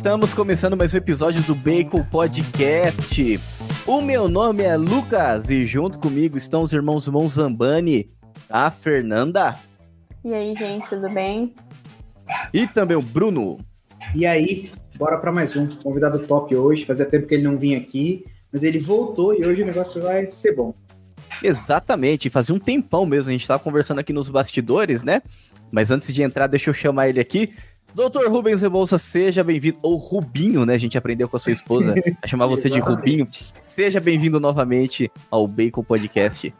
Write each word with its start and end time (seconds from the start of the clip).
estamos 0.00 0.32
começando 0.32 0.78
mais 0.78 0.94
um 0.94 0.96
episódio 0.96 1.42
do 1.42 1.54
Bacon 1.54 2.02
Podcast. 2.02 3.38
O 3.86 4.00
meu 4.00 4.30
nome 4.30 4.62
é 4.62 4.74
Lucas 4.74 5.50
e 5.50 5.66
junto 5.66 5.98
comigo 5.98 6.38
estão 6.38 6.62
os 6.62 6.72
irmãos 6.72 7.06
Monzambani, 7.06 8.10
a 8.48 8.70
Fernanda. 8.70 9.58
E 10.24 10.32
aí, 10.32 10.56
gente, 10.56 10.88
tudo 10.88 11.10
bem? 11.10 11.54
E 12.50 12.66
também 12.66 12.96
o 12.96 13.02
Bruno. 13.02 13.58
E 14.14 14.24
aí, 14.24 14.72
bora 14.96 15.18
para 15.18 15.30
mais 15.30 15.54
um 15.54 15.66
convidado 15.66 16.20
top 16.20 16.56
hoje. 16.56 16.86
Fazia 16.86 17.04
tempo 17.04 17.26
que 17.26 17.34
ele 17.34 17.44
não 17.44 17.58
vinha 17.58 17.76
aqui, 17.76 18.24
mas 18.50 18.62
ele 18.62 18.78
voltou 18.78 19.34
e 19.34 19.44
hoje 19.44 19.62
o 19.62 19.66
negócio 19.66 20.00
vai 20.02 20.30
ser 20.30 20.56
bom. 20.56 20.72
Exatamente, 21.42 22.30
fazia 22.30 22.54
um 22.54 22.58
tempão 22.58 23.04
mesmo, 23.04 23.28
a 23.28 23.32
gente 23.32 23.42
estava 23.42 23.62
conversando 23.62 23.98
aqui 23.98 24.14
nos 24.14 24.30
bastidores, 24.30 25.02
né? 25.02 25.20
Mas 25.70 25.90
antes 25.90 26.12
de 26.12 26.22
entrar, 26.22 26.46
deixa 26.46 26.70
eu 26.70 26.74
chamar 26.74 27.10
ele 27.10 27.20
aqui. 27.20 27.52
Doutor 27.94 28.30
Rubens 28.30 28.62
Rebouça, 28.62 28.98
seja 28.98 29.42
bem-vindo. 29.42 29.78
Ou 29.82 29.96
Rubinho, 29.96 30.64
né? 30.64 30.74
A 30.74 30.78
gente 30.78 30.96
aprendeu 30.96 31.28
com 31.28 31.36
a 31.36 31.40
sua 31.40 31.52
esposa 31.52 31.94
a 32.22 32.26
chamar 32.26 32.46
você 32.46 32.70
de 32.70 32.78
Rubinho. 32.78 33.26
Seja 33.60 34.00
bem-vindo 34.00 34.38
novamente 34.38 35.10
ao 35.30 35.46
Bacon 35.46 35.82
Podcast. 35.82 36.54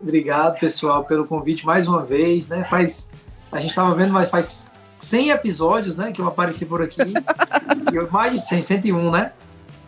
Obrigado, 0.00 0.58
pessoal, 0.60 1.04
pelo 1.04 1.26
convite 1.26 1.66
mais 1.66 1.88
uma 1.88 2.04
vez, 2.04 2.48
né? 2.48 2.64
Faz. 2.64 3.10
A 3.50 3.60
gente 3.60 3.70
estava 3.70 3.92
vendo, 3.94 4.12
mas 4.12 4.30
faz 4.30 4.70
100 5.00 5.30
episódios, 5.30 5.96
né? 5.96 6.12
Que 6.12 6.20
eu 6.20 6.28
apareci 6.28 6.64
por 6.64 6.80
aqui. 6.80 7.00
e 7.02 8.12
mais 8.12 8.34
de 8.34 8.40
100, 8.46 8.62
101, 8.62 9.10
né? 9.10 9.32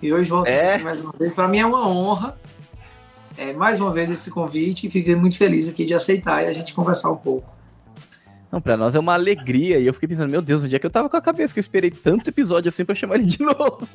E 0.02 0.12
hoje 0.12 0.28
volto 0.28 0.48
É. 0.48 0.78
mais 0.78 1.00
uma 1.00 1.12
vez. 1.16 1.32
Para 1.32 1.46
mim 1.46 1.58
é 1.58 1.66
uma 1.66 1.86
honra. 1.88 2.36
É, 3.38 3.52
mais 3.52 3.80
uma 3.80 3.92
vez 3.92 4.10
esse 4.10 4.30
convite 4.30 4.88
e 4.88 4.90
fiquei 4.90 5.14
muito 5.14 5.36
feliz 5.38 5.68
aqui 5.68 5.84
de 5.84 5.94
aceitar 5.94 6.42
e 6.42 6.46
a 6.46 6.52
gente 6.52 6.74
conversar 6.74 7.10
um 7.10 7.16
pouco. 7.16 7.48
Não, 8.50 8.60
pra 8.60 8.76
nós 8.76 8.94
é 8.94 8.98
uma 8.98 9.14
alegria. 9.14 9.78
E 9.78 9.86
eu 9.86 9.94
fiquei 9.94 10.08
pensando, 10.08 10.30
meu 10.30 10.42
Deus, 10.42 10.64
onde 10.64 10.74
é 10.74 10.78
que 10.78 10.86
eu 10.86 10.90
tava 10.90 11.08
com 11.08 11.16
a 11.16 11.20
cabeça? 11.20 11.54
Que 11.54 11.60
eu 11.60 11.62
esperei 11.62 11.90
tanto 11.90 12.28
episódio 12.30 12.68
assim 12.68 12.84
pra 12.84 12.94
chamar 12.94 13.16
ele 13.16 13.26
de 13.26 13.38
novo. 13.44 13.88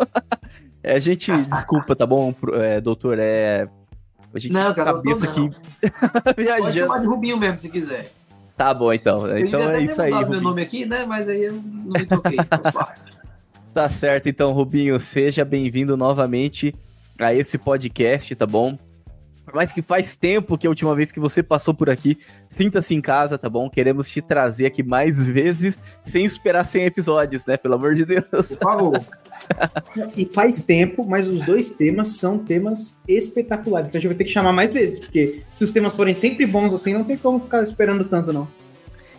é, 0.81 0.95
a 0.95 0.99
gente, 0.99 1.31
desculpa, 1.31 1.95
tá 1.95 2.05
bom, 2.05 2.33
é, 2.53 2.79
doutor? 2.79 3.17
É. 3.19 3.67
A 4.33 4.39
gente 4.39 4.51
Não, 4.51 4.65
com 4.65 4.81
a 4.81 4.85
cara, 4.85 4.93
cabeça 4.93 5.25
aqui 5.25 5.49
Pode 6.59 6.77
chamar 6.77 6.99
de 6.99 7.07
Rubinho 7.07 7.37
mesmo, 7.37 7.57
se 7.57 7.69
quiser. 7.69 8.11
Tá 8.57 8.73
bom, 8.73 8.91
então. 8.91 9.27
Eu 9.27 9.45
Então 9.45 9.61
é 9.61 9.81
isso 9.81 10.01
aí. 10.01 10.11
mudado 10.11 10.29
meu 10.29 10.41
nome 10.41 10.61
aqui, 10.61 10.85
né? 10.85 11.05
Mas 11.05 11.27
aí 11.27 11.43
eu 11.43 11.53
não 11.53 11.91
me 11.93 12.05
toquei. 12.05 12.37
Tá 13.73 13.89
certo, 13.89 14.29
então, 14.29 14.53
Rubinho, 14.53 14.97
seja 15.01 15.43
bem-vindo 15.43 15.97
novamente 15.97 16.73
a 17.19 17.33
esse 17.33 17.57
podcast, 17.57 18.33
tá 18.33 18.47
bom? 18.47 18.77
Mais 19.53 19.71
que 19.71 19.81
faz 19.81 20.15
tempo 20.15 20.57
que 20.57 20.67
a 20.67 20.69
última 20.69 20.95
vez 20.95 21.11
que 21.11 21.19
você 21.19 21.43
passou 21.43 21.73
por 21.73 21.89
aqui, 21.89 22.17
sinta-se 22.47 22.93
em 22.93 23.01
casa, 23.01 23.37
tá 23.37 23.49
bom? 23.49 23.69
Queremos 23.69 24.09
te 24.09 24.21
trazer 24.21 24.65
aqui 24.65 24.83
mais 24.83 25.19
vezes, 25.19 25.79
sem 26.03 26.25
esperar 26.25 26.65
100 26.65 26.85
episódios, 26.85 27.45
né? 27.45 27.57
Pelo 27.57 27.75
amor 27.75 27.95
de 27.95 28.05
Deus. 28.05 28.25
Por 28.29 28.57
favor. 28.57 29.05
E 30.15 30.25
faz 30.25 30.63
tempo, 30.63 31.05
mas 31.05 31.27
os 31.27 31.43
dois 31.43 31.69
temas 31.69 32.09
são 32.09 32.37
temas 32.37 32.99
espetaculares. 33.07 33.89
Então 33.89 33.99
a 33.99 34.01
gente 34.01 34.09
vai 34.09 34.17
ter 34.17 34.23
que 34.23 34.31
chamar 34.31 34.51
mais 34.51 34.71
vezes, 34.71 34.99
porque 34.99 35.43
se 35.53 35.63
os 35.63 35.71
temas 35.71 35.93
forem 35.93 36.13
sempre 36.13 36.45
bons 36.45 36.73
assim, 36.73 36.93
não 36.93 37.03
tem 37.03 37.17
como 37.17 37.39
ficar 37.39 37.61
esperando 37.61 38.05
tanto, 38.05 38.33
não. 38.33 38.47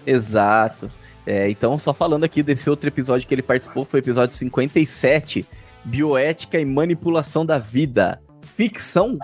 Exato. 0.07 0.91
É, 1.27 1.51
então, 1.51 1.77
só 1.79 1.93
falando 1.93 2.25
aqui 2.25 2.43
desse 2.43 2.71
outro 2.71 2.89
episódio 2.89 3.27
que 3.27 3.35
ele 3.35 3.43
participou, 3.43 3.85
foi 3.85 4.01
o 4.01 4.03
episódio 4.03 4.37
57, 4.37 5.45
Bioética 5.85 6.59
e 6.59 6.65
Manipulação 6.65 7.45
da 7.45 7.59
Vida. 7.59 8.23
Ficção? 8.41 9.19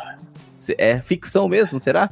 É 0.79 1.01
ficção 1.01 1.49
mesmo, 1.49 1.81
será? 1.81 2.11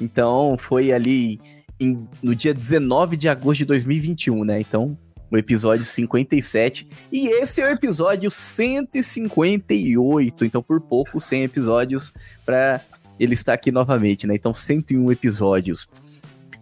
Então, 0.00 0.56
foi 0.58 0.92
ali 0.92 1.40
em- 1.78 2.08
no 2.22 2.34
dia 2.34 2.54
19 2.54 3.16
de 3.16 3.28
agosto 3.28 3.58
de 3.58 3.64
2021, 3.66 4.44
né? 4.44 4.60
Então, 4.60 4.96
o 5.30 5.36
episódio 5.36 5.84
57. 5.84 6.88
E 7.10 7.28
esse 7.28 7.60
é 7.60 7.66
o 7.66 7.70
episódio 7.70 8.30
158. 8.30 10.44
Então, 10.44 10.62
por 10.62 10.80
pouco, 10.80 11.20
100 11.20 11.44
episódios 11.44 12.12
para 12.44 12.80
ele 13.18 13.34
estar 13.34 13.52
aqui 13.54 13.70
novamente, 13.72 14.26
né? 14.26 14.34
Então, 14.34 14.52
101 14.54 15.10
episódios. 15.12 15.88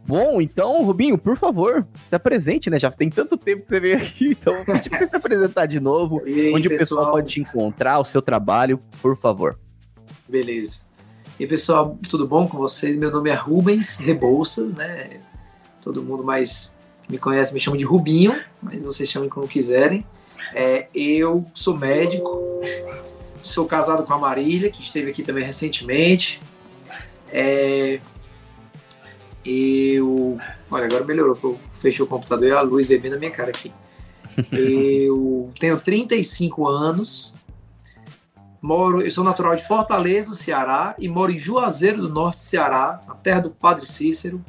Bom, 0.06 0.38
então, 0.40 0.84
Rubinho, 0.84 1.16
por 1.16 1.34
favor, 1.36 1.86
se 2.08 2.14
apresente, 2.14 2.68
né? 2.68 2.78
Já 2.78 2.90
tem 2.90 3.08
tanto 3.08 3.38
tempo 3.38 3.62
que 3.62 3.68
você 3.70 3.80
veio 3.80 3.96
aqui, 3.96 4.28
então 4.28 4.54
vou 4.56 4.64
pedir 4.74 4.90
pra 4.90 4.98
você 4.98 5.08
se 5.08 5.16
apresentar 5.16 5.64
de 5.66 5.80
novo. 5.80 6.22
Aí, 6.26 6.52
onde 6.52 6.68
o 6.68 6.70
pessoal 6.78 7.10
pode 7.10 7.28
te 7.32 7.40
encontrar, 7.40 7.98
o 7.98 8.04
seu 8.04 8.20
trabalho, 8.20 8.78
por 9.00 9.16
favor. 9.16 9.58
Beleza. 10.28 10.80
E 11.38 11.48
pessoal, 11.48 11.98
tudo 12.08 12.28
bom 12.28 12.46
com 12.46 12.56
vocês? 12.56 12.96
Meu 12.96 13.10
nome 13.10 13.28
é 13.28 13.34
Rubens 13.34 13.96
Rebouças, 13.96 14.72
né? 14.72 15.18
Todo 15.82 16.00
mundo 16.00 16.22
mais 16.22 16.72
que 17.02 17.10
me 17.10 17.18
conhece 17.18 17.52
me 17.52 17.58
chama 17.58 17.76
de 17.76 17.84
Rubinho, 17.84 18.40
mas 18.62 18.80
vocês 18.80 19.10
chamem 19.10 19.28
como 19.28 19.48
quiserem. 19.48 20.06
É, 20.54 20.86
eu 20.94 21.44
sou 21.52 21.76
médico, 21.76 22.40
sou 23.42 23.66
casado 23.66 24.04
com 24.04 24.14
a 24.14 24.18
Marília, 24.18 24.70
que 24.70 24.80
esteve 24.80 25.10
aqui 25.10 25.24
também 25.24 25.42
recentemente. 25.42 26.40
É, 27.32 27.98
eu. 29.44 30.38
Olha, 30.70 30.84
agora 30.84 31.04
melhorou, 31.04 31.34
porque 31.34 31.46
eu 31.48 31.60
fechei 31.72 32.04
o 32.04 32.08
computador 32.08 32.46
e 32.46 32.52
a 32.52 32.60
luz 32.60 32.86
veio 32.86 33.00
bem 33.00 33.10
na 33.10 33.16
minha 33.16 33.32
cara 33.32 33.50
aqui. 33.50 33.72
Eu 34.50 35.52
tenho 35.60 35.78
35 35.78 36.66
anos, 36.66 37.36
Moro, 38.64 39.02
eu 39.02 39.10
sou 39.10 39.22
natural 39.22 39.54
de 39.56 39.68
Fortaleza, 39.68 40.32
Ceará, 40.32 40.94
e 40.98 41.06
moro 41.06 41.30
em 41.30 41.38
Juazeiro 41.38 42.00
do 42.00 42.08
Norte, 42.08 42.40
Ceará, 42.40 42.98
na 43.06 43.14
terra 43.14 43.40
do 43.40 43.50
Padre 43.50 43.84
Cícero. 43.84 44.42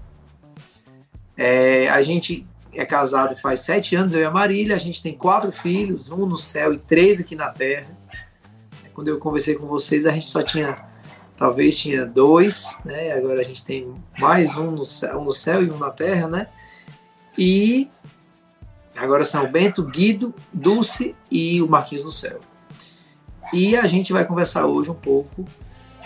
É, 1.36 1.90
a 1.90 2.02
gente 2.02 2.48
é 2.72 2.86
casado 2.86 3.36
faz 3.36 3.60
sete 3.60 3.94
anos, 3.94 4.14
eu 4.14 4.22
e 4.22 4.24
a 4.24 4.32
Marília. 4.32 4.74
A 4.74 4.80
gente 4.80 5.04
tem 5.04 5.14
quatro 5.14 5.52
filhos, 5.52 6.10
um 6.12 6.26
no 6.26 6.38
céu 6.38 6.72
e 6.72 6.78
três 6.78 7.20
aqui 7.20 7.36
na 7.36 7.50
terra. 7.50 7.88
Quando 8.94 9.10
eu 9.10 9.20
conversei 9.20 9.56
com 9.56 9.68
vocês, 9.68 10.06
a 10.06 10.12
gente 10.12 10.30
só 10.30 10.42
tinha, 10.42 10.78
talvez 11.36 11.78
tinha 11.78 12.06
dois, 12.06 12.80
né? 12.86 13.12
Agora 13.12 13.42
a 13.42 13.44
gente 13.44 13.66
tem 13.66 13.94
mais 14.18 14.56
um 14.56 14.72
no 14.72 14.86
céu, 14.86 15.20
um 15.20 15.26
no 15.26 15.34
céu 15.34 15.62
e 15.62 15.70
um 15.70 15.78
na 15.78 15.92
terra, 15.92 16.30
né? 16.30 16.48
E 17.38 17.90
agora 18.96 19.26
são 19.26 19.44
o 19.44 19.52
Bento, 19.52 19.84
Guido, 19.84 20.34
Dulce 20.54 21.14
e 21.30 21.62
o 21.62 21.68
Marquinhos 21.68 22.06
no 22.06 22.12
céu. 22.12 22.40
E 23.54 23.76
a 23.76 23.86
gente 23.86 24.12
vai 24.12 24.26
conversar 24.26 24.66
hoje 24.66 24.90
um 24.90 24.96
pouco. 24.96 25.46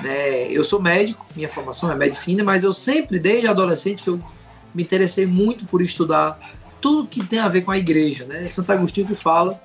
Né? 0.01 0.51
Eu 0.51 0.63
sou 0.63 0.81
médico, 0.81 1.25
minha 1.35 1.49
formação 1.49 1.91
é 1.91 1.95
medicina, 1.95 2.43
mas 2.43 2.63
eu 2.63 2.73
sempre, 2.73 3.19
desde 3.19 3.47
adolescente, 3.47 4.03
que 4.03 4.09
eu 4.09 4.21
me 4.73 4.83
interessei 4.83 5.25
muito 5.25 5.65
por 5.65 5.81
estudar 5.81 6.39
tudo 6.79 7.07
que 7.07 7.25
tem 7.25 7.39
a 7.39 7.49
ver 7.49 7.61
com 7.61 7.71
a 7.71 7.77
igreja. 7.77 8.25
Né? 8.25 8.47
Santo 8.47 8.71
Agostinho 8.71 9.07
que 9.07 9.15
fala 9.15 9.61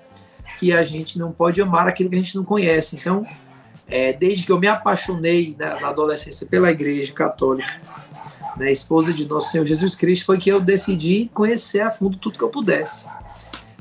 que 0.59 0.73
a 0.73 0.85
gente 0.85 1.19
não 1.19 1.33
pode 1.33 1.61
amar 1.61 1.87
aquilo 1.87 2.11
que 2.11 2.17
a 2.17 2.19
gente 2.19 2.37
não 2.37 2.45
conhece. 2.45 2.97
Então, 2.97 3.27
é, 3.87 4.13
desde 4.13 4.45
que 4.45 4.53
eu 4.53 4.59
me 4.59 4.67
apaixonei 4.67 5.55
na, 5.59 5.81
na 5.81 5.89
adolescência 5.89 6.47
pela 6.47 6.71
igreja 6.71 7.13
católica, 7.13 7.81
né, 8.57 8.71
esposa 8.71 9.13
de 9.13 9.27
nosso 9.27 9.51
Senhor 9.51 9.67
Jesus 9.67 9.95
Cristo, 9.95 10.27
foi 10.27 10.39
que 10.39 10.51
eu 10.51 10.61
decidi 10.61 11.31
conhecer 11.35 11.81
a 11.81 11.91
fundo 11.91 12.17
tudo 12.17 12.39
que 12.39 12.45
eu 12.45 12.49
pudesse. 12.49 13.09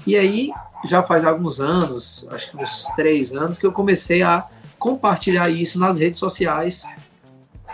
E 0.06 0.16
aí, 0.16 0.52
já 0.86 1.02
faz 1.02 1.26
alguns 1.26 1.62
anos, 1.62 2.28
acho 2.32 2.52
que 2.52 2.58
uns 2.58 2.88
três 2.96 3.34
anos, 3.34 3.58
que 3.58 3.66
eu 3.66 3.72
comecei 3.72 4.22
a 4.22 4.48
compartilhar 4.78 5.50
isso 5.50 5.80
nas 5.80 6.00
redes 6.00 6.19
sociais. 6.19 6.86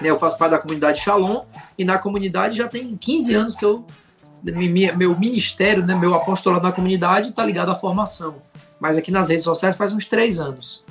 Eu 0.02 0.18
faço 0.18 0.38
parte 0.38 0.52
da 0.52 0.60
comunidade 0.60 1.02
Shalom 1.02 1.44
e 1.78 1.84
na 1.84 1.98
comunidade 1.98 2.56
já 2.58 2.68
tem 2.68 2.96
15 2.96 3.36
anos 3.36 3.56
que 3.56 3.66
eu 3.66 3.86
meu 4.42 5.20
ministério, 5.20 5.86
né, 5.86 5.94
meu 5.96 6.14
apostolado 6.14 6.64
na 6.64 6.72
comunidade 6.72 7.30
está 7.30 7.44
ligado 7.44 7.72
à 7.72 7.76
formação. 7.76 8.36
Mas 8.80 8.98
aqui 8.98 9.12
nas 9.12 9.28
redes 9.28 9.44
sociais 9.44 9.76
faz 9.76 9.92
uns 9.92 10.06
três 10.06 10.40
anos. 10.40 10.84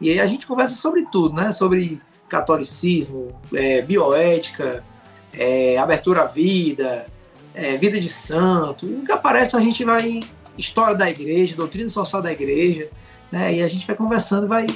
E 0.00 0.10
aí 0.10 0.20
a 0.20 0.26
gente 0.26 0.46
conversa 0.46 0.74
sobre 0.74 1.06
tudo, 1.10 1.34
né? 1.34 1.52
Sobre 1.52 2.00
catolicismo, 2.28 3.28
é, 3.52 3.82
bioética, 3.82 4.84
é, 5.32 5.76
abertura 5.78 6.22
à 6.22 6.26
vida, 6.26 7.06
é, 7.54 7.76
vida 7.76 8.00
de 8.00 8.08
santo. 8.08 8.86
O 8.86 9.04
que 9.04 9.12
aparece 9.12 9.56
a 9.56 9.60
gente 9.60 9.84
vai 9.84 10.20
história 10.56 10.94
da 10.94 11.10
igreja, 11.10 11.56
doutrina 11.56 11.88
social 11.88 12.22
da 12.22 12.32
igreja, 12.32 12.88
né? 13.30 13.54
E 13.54 13.62
a 13.62 13.68
gente 13.68 13.86
vai 13.86 13.96
conversando, 13.96 14.46
e 14.46 14.48
vai 14.48 14.66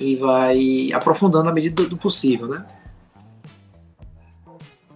e 0.00 0.16
vai 0.16 0.90
aprofundando 0.92 1.44
na 1.44 1.52
medida 1.52 1.82
do, 1.82 1.90
do 1.90 1.96
possível, 1.96 2.48
né? 2.48 2.64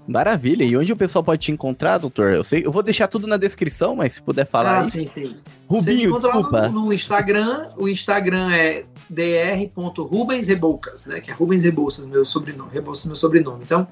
Maravilha. 0.09 0.65
E 0.65 0.75
onde 0.75 0.91
o 0.91 0.97
pessoal 0.97 1.23
pode 1.23 1.43
te 1.43 1.53
encontrar, 1.53 1.99
doutor? 1.99 2.33
Eu 2.33 2.43
sei, 2.43 2.65
eu 2.65 2.73
vou 2.73 2.83
deixar 2.83 3.07
tudo 3.09 3.27
na 3.27 3.37
descrição, 3.37 3.95
mas 3.95 4.15
se 4.15 4.23
puder 4.23 4.47
falar 4.47 4.79
ah, 4.79 4.79
aí. 4.79 4.91
sim, 4.91 5.05
sim. 5.05 5.37
Rubinho, 5.67 6.15
desculpa. 6.15 6.71
No, 6.71 6.87
no 6.87 6.93
Instagram, 6.95 7.69
o 7.77 7.87
Instagram 7.87 8.51
é 8.55 8.87
dr.rubensreboucas, 9.11 11.05
né? 11.05 11.21
Que 11.21 11.31
é 11.31 11.35
Rubens 11.35 11.63
Rebouças, 11.63 12.07
meu 12.07 12.25
sobrenome. 12.25 12.71
Rebouças, 12.73 13.05
meu 13.05 13.17
sobrenome. 13.17 13.63
Então, 13.63 13.87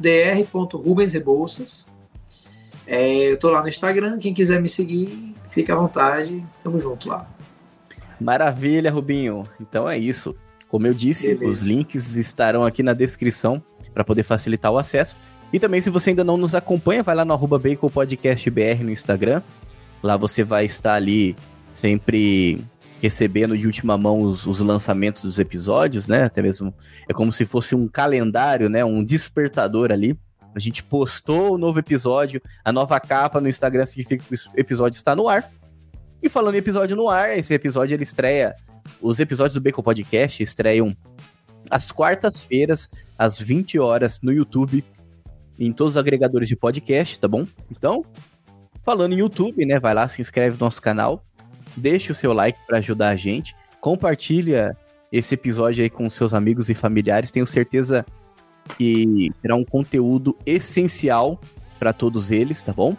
dr.rubensrebouças. 0.00 1.86
É, 2.90 3.30
eu 3.30 3.38
tô 3.38 3.50
lá 3.50 3.62
no 3.62 3.68
Instagram. 3.68 4.18
Quem 4.18 4.34
quiser 4.34 4.60
me 4.60 4.66
seguir, 4.66 5.32
fica 5.50 5.72
à 5.72 5.76
vontade. 5.76 6.44
Tamo 6.64 6.80
junto 6.80 7.08
lá. 7.08 7.24
Maravilha, 8.20 8.90
Rubinho. 8.90 9.48
Então 9.60 9.88
é 9.88 9.96
isso. 9.96 10.34
Como 10.66 10.88
eu 10.88 10.92
disse, 10.92 11.28
Beleza. 11.28 11.50
os 11.50 11.62
links 11.62 12.16
estarão 12.16 12.64
aqui 12.64 12.82
na 12.82 12.92
descrição 12.92 13.62
para 13.94 14.02
poder 14.02 14.24
facilitar 14.24 14.72
o 14.72 14.78
acesso. 14.78 15.16
E 15.52 15.60
também, 15.60 15.80
se 15.80 15.88
você 15.88 16.10
ainda 16.10 16.24
não 16.24 16.36
nos 16.36 16.52
acompanha, 16.52 17.02
vai 17.02 17.14
lá 17.14 17.24
no 17.24 17.32
arroba 17.32 17.60
Bacon 17.60 17.88
Podcast 17.88 18.50
BR 18.50 18.82
no 18.82 18.90
Instagram. 18.90 19.40
Lá 20.02 20.16
você 20.16 20.42
vai 20.42 20.64
estar 20.64 20.94
ali 20.94 21.36
sempre 21.72 22.64
recebendo 23.00 23.56
de 23.56 23.66
última 23.66 23.96
mão 23.96 24.20
os, 24.20 24.46
os, 24.46 24.60
lançamentos 24.60 25.22
dos 25.22 25.38
episódios, 25.38 26.08
né? 26.08 26.24
Até 26.24 26.42
mesmo 26.42 26.74
é 27.08 27.12
como 27.12 27.32
se 27.32 27.46
fosse 27.46 27.74
um 27.74 27.86
calendário, 27.86 28.68
né? 28.68 28.84
Um 28.84 29.04
despertador 29.04 29.92
ali. 29.92 30.18
A 30.54 30.58
gente 30.58 30.82
postou 30.82 31.54
o 31.54 31.58
novo 31.58 31.78
episódio, 31.78 32.40
a 32.64 32.72
nova 32.72 32.98
capa 32.98 33.40
no 33.40 33.48
Instagram 33.48 33.86
significa 33.86 34.24
que 34.24 34.34
o 34.34 34.38
episódio 34.56 34.96
está 34.96 35.14
no 35.14 35.28
ar. 35.28 35.50
E 36.22 36.28
falando 36.28 36.54
em 36.54 36.58
episódio 36.58 36.96
no 36.96 37.08
ar, 37.08 37.36
esse 37.38 37.54
episódio 37.54 37.94
ele 37.94 38.02
estreia. 38.02 38.54
Os 39.00 39.20
episódios 39.20 39.54
do 39.54 39.60
Bacon 39.60 39.82
Podcast 39.82 40.42
estreiam 40.42 40.94
às 41.70 41.92
quartas-feiras, 41.92 42.88
às 43.16 43.40
20 43.40 43.78
horas, 43.78 44.20
no 44.22 44.32
YouTube, 44.32 44.84
em 45.58 45.72
todos 45.72 45.94
os 45.94 45.96
agregadores 45.96 46.48
de 46.48 46.56
podcast, 46.56 47.20
tá 47.20 47.28
bom? 47.28 47.46
Então, 47.70 48.04
falando 48.82 49.12
em 49.12 49.18
YouTube, 49.18 49.64
né? 49.64 49.78
Vai 49.78 49.94
lá, 49.94 50.08
se 50.08 50.20
inscreve 50.20 50.56
no 50.58 50.64
nosso 50.64 50.82
canal, 50.82 51.24
deixa 51.76 52.12
o 52.12 52.14
seu 52.14 52.32
like 52.32 52.58
para 52.66 52.78
ajudar 52.78 53.10
a 53.10 53.16
gente, 53.16 53.54
compartilha 53.80 54.76
esse 55.12 55.34
episódio 55.34 55.82
aí 55.82 55.90
com 55.90 56.08
seus 56.08 56.32
amigos 56.32 56.68
e 56.68 56.74
familiares. 56.74 57.30
Tenho 57.30 57.46
certeza 57.46 58.04
que 58.76 59.30
terá 59.42 59.56
um 59.56 59.64
conteúdo 59.64 60.36
essencial 60.44 61.40
para 61.78 61.92
todos 61.92 62.30
eles, 62.30 62.62
tá 62.62 62.72
bom? 62.72 62.96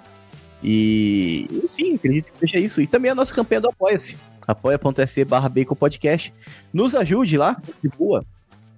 E, 0.64 1.48
enfim, 1.64 1.96
acredito 1.96 2.32
que 2.32 2.40
seja 2.40 2.60
isso. 2.60 2.82
E 2.82 2.88
também 2.88 3.12
a 3.12 3.16
nossa 3.16 3.34
campanha 3.34 3.62
do 3.62 3.70
Apoia-se. 3.70 4.18
apoia.se 4.48 5.26
barra 5.26 5.50
Bacon 5.50 5.76
Podcast. 5.76 6.34
Nos 6.74 6.96
ajude 6.96 7.38
lá, 7.38 7.56
contribua 7.56 8.24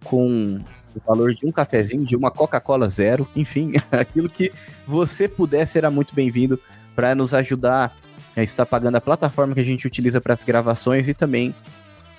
com 0.04 0.62
o 0.96 1.00
valor 1.06 1.34
de 1.34 1.46
um 1.46 1.52
cafezinho, 1.52 2.06
de 2.06 2.16
uma 2.16 2.30
Coca-Cola 2.30 2.90
zero, 2.90 3.28
enfim, 3.36 3.72
aquilo 3.92 4.30
que 4.30 4.52
você 4.86 5.28
puder 5.28 5.66
será 5.66 5.90
muito 5.90 6.14
bem-vindo 6.14 6.60
para 6.96 7.16
nos 7.16 7.34
ajudar 7.34 7.96
a 8.36 8.44
estar 8.44 8.66
pagando 8.66 8.96
a 8.98 9.02
plataforma 9.02 9.54
que 9.54 9.60
a 9.60 9.66
gente 9.66 9.88
utiliza 9.88 10.20
para 10.20 10.34
as 10.34 10.44
gravações 10.44 11.08
e 11.08 11.14
também 11.14 11.56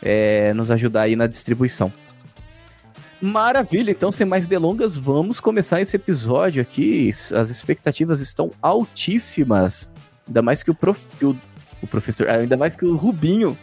é, 0.01 0.53
nos 0.55 0.71
ajudar 0.71 1.03
aí 1.03 1.17
na 1.17 1.27
distribuição. 1.27 1.93
Maravilha, 3.25 3.91
então 3.91 4.13
sem 4.13 4.27
mais 4.27 4.47
delongas, 4.47 4.99
vamos 4.99 5.41
começar 5.41 5.81
esse 5.81 5.97
episódio 5.97 6.61
aqui. 6.61 7.09
As 7.35 7.49
expectativas 7.49 8.21
estão 8.21 8.51
altíssimas. 8.61 9.89
Ainda 10.27 10.43
mais 10.43 10.63
que 10.63 10.71
o, 10.71 10.75
prof, 10.75 11.09
o, 11.23 11.35
o 11.83 11.87
professor, 11.87 12.29
ainda 12.29 12.55
mais 12.55 12.77
que 12.77 12.85
o 12.85 12.95
Rubinho 12.95 13.57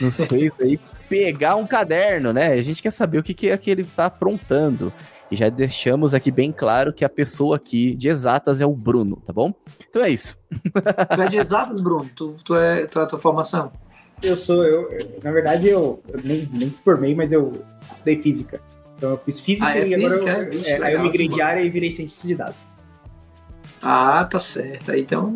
nos 0.00 0.16
fez 0.24 0.50
aí 0.58 0.80
pegar 1.10 1.56
um 1.56 1.66
caderno, 1.66 2.32
né? 2.32 2.54
A 2.54 2.62
gente 2.62 2.80
quer 2.80 2.90
saber 2.90 3.18
o 3.18 3.22
que, 3.22 3.34
que 3.34 3.50
é 3.50 3.58
que 3.58 3.70
ele 3.70 3.82
está 3.82 4.06
aprontando. 4.06 4.90
E 5.30 5.36
já 5.36 5.50
deixamos 5.50 6.14
aqui 6.14 6.30
bem 6.30 6.50
claro 6.50 6.90
que 6.90 7.04
a 7.04 7.08
pessoa 7.10 7.56
aqui 7.56 7.94
de 7.94 8.08
exatas 8.08 8.62
é 8.62 8.66
o 8.66 8.72
Bruno, 8.72 9.16
tá 9.16 9.30
bom? 9.30 9.52
Então 9.90 10.02
é 10.02 10.08
isso. 10.08 10.38
Tu 11.14 11.20
é 11.20 11.28
de 11.28 11.36
exatas, 11.36 11.82
Bruno? 11.82 12.08
Tu, 12.16 12.34
tu, 12.42 12.54
é, 12.56 12.86
tu 12.86 12.98
é 12.98 13.02
a 13.02 13.06
tua 13.06 13.18
formação? 13.18 13.70
Eu 14.22 14.34
sou, 14.36 14.64
eu, 14.64 14.90
eu 14.90 15.20
na 15.22 15.30
verdade, 15.30 15.68
eu, 15.68 16.02
eu, 16.08 16.20
nem, 16.24 16.48
nem 16.50 16.70
formei, 16.82 17.14
mas 17.14 17.30
eu 17.30 17.62
dei 18.02 18.22
física. 18.22 18.58
Então 18.96 19.10
eu 19.10 19.18
fiz 19.24 19.40
física 19.40 19.66
ah, 19.66 19.78
é 19.78 19.86
e 19.86 19.94
física? 19.94 20.14
agora 20.14 20.54
eu, 20.54 20.62
é, 20.64 20.70
é, 20.70 20.84
aí 20.84 20.94
eu 20.94 21.02
migrei 21.02 21.28
de 21.28 21.42
área 21.42 21.60
e 21.60 21.68
virei 21.68 21.92
cientista 21.92 22.26
de 22.26 22.34
dados. 22.34 22.56
Ah, 23.82 24.24
tá 24.24 24.40
certo. 24.40 24.94
Então, 24.94 25.34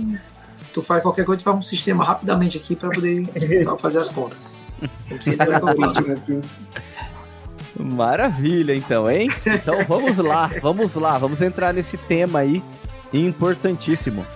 tu 0.73 0.83
faz 0.83 1.03
qualquer 1.03 1.25
coisa, 1.25 1.41
tu 1.41 1.45
faz 1.45 1.57
um 1.57 1.62
sistema 1.62 2.05
rapidamente 2.05 2.57
aqui 2.57 2.75
para 2.75 2.89
poder 2.91 3.29
fazer 3.79 4.01
as 4.01 4.09
contas. 4.09 4.62
Maravilha, 7.79 8.75
então, 8.75 9.11
hein? 9.11 9.31
Então 9.47 9.85
vamos 9.87 10.19
lá, 10.19 10.51
vamos 10.61 10.95
lá, 10.97 11.17
vamos 11.19 11.41
entrar 11.41 11.73
nesse 11.73 11.97
tema 11.97 12.41
aí 12.41 12.62
importantíssimo. 13.12 14.27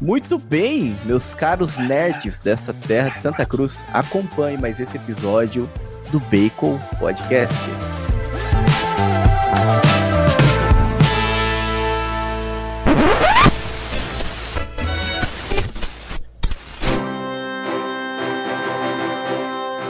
Muito 0.00 0.38
bem, 0.38 0.96
meus 1.04 1.34
caros 1.34 1.76
nerds 1.78 2.38
dessa 2.38 2.72
terra 2.72 3.10
de 3.10 3.20
Santa 3.20 3.44
Cruz, 3.44 3.84
acompanhe 3.92 4.56
mais 4.56 4.80
esse 4.80 4.96
episódio 4.96 5.68
do 6.10 6.20
Bacon 6.20 6.78
Podcast. 6.98 7.54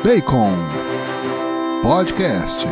Bacon 0.06 0.52
Podcast. 1.82 2.64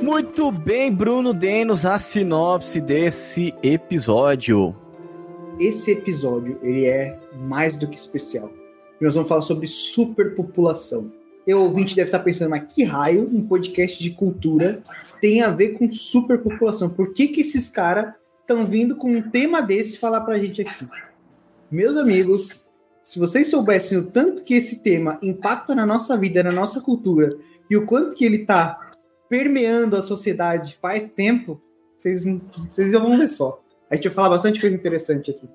Muito 0.00 0.50
bem, 0.52 0.90
Bruno, 0.90 1.34
dê-nos 1.34 1.84
a 1.84 1.98
sinopse 1.98 2.80
desse 2.80 3.54
episódio. 3.62 4.74
Esse 5.60 5.90
episódio, 5.90 6.58
ele 6.62 6.86
é 6.86 7.20
mais 7.34 7.76
do 7.76 7.86
que 7.86 7.98
especial. 7.98 8.50
Nós 8.98 9.12
vamos 9.12 9.28
falar 9.28 9.42
sobre 9.42 9.66
superpopulação 9.66 11.17
o 11.54 11.62
ouvinte 11.62 11.96
deve 11.96 12.08
estar 12.08 12.18
pensando, 12.18 12.50
mas 12.50 12.72
que 12.72 12.84
raio 12.84 13.28
um 13.32 13.46
podcast 13.46 14.02
de 14.02 14.10
cultura 14.10 14.82
tem 15.20 15.42
a 15.42 15.50
ver 15.50 15.70
com 15.70 15.90
superpopulação? 15.90 16.90
Por 16.90 17.12
que, 17.12 17.28
que 17.28 17.40
esses 17.40 17.68
caras 17.68 18.12
estão 18.40 18.66
vindo 18.66 18.96
com 18.96 19.10
um 19.10 19.30
tema 19.30 19.62
desse 19.62 19.98
falar 19.98 20.20
pra 20.22 20.38
gente 20.38 20.60
aqui? 20.60 20.86
Meus 21.70 21.96
amigos, 21.96 22.68
se 23.02 23.18
vocês 23.18 23.48
soubessem 23.48 23.96
o 23.96 24.04
tanto 24.04 24.42
que 24.42 24.54
esse 24.54 24.82
tema 24.82 25.18
impacta 25.22 25.74
na 25.74 25.86
nossa 25.86 26.16
vida, 26.16 26.42
na 26.42 26.52
nossa 26.52 26.80
cultura, 26.80 27.36
e 27.70 27.76
o 27.76 27.86
quanto 27.86 28.14
que 28.14 28.24
ele 28.24 28.42
está 28.42 28.92
permeando 29.28 29.96
a 29.96 30.02
sociedade 30.02 30.76
faz 30.80 31.12
tempo, 31.12 31.60
vocês, 31.96 32.24
vocês 32.70 32.92
vão 32.92 33.18
ver 33.18 33.28
só. 33.28 33.62
A 33.90 33.94
gente 33.94 34.08
vai 34.08 34.14
falar 34.14 34.30
bastante 34.30 34.60
coisa 34.60 34.76
interessante 34.76 35.30
aqui 35.30 35.48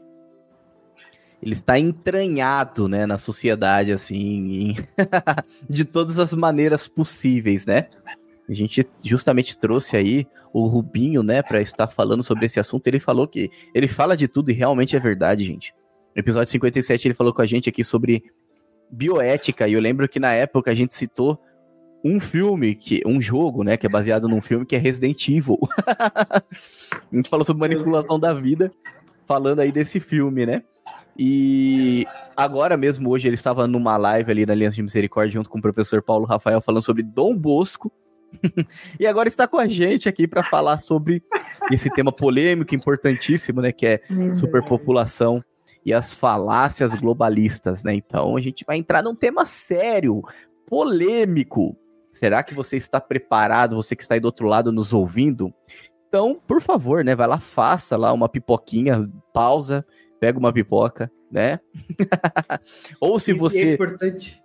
ele 1.43 1.51
está 1.51 1.77
entranhado, 1.77 2.87
né, 2.87 3.05
na 3.05 3.17
sociedade, 3.17 3.91
assim, 3.91 4.75
de 5.69 5.83
todas 5.83 6.17
as 6.17 6.33
maneiras 6.33 6.87
possíveis, 6.87 7.65
né? 7.65 7.87
A 8.47 8.53
gente 8.53 8.87
justamente 9.03 9.57
trouxe 9.57 9.97
aí 9.97 10.25
o 10.53 10.65
Rubinho, 10.67 11.21
né, 11.21 11.41
para 11.41 11.61
estar 11.61 11.89
falando 11.89 12.23
sobre 12.23 12.45
esse 12.45 12.61
assunto. 12.61 12.87
Ele 12.87 12.99
falou 12.99 13.27
que 13.27 13.49
ele 13.73 13.89
fala 13.89 14.15
de 14.15 14.25
tudo 14.25 14.51
e 14.51 14.53
realmente 14.53 14.95
é 14.95 14.99
verdade, 14.99 15.43
gente. 15.43 15.73
No 16.15 16.21
episódio 16.21 16.49
57 16.49 17.07
ele 17.09 17.13
falou 17.13 17.33
com 17.33 17.41
a 17.41 17.45
gente 17.45 17.67
aqui 17.67 17.83
sobre 17.83 18.23
bioética 18.89 19.67
e 19.67 19.73
eu 19.73 19.81
lembro 19.81 20.07
que 20.07 20.21
na 20.21 20.31
época 20.31 20.71
a 20.71 20.73
gente 20.73 20.95
citou 20.95 21.37
um 22.05 22.21
filme, 22.21 22.73
que 22.73 23.01
um 23.05 23.19
jogo, 23.19 23.65
né, 23.65 23.75
que 23.75 23.85
é 23.85 23.89
baseado 23.89 24.29
num 24.29 24.39
filme 24.39 24.65
que 24.65 24.77
é 24.77 24.79
Resident 24.79 25.27
Evil. 25.27 25.59
a 25.91 27.15
gente 27.15 27.29
falou 27.29 27.43
sobre 27.43 27.67
manipulação 27.67 28.17
da 28.17 28.33
vida, 28.33 28.71
falando 29.25 29.59
aí 29.59 29.71
desse 29.71 29.99
filme, 29.99 30.45
né? 30.45 30.63
E 31.17 32.05
agora 32.35 32.75
mesmo, 32.75 33.09
hoje, 33.09 33.27
ele 33.27 33.35
estava 33.35 33.67
numa 33.67 33.97
live 33.97 34.31
ali 34.31 34.45
na 34.45 34.53
Aliança 34.53 34.75
de 34.75 34.83
Misericórdia 34.83 35.33
junto 35.33 35.49
com 35.49 35.59
o 35.59 35.61
professor 35.61 36.01
Paulo 36.01 36.25
Rafael 36.25 36.61
falando 36.61 36.83
sobre 36.83 37.03
Dom 37.03 37.37
Bosco. 37.37 37.91
e 38.99 39.05
agora 39.05 39.27
está 39.27 39.47
com 39.47 39.57
a 39.57 39.67
gente 39.67 40.09
aqui 40.09 40.27
para 40.27 40.41
falar 40.41 40.79
sobre 40.79 41.21
esse 41.71 41.89
tema 41.89 42.11
polêmico, 42.11 42.73
importantíssimo, 42.73 43.61
né? 43.61 43.71
Que 43.71 43.85
é 43.85 44.01
superpopulação 44.33 45.43
e 45.85 45.93
as 45.93 46.13
falácias 46.13 46.95
globalistas, 46.95 47.83
né? 47.83 47.93
Então 47.93 48.35
a 48.35 48.41
gente 48.41 48.63
vai 48.65 48.77
entrar 48.77 49.03
num 49.03 49.15
tema 49.15 49.45
sério, 49.45 50.21
polêmico. 50.67 51.77
Será 52.11 52.43
que 52.43 52.53
você 52.53 52.77
está 52.77 53.01
preparado, 53.01 53.75
você 53.75 53.95
que 53.95 54.01
está 54.03 54.15
aí 54.15 54.19
do 54.19 54.25
outro 54.25 54.47
lado 54.47 54.71
nos 54.71 54.93
ouvindo? 54.93 55.53
Então, 56.13 56.39
por 56.47 56.61
favor, 56.61 57.03
né? 57.03 57.15
Vai 57.15 57.25
lá, 57.25 57.39
faça 57.39 57.97
lá 57.97 58.13
uma 58.13 58.29
pipoquinha, 58.29 59.09
pausa, 59.33 59.83
pega 60.19 60.37
uma 60.37 60.53
pipoca, 60.53 61.11
né? 61.31 61.59
Ou 63.01 63.17
se 63.17 63.33
você. 63.33 63.71
é 63.71 63.73
importante. 63.73 64.39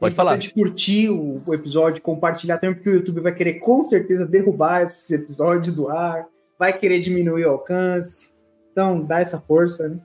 Pode 0.00 0.14
é 0.14 0.16
falar. 0.16 0.32
importante 0.32 0.52
curtir 0.52 1.10
o, 1.10 1.40
o, 1.46 1.54
episódio, 1.54 2.02
compartilhar 2.02 2.58
também, 2.58 2.74
porque 2.74 2.90
o 2.90 2.94
YouTube 2.94 3.20
vai 3.20 3.32
querer 3.32 3.60
com 3.60 3.84
certeza 3.84 4.26
derrubar 4.26 4.82
esses 4.82 5.08
episódios 5.12 5.76
do 5.76 5.88
ar, 5.88 6.26
vai 6.58 6.76
querer 6.76 6.98
diminuir 6.98 7.46
o 7.46 7.50
alcance. 7.50 8.34
Então, 8.72 9.00
dá 9.00 9.20
essa 9.20 9.38
força, 9.38 9.88
né? 9.88 10.00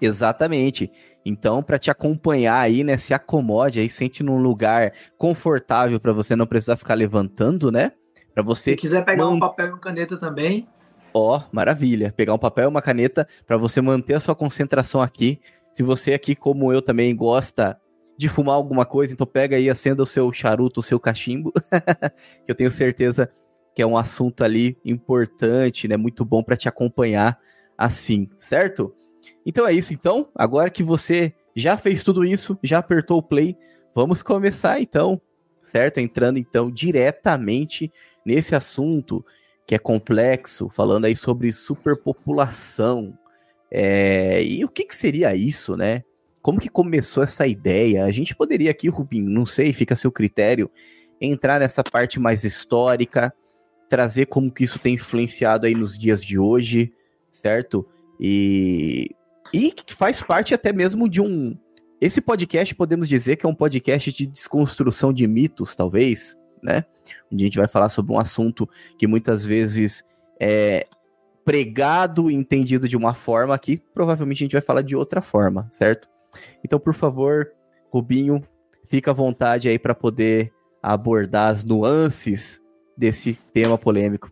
Exatamente. 0.00 0.92
Então, 1.24 1.60
para 1.60 1.76
te 1.76 1.90
acompanhar 1.90 2.60
aí, 2.60 2.84
né, 2.84 2.96
se 2.96 3.12
acomode 3.12 3.80
aí, 3.80 3.90
sente 3.90 4.22
num 4.22 4.38
lugar 4.38 4.92
confortável 5.18 5.98
para 5.98 6.12
você 6.12 6.36
não 6.36 6.46
precisar 6.46 6.76
ficar 6.76 6.94
levantando, 6.94 7.72
né? 7.72 7.90
Para 8.36 8.44
você. 8.44 8.72
Se 8.72 8.76
quiser 8.76 9.02
pegar 9.02 9.26
um 9.28 9.38
papel 9.38 9.68
e 9.68 9.70
uma 9.70 9.78
caneta 9.78 10.18
também, 10.18 10.68
Ó, 11.14 11.38
oh, 11.38 11.42
maravilha. 11.50 12.12
Pegar 12.14 12.34
um 12.34 12.38
papel 12.38 12.64
e 12.64 12.68
uma 12.68 12.82
caneta 12.82 13.26
para 13.46 13.56
você 13.56 13.80
manter 13.80 14.12
a 14.12 14.20
sua 14.20 14.34
concentração 14.34 15.00
aqui. 15.00 15.40
Se 15.72 15.82
você 15.82 16.12
aqui, 16.12 16.36
como 16.36 16.70
eu 16.70 16.82
também, 16.82 17.16
gosta 17.16 17.80
de 18.18 18.28
fumar 18.28 18.54
alguma 18.54 18.84
coisa, 18.84 19.14
então 19.14 19.26
pega 19.26 19.56
aí, 19.56 19.70
acenda 19.70 20.02
o 20.02 20.06
seu 20.06 20.30
charuto, 20.30 20.80
o 20.80 20.82
seu 20.82 21.00
cachimbo, 21.00 21.54
que 22.44 22.52
eu 22.52 22.54
tenho 22.54 22.70
certeza 22.70 23.30
que 23.74 23.80
é 23.80 23.86
um 23.86 23.96
assunto 23.96 24.44
ali 24.44 24.76
importante, 24.84 25.88
né? 25.88 25.96
Muito 25.96 26.22
bom 26.22 26.42
para 26.42 26.54
te 26.54 26.68
acompanhar 26.68 27.38
assim, 27.78 28.28
certo? 28.36 28.94
Então 29.46 29.66
é 29.66 29.72
isso, 29.72 29.94
então. 29.94 30.28
Agora 30.34 30.68
que 30.68 30.82
você 30.82 31.32
já 31.54 31.78
fez 31.78 32.02
tudo 32.02 32.26
isso, 32.26 32.58
já 32.62 32.76
apertou 32.76 33.16
o 33.16 33.22
play, 33.22 33.56
vamos 33.94 34.22
começar 34.22 34.82
então. 34.82 35.18
certo? 35.62 35.96
Entrando 35.96 36.38
então 36.38 36.70
diretamente 36.70 37.90
nesse 38.26 38.56
assunto 38.56 39.24
que 39.66 39.74
é 39.74 39.78
complexo, 39.78 40.68
falando 40.68 41.04
aí 41.04 41.14
sobre 41.14 41.52
superpopulação. 41.52 43.16
É, 43.70 44.42
e 44.42 44.64
o 44.64 44.68
que, 44.68 44.84
que 44.84 44.94
seria 44.94 45.34
isso, 45.34 45.76
né? 45.76 46.02
Como 46.42 46.60
que 46.60 46.68
começou 46.68 47.22
essa 47.22 47.46
ideia? 47.46 48.04
A 48.04 48.10
gente 48.10 48.34
poderia 48.34 48.70
aqui, 48.70 48.88
Rubinho, 48.88 49.30
não 49.30 49.46
sei, 49.46 49.72
fica 49.72 49.94
a 49.94 49.96
seu 49.96 50.12
critério, 50.12 50.70
entrar 51.20 51.60
nessa 51.60 51.82
parte 51.82 52.20
mais 52.20 52.44
histórica, 52.44 53.32
trazer 53.88 54.26
como 54.26 54.52
que 54.52 54.64
isso 54.64 54.78
tem 54.78 54.94
influenciado 54.94 55.66
aí 55.66 55.74
nos 55.74 55.98
dias 55.98 56.22
de 56.22 56.38
hoje, 56.38 56.92
certo? 57.32 57.86
E, 58.20 59.10
e 59.52 59.72
faz 59.88 60.22
parte 60.22 60.54
até 60.54 60.72
mesmo 60.72 61.08
de 61.08 61.20
um. 61.20 61.56
Esse 62.00 62.20
podcast 62.20 62.74
podemos 62.74 63.08
dizer 63.08 63.36
que 63.36 63.46
é 63.46 63.48
um 63.48 63.54
podcast 63.54 64.12
de 64.12 64.26
desconstrução 64.26 65.12
de 65.12 65.26
mitos, 65.26 65.74
talvez, 65.74 66.36
né? 66.66 66.84
Onde 67.32 67.44
a 67.44 67.46
gente 67.46 67.58
vai 67.58 67.68
falar 67.68 67.88
sobre 67.88 68.12
um 68.12 68.18
assunto 68.18 68.68
que 68.98 69.06
muitas 69.06 69.44
vezes 69.44 70.04
é 70.38 70.86
pregado 71.44 72.28
e 72.28 72.34
entendido 72.34 72.88
de 72.88 72.96
uma 72.96 73.14
forma 73.14 73.56
que 73.56 73.80
provavelmente 73.94 74.38
a 74.38 74.44
gente 74.44 74.52
vai 74.52 74.60
falar 74.60 74.82
de 74.82 74.96
outra 74.96 75.22
forma, 75.22 75.68
certo? 75.70 76.08
Então, 76.64 76.78
por 76.78 76.92
favor, 76.92 77.52
Rubinho, 77.88 78.42
fica 78.84 79.12
à 79.12 79.14
vontade 79.14 79.68
aí 79.68 79.78
para 79.78 79.94
poder 79.94 80.52
abordar 80.82 81.50
as 81.50 81.64
nuances 81.64 82.60
desse 82.96 83.34
tema 83.52 83.78
polêmico. 83.78 84.30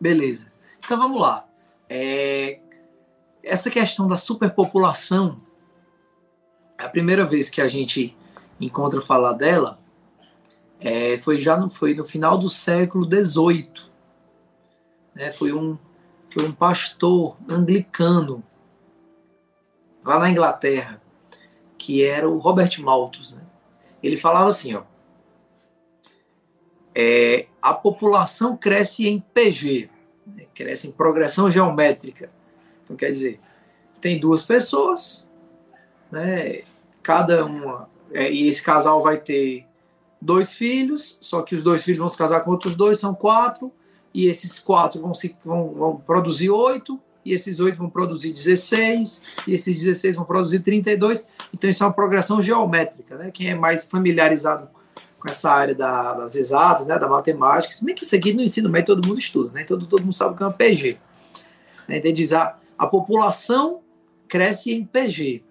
Beleza. 0.00 0.52
Então 0.78 0.96
vamos 0.96 1.20
lá. 1.20 1.48
É... 1.88 2.60
Essa 3.42 3.70
questão 3.70 4.06
da 4.08 4.16
superpopulação, 4.16 5.40
é 6.78 6.84
a 6.84 6.88
primeira 6.88 7.24
vez 7.24 7.48
que 7.48 7.60
a 7.60 7.68
gente 7.68 8.16
encontra 8.60 9.00
falar 9.00 9.32
dela 9.32 9.78
é, 10.80 11.18
foi 11.18 11.40
já 11.40 11.56
no, 11.56 11.70
foi 11.70 11.94
no 11.94 12.04
final 12.04 12.38
do 12.38 12.48
século 12.48 13.04
XVIII. 13.04 13.70
Né? 15.14 15.32
Foi, 15.32 15.52
um, 15.52 15.78
foi 16.28 16.44
um 16.44 16.52
pastor 16.52 17.36
anglicano 17.48 18.42
lá 20.04 20.18
na 20.18 20.30
Inglaterra, 20.30 21.00
que 21.78 22.04
era 22.04 22.28
o 22.28 22.38
Robert 22.38 22.80
Malthus. 22.80 23.32
Né? 23.32 23.42
Ele 24.02 24.16
falava 24.16 24.48
assim, 24.48 24.74
ó, 24.74 24.82
é, 26.94 27.46
a 27.60 27.74
população 27.74 28.56
cresce 28.56 29.06
em 29.06 29.20
PG, 29.20 29.90
né? 30.26 30.46
cresce 30.54 30.88
em 30.88 30.92
progressão 30.92 31.50
geométrica. 31.50 32.30
Então, 32.84 32.96
quer 32.96 33.10
dizer, 33.10 33.40
tem 34.00 34.20
duas 34.20 34.42
pessoas, 34.42 35.26
né? 36.10 36.62
cada 37.02 37.44
uma, 37.44 37.88
é, 38.12 38.30
e 38.30 38.48
esse 38.48 38.62
casal 38.62 39.02
vai 39.02 39.18
ter 39.18 39.66
dois 40.20 40.54
filhos, 40.54 41.18
só 41.20 41.42
que 41.42 41.54
os 41.54 41.62
dois 41.62 41.82
filhos 41.82 41.98
vão 41.98 42.08
se 42.08 42.16
casar 42.16 42.40
com 42.40 42.50
outros 42.50 42.76
dois, 42.76 42.98
são 42.98 43.14
quatro, 43.14 43.72
e 44.12 44.26
esses 44.26 44.58
quatro 44.58 45.00
vão, 45.00 45.14
se, 45.14 45.36
vão, 45.44 45.74
vão 45.74 45.96
produzir 45.96 46.50
oito, 46.50 47.00
e 47.26 47.32
esses 47.32 47.58
oito 47.58 47.76
vão 47.76 47.90
produzir 47.90 48.32
16, 48.32 49.20
e 49.48 49.54
esses 49.54 49.74
16 49.74 50.14
vão 50.14 50.24
produzir 50.24 50.60
32. 50.60 51.28
Então, 51.52 51.68
isso 51.68 51.82
é 51.82 51.86
uma 51.86 51.92
progressão 51.92 52.40
geométrica. 52.40 53.16
Né? 53.16 53.30
Quem 53.32 53.48
é 53.50 53.54
mais 53.54 53.84
familiarizado 53.84 54.68
com 55.18 55.28
essa 55.28 55.50
área 55.50 55.74
da, 55.74 56.14
das 56.14 56.36
exatas, 56.36 56.86
né, 56.86 56.98
da 56.98 57.08
matemática, 57.08 57.74
se 57.74 57.84
bem 57.84 57.96
que 57.96 58.04
isso 58.04 58.14
aqui 58.14 58.32
no 58.32 58.42
ensino 58.42 58.70
médio 58.70 58.94
todo 58.94 59.08
mundo 59.08 59.18
estuda, 59.18 59.50
né? 59.52 59.64
todo, 59.64 59.86
todo 59.86 60.02
mundo 60.02 60.14
sabe 60.14 60.34
o 60.34 60.36
que 60.36 60.42
é 60.42 60.46
uma 60.46 60.52
PG. 60.52 60.98
Né? 61.88 61.98
Então, 61.98 62.12
diz 62.12 62.32
a, 62.32 62.56
a 62.78 62.86
população 62.86 63.80
cresce 64.28 64.72
em 64.72 64.84
PG, 64.84 65.42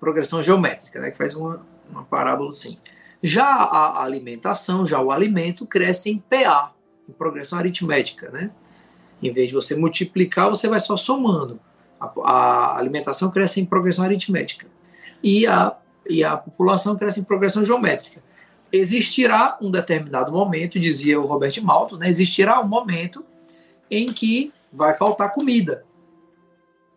progressão 0.00 0.42
geométrica, 0.42 1.00
né? 1.00 1.10
que 1.10 1.18
faz 1.18 1.34
uma, 1.36 1.60
uma 1.90 2.04
parábola 2.04 2.50
assim. 2.50 2.78
Já 3.22 3.46
a 3.46 4.02
alimentação, 4.02 4.86
já 4.86 5.00
o 5.00 5.12
alimento 5.12 5.64
cresce 5.64 6.10
em 6.10 6.18
PA, 6.18 6.72
em 7.08 7.12
progressão 7.12 7.58
aritmética, 7.58 8.30
né? 8.30 8.50
Em 9.22 9.30
vez 9.30 9.48
de 9.48 9.54
você 9.54 9.76
multiplicar, 9.76 10.50
você 10.50 10.68
vai 10.68 10.80
só 10.80 10.96
somando. 10.96 11.60
A, 12.00 12.12
a 12.24 12.78
alimentação 12.78 13.30
cresce 13.30 13.60
em 13.60 13.64
progressão 13.64 14.04
aritmética. 14.04 14.66
E 15.22 15.46
a, 15.46 15.76
e 16.08 16.24
a 16.24 16.36
população 16.36 16.96
cresce 16.96 17.20
em 17.20 17.24
progressão 17.24 17.64
geométrica. 17.64 18.20
Existirá 18.72 19.56
um 19.60 19.70
determinado 19.70 20.32
momento, 20.32 20.80
dizia 20.80 21.20
o 21.20 21.26
Robert 21.26 21.62
Malthus, 21.62 21.98
né? 22.00 22.08
existirá 22.08 22.60
um 22.60 22.66
momento 22.66 23.24
em 23.88 24.06
que 24.06 24.52
vai 24.72 24.94
faltar 24.96 25.32
comida. 25.32 25.84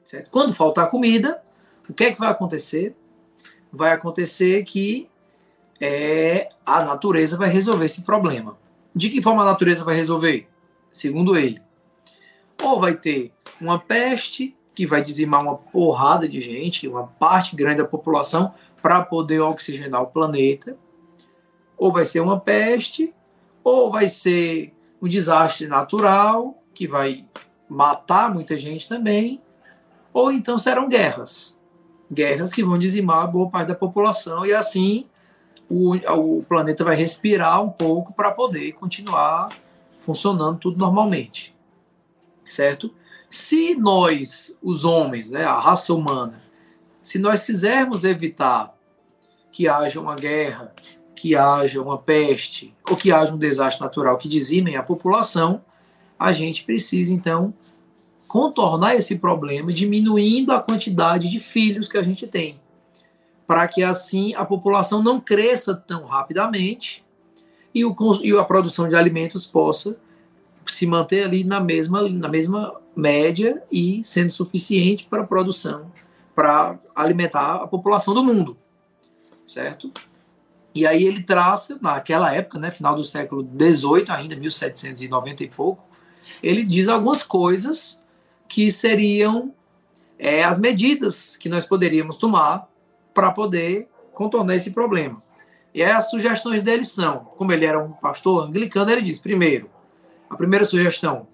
Certo? 0.03 0.31
Quando 0.31 0.53
faltar 0.53 0.89
comida, 0.89 1.43
o 1.87 1.93
que 1.93 2.05
é 2.05 2.11
que 2.11 2.19
vai 2.19 2.29
acontecer? 2.29 2.95
Vai 3.71 3.91
acontecer 3.91 4.63
que 4.63 5.09
é, 5.79 6.49
a 6.65 6.83
natureza 6.83 7.37
vai 7.37 7.49
resolver 7.49 7.85
esse 7.85 8.03
problema. 8.03 8.57
De 8.95 9.09
que 9.09 9.21
forma 9.21 9.41
a 9.41 9.45
natureza 9.45 9.83
vai 9.83 9.95
resolver? 9.95 10.47
Segundo 10.91 11.37
ele, 11.37 11.61
ou 12.63 12.79
vai 12.79 12.93
ter 12.95 13.33
uma 13.59 13.77
peste 13.77 14.55
que 14.73 14.85
vai 14.85 15.03
dizimar 15.03 15.41
uma 15.41 15.57
porrada 15.57 16.27
de 16.27 16.39
gente, 16.41 16.87
uma 16.87 17.07
parte 17.07 17.55
grande 17.55 17.81
da 17.81 17.87
população, 17.87 18.53
para 18.81 19.03
poder 19.03 19.39
oxigenar 19.39 20.01
o 20.01 20.07
planeta, 20.07 20.77
ou 21.77 21.91
vai 21.91 22.05
ser 22.05 22.19
uma 22.19 22.39
peste, 22.39 23.13
ou 23.63 23.91
vai 23.91 24.07
ser 24.07 24.73
um 25.01 25.07
desastre 25.07 25.67
natural 25.67 26.61
que 26.73 26.87
vai 26.87 27.25
matar 27.67 28.33
muita 28.33 28.57
gente 28.57 28.87
também, 28.87 29.41
ou 30.13 30.31
então 30.31 30.57
serão 30.57 30.87
guerras. 30.87 31.57
Guerras 32.11 32.53
que 32.53 32.63
vão 32.63 32.77
dizimar 32.77 33.29
boa 33.29 33.49
parte 33.49 33.69
da 33.69 33.75
população 33.75 34.45
e 34.45 34.53
assim 34.53 35.07
o, 35.69 35.95
o 35.95 36.43
planeta 36.43 36.83
vai 36.83 36.95
respirar 36.95 37.61
um 37.61 37.69
pouco 37.69 38.13
para 38.13 38.31
poder 38.31 38.73
continuar 38.73 39.49
funcionando 39.99 40.59
tudo 40.59 40.77
normalmente. 40.77 41.55
Certo? 42.45 42.93
Se 43.29 43.75
nós, 43.75 44.55
os 44.61 44.85
homens, 44.85 45.31
né, 45.31 45.43
a 45.43 45.59
raça 45.59 45.93
humana, 45.93 46.41
se 47.01 47.19
nós 47.19 47.45
quisermos 47.45 48.03
evitar 48.03 48.75
que 49.51 49.67
haja 49.67 49.99
uma 49.99 50.15
guerra, 50.15 50.73
que 51.15 51.35
haja 51.35 51.81
uma 51.81 51.97
peste 51.97 52.75
ou 52.89 52.95
que 52.95 53.11
haja 53.11 53.33
um 53.33 53.37
desastre 53.37 53.83
natural 53.83 54.17
que 54.17 54.27
dizimem 54.27 54.75
a 54.75 54.83
população, 54.83 55.63
a 56.19 56.31
gente 56.31 56.63
precisa 56.63 57.11
então 57.11 57.53
contornar 58.27 58.95
esse 58.95 59.17
problema 59.17 59.71
diminuindo 59.71 60.51
a 60.51 60.61
quantidade 60.61 61.29
de 61.29 61.39
filhos 61.39 61.87
que 61.87 61.97
a 61.97 62.03
gente 62.03 62.27
tem 62.27 62.59
para 63.47 63.67
que 63.67 63.83
assim 63.83 64.33
a 64.35 64.43
população 64.43 65.03
não 65.03 65.19
cresça 65.19 65.75
tão 65.75 66.05
rapidamente 66.05 67.05
e, 67.73 67.83
o, 67.85 67.95
e 68.23 68.31
a 68.37 68.43
produção 68.43 68.87
de 68.89 68.95
alimentos 68.95 69.45
possa 69.45 69.97
se 70.65 70.85
manter 70.87 71.23
ali 71.23 71.43
na 71.43 71.59
mesma, 71.59 72.07
na 72.09 72.27
mesma 72.27 72.75
média 72.95 73.61
e 73.71 74.01
sendo 74.03 74.31
suficiente 74.31 75.05
para 75.05 75.21
a 75.21 75.27
produção, 75.27 75.91
para 76.33 76.79
alimentar 76.95 77.55
a 77.55 77.67
população 77.67 78.13
do 78.13 78.23
mundo, 78.23 78.57
certo? 79.45 79.91
E 80.73 80.85
aí 80.85 81.03
ele 81.05 81.23
traça, 81.23 81.77
naquela 81.81 82.33
época, 82.33 82.59
né, 82.59 82.71
final 82.71 82.95
do 82.95 83.03
século 83.03 83.43
XVIII, 83.43 84.05
ainda 84.09 84.35
1790 84.35 85.43
e 85.43 85.47
pouco, 85.49 85.83
ele 86.41 86.63
diz 86.63 86.87
algumas 86.87 87.23
coisas 87.23 88.03
que 88.47 88.71
seriam 88.71 89.53
é, 90.17 90.43
as 90.43 90.59
medidas 90.59 91.37
que 91.37 91.47
nós 91.47 91.65
poderíamos 91.65 92.17
tomar 92.17 92.67
para 93.15 93.31
poder 93.31 93.89
contornar 94.13 94.55
esse 94.55 94.71
problema. 94.71 95.15
E 95.73 95.81
aí 95.81 95.91
as 95.91 96.09
sugestões 96.09 96.61
dele 96.61 96.83
são, 96.83 97.19
como 97.37 97.51
ele 97.51 97.65
era 97.65 97.79
um 97.83 97.91
pastor 97.91 98.43
anglicano, 98.43 98.91
ele 98.91 99.01
diz, 99.01 99.17
primeiro, 99.17 99.69
a 100.29 100.35
primeira 100.35 100.65
sugestão, 100.65 101.27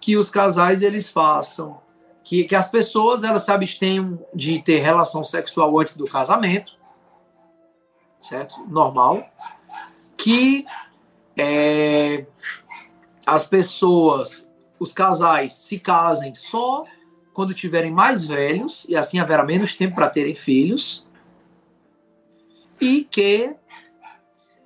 que 0.00 0.16
os 0.16 0.28
casais 0.28 0.82
eles 0.82 1.08
façam, 1.08 1.80
que, 2.22 2.44
que 2.44 2.54
as 2.54 2.70
pessoas 2.70 3.24
elas 3.24 3.42
se 3.42 3.50
abstenham 3.50 4.18
de 4.34 4.60
ter 4.60 4.78
relação 4.78 5.24
sexual 5.24 5.78
antes 5.78 5.96
do 5.96 6.04
casamento, 6.04 6.76
certo? 8.20 8.60
Normal. 8.68 9.24
Que 10.16 10.66
é, 11.36 12.26
as 13.24 13.48
pessoas, 13.48 14.48
os 14.78 14.92
casais 14.92 15.52
se 15.52 15.78
casem 15.78 16.34
só 16.34 16.84
quando 17.38 17.54
tiverem 17.54 17.92
mais 17.92 18.26
velhos, 18.26 18.84
e 18.88 18.96
assim 18.96 19.20
haverá 19.20 19.44
menos 19.44 19.76
tempo 19.76 19.94
para 19.94 20.10
terem 20.10 20.34
filhos, 20.34 21.06
e 22.80 23.04
que 23.04 23.54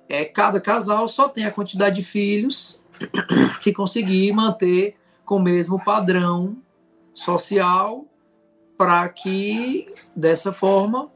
é, 0.09 0.25
cada 0.25 0.59
casal 0.59 1.07
só 1.07 1.29
tem 1.29 1.45
a 1.45 1.51
quantidade 1.51 1.97
de 1.97 2.03
filhos 2.03 2.83
que 3.61 3.71
conseguir 3.71 4.33
manter 4.33 4.95
com 5.23 5.35
o 5.35 5.39
mesmo 5.39 5.85
padrão 5.85 6.57
social, 7.13 8.07
para 8.75 9.07
que 9.07 9.93
dessa 10.15 10.51
forma 10.51 11.11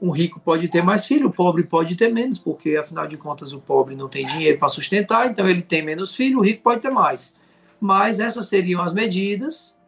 um 0.00 0.12
rico 0.12 0.38
pode 0.38 0.68
ter 0.68 0.80
mais 0.80 1.06
filho, 1.06 1.26
o 1.26 1.32
pobre 1.32 1.64
pode 1.64 1.96
ter 1.96 2.12
menos, 2.12 2.38
porque 2.38 2.76
afinal 2.76 3.08
de 3.08 3.16
contas 3.16 3.52
o 3.52 3.60
pobre 3.60 3.96
não 3.96 4.08
tem 4.08 4.24
dinheiro 4.24 4.60
para 4.60 4.68
sustentar, 4.68 5.28
então 5.28 5.48
ele 5.48 5.60
tem 5.60 5.82
menos 5.82 6.14
filho, 6.14 6.38
o 6.38 6.42
rico 6.42 6.62
pode 6.62 6.80
ter 6.80 6.90
mais. 6.90 7.36
Mas 7.80 8.20
essas 8.20 8.46
seriam 8.46 8.80
as 8.80 8.94
medidas 8.94 9.79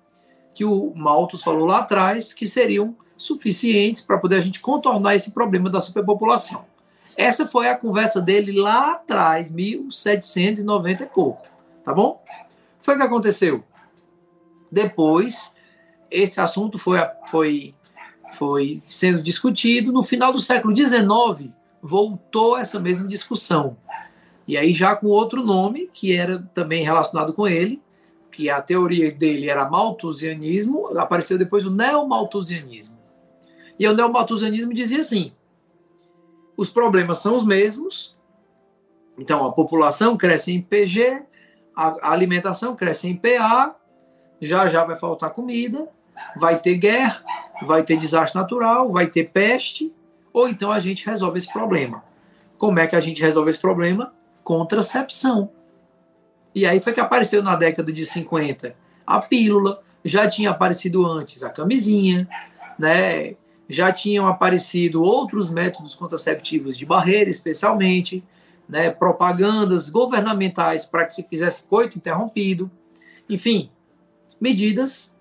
que 0.55 0.65
o 0.65 0.93
Malthus 0.95 1.43
falou 1.43 1.67
lá 1.67 1.79
atrás, 1.79 2.33
que 2.33 2.47
seriam 2.47 2.95
suficientes 3.17 4.01
para 4.01 4.19
poder 4.19 4.37
a 4.37 4.41
gente 4.41 4.61
contornar 4.61 5.15
esse 5.15 5.33
problema 5.33 5.71
da 5.71 5.81
superpopulação. 5.81 6.65
Essa 7.17 7.47
foi 7.47 7.69
a 7.69 7.77
conversa 7.77 8.21
dele 8.21 8.53
lá 8.53 8.93
atrás, 8.93 9.51
1790 9.51 11.05
e 11.05 11.07
pouco, 11.07 11.47
tá 11.85 11.93
bom? 11.93 12.23
Foi 12.81 12.95
o 12.95 12.99
que 12.99 13.05
aconteceu. 13.05 13.63
Depois, 14.71 15.55
esse 16.11 16.41
assunto 16.41 16.79
foi, 16.79 16.99
foi, 17.27 17.75
foi 18.33 18.79
sendo 18.81 19.23
discutido. 19.23 19.93
No 19.93 20.03
final 20.03 20.33
do 20.33 20.41
século 20.41 20.75
XIX, 20.75 21.51
voltou 21.83 22.57
essa 22.57 22.81
mesma 22.81 23.07
discussão. 23.07 23.77
E 24.49 24.57
aí 24.57 24.73
já 24.73 24.97
com 24.97 25.07
outro 25.07 25.45
nome, 25.45 25.89
que 25.93 26.17
era 26.17 26.39
também 26.55 26.83
relacionado 26.83 27.33
com 27.33 27.47
ele, 27.47 27.81
que 28.33 28.49
a 28.49 28.61
teoria 28.61 29.13
dele 29.13 29.49
era 29.49 29.69
malthusianismo, 29.69 30.99
apareceu 30.99 31.39
depois 31.39 31.67
o 31.67 31.71
neomalthusianismo. 31.71 32.99
E 33.79 33.87
o 33.87 33.95
neomalthusianismo 33.95 34.73
dizia 34.73 35.01
assim: 35.01 35.33
os 36.57 36.71
problemas 36.71 37.19
são 37.19 37.37
os 37.37 37.47
mesmos, 37.47 38.17
então 39.19 39.45
a 39.45 39.53
população 39.53 40.17
cresce 40.17 40.53
em 40.53 40.63
PG, 40.63 41.23
a 41.77 42.11
alimentação 42.11 42.75
cresce 42.75 43.09
em 43.09 43.17
PA, 43.17 43.77
já 44.41 44.69
já 44.69 44.85
vai 44.85 44.97
faltar 44.97 45.31
comida, 45.31 45.89
vai 46.37 46.59
ter 46.59 46.77
guerra, 46.77 47.23
vai 47.63 47.83
ter 47.83 47.97
desastre 47.97 48.41
natural, 48.41 48.91
vai 48.91 49.07
ter 49.07 49.31
peste, 49.31 49.93
ou 50.33 50.49
então 50.49 50.73
a 50.73 50.81
gente 50.81 51.07
resolve 51.07 51.39
esse 51.39 51.53
problema. 51.53 52.03
Como 52.59 52.79
é 52.79 52.87
que 52.87 52.97
a 52.97 53.01
gente 53.01 53.23
resolve 53.23 53.51
esse 53.51 53.61
problema? 53.61 54.15
Contracepção. 54.43 55.51
E 56.55 56.67
aí 56.67 56.81
foi 56.81 56.93
que 56.93 57.01
apareceu 57.01 57.43
na 57.43 57.57
década 57.57 57.93
de 57.93 58.05
50 58.05 58.75
a 59.07 59.21
pílula, 59.21 59.83
já 60.05 60.29
tinha 60.29 60.51
aparecido 60.51 61.07
antes 61.07 61.43
a 61.43 61.51
camisinha, 61.51 62.29
né? 62.79 63.37
Já 63.69 63.93
tinham 63.93 64.27
aparecido 64.27 65.03
outros 65.03 65.51
métodos 65.51 65.95
contraceptivos 65.95 66.77
de 66.77 66.85
barreira, 66.85 67.31
especialmente, 67.31 68.25
né? 68.69 68.91
Propagandas 68.91 69.89
governamentais 69.89 70.85
para 70.85 71.05
que 71.05 71.15
se 71.15 71.23
fizesse 71.23 71.67
coito 71.67 71.97
interrompido. 71.97 72.71
Enfim, 73.29 73.71
medidas 74.41 75.15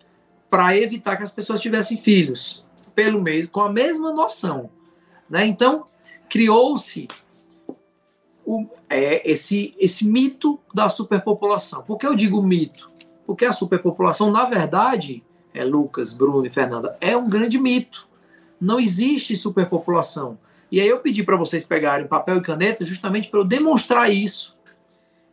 para 0.49 0.75
evitar 0.75 1.15
que 1.15 1.23
as 1.23 1.31
pessoas 1.31 1.61
tivessem 1.61 2.01
filhos, 2.01 2.65
pelo 2.93 3.21
meio, 3.21 3.47
com 3.47 3.61
a 3.61 3.71
mesma 3.71 4.11
noção. 4.11 4.69
Né? 5.29 5.45
Então, 5.45 5.85
criou-se 6.27 7.07
o, 8.45 8.67
é, 8.89 9.29
esse, 9.29 9.73
esse 9.77 10.05
mito 10.05 10.59
da 10.73 10.89
superpopulação. 10.89 11.83
Por 11.83 11.97
que 11.97 12.07
eu 12.07 12.15
digo 12.15 12.41
mito? 12.41 12.89
Porque 13.25 13.45
a 13.45 13.51
superpopulação, 13.51 14.31
na 14.31 14.45
verdade, 14.45 15.23
é 15.53 15.63
Lucas, 15.63 16.13
Bruno 16.13 16.45
e 16.45 16.49
Fernanda, 16.49 16.97
é 16.99 17.15
um 17.15 17.29
grande 17.29 17.59
mito. 17.59 18.07
Não 18.59 18.79
existe 18.79 19.35
superpopulação. 19.35 20.37
E 20.71 20.79
aí 20.79 20.87
eu 20.87 20.99
pedi 20.99 21.23
para 21.23 21.35
vocês 21.35 21.65
pegarem 21.65 22.07
papel 22.07 22.37
e 22.37 22.41
caneta 22.41 22.85
justamente 22.85 23.29
para 23.29 23.39
eu 23.39 23.45
demonstrar 23.45 24.11
isso 24.11 24.57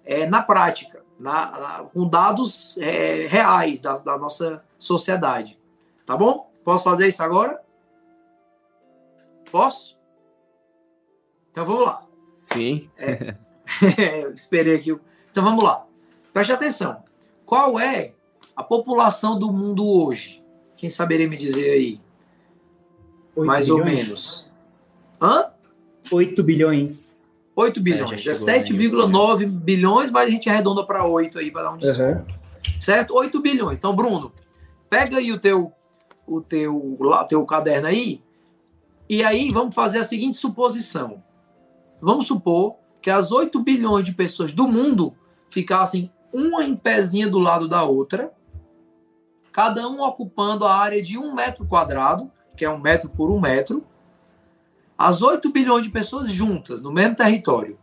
é, 0.05 0.27
na 0.27 0.43
prática, 0.43 1.05
na, 1.19 1.51
na, 1.51 1.85
com 1.85 2.09
dados 2.09 2.77
é, 2.79 3.27
reais 3.27 3.81
da, 3.81 3.95
da 3.95 4.19
nossa 4.19 4.65
sociedade. 4.79 5.59
Tá 6.05 6.17
bom? 6.17 6.51
Posso 6.65 6.85
fazer 6.85 7.09
isso 7.09 7.23
agora? 7.23 7.61
Posso? 9.51 9.97
Então 11.51 11.65
vamos 11.65 11.85
lá. 11.85 12.08
Sim. 12.53 12.89
É, 12.97 13.35
eu 14.25 14.33
esperei 14.33 14.75
aqui. 14.75 14.97
Então 15.31 15.45
vamos 15.45 15.63
lá. 15.63 15.87
Preste 16.33 16.53
atenção. 16.53 17.03
Qual 17.45 17.79
é 17.79 18.13
a 18.55 18.63
população 18.63 19.39
do 19.39 19.53
mundo 19.53 19.87
hoje? 19.87 20.45
Quem 20.77 20.89
saberia 20.91 21.29
me 21.29 21.37
dizer 21.37 21.71
aí? 21.71 22.01
Mais 23.37 23.67
bilhões? 23.67 23.81
ou 23.81 23.85
menos. 23.85 24.53
Hã? 25.21 25.51
8 26.11 26.43
bilhões. 26.43 27.23
8 27.55 27.81
bilhões. 27.81 28.27
É, 28.27 28.31
é 28.31 28.35
7,9 28.35 29.47
bilhões, 29.47 30.11
mas 30.11 30.29
a 30.29 30.31
gente 30.31 30.49
arredonda 30.49 30.85
para 30.85 31.05
8 31.05 31.39
aí 31.39 31.51
para 31.51 31.65
dar 31.65 31.73
um 31.73 31.77
desconto. 31.77 32.33
Uhum. 32.33 32.81
Certo? 32.81 33.15
8 33.15 33.41
bilhões. 33.41 33.77
Então, 33.77 33.95
Bruno, 33.95 34.33
pega 34.89 35.19
aí 35.19 35.33
o 35.33 35.39
teu 35.39 35.73
o 36.27 36.43
teu, 36.43 36.99
lá, 37.01 37.25
teu 37.25 37.43
caderno 37.47 37.89
aí 37.89 38.23
e 39.09 39.25
aí 39.25 39.49
vamos 39.51 39.75
fazer 39.75 39.99
a 39.99 40.05
seguinte 40.05 40.37
suposição. 40.37 41.23
Vamos 42.01 42.27
supor 42.27 42.77
que 43.01 43.11
as 43.11 43.33
8 43.33 43.61
bilhões 43.61 44.05
de 44.05 44.13
pessoas 44.13 44.53
do 44.53 44.69
mundo 44.69 45.15
ficassem 45.49 46.13
uma 46.33 46.65
em 46.65 46.77
pezinha 46.77 47.29
do 47.29 47.39
lado 47.39 47.69
da 47.69 47.83
outra, 47.85 48.33
cada 49.53 49.89
um 49.89 50.01
ocupando 50.03 50.67
a 50.67 50.77
área 50.77 51.03
de 51.03 51.19
um 51.19 51.35
metro 51.35 51.67
quadrado, 51.67 52.31
que 52.57 52.65
é 52.65 52.71
um 52.71 52.79
metro 52.79 53.09
por 53.09 53.31
um 53.31 53.41
metro, 53.41 53.85
as 54.97 55.23
8 55.23 55.51
bilhões 55.51 55.85
de 55.85 55.91
pessoas 55.91 56.31
juntas, 56.31 56.81
no 56.81 56.93
mesmo 56.93 57.15
território. 57.15 57.79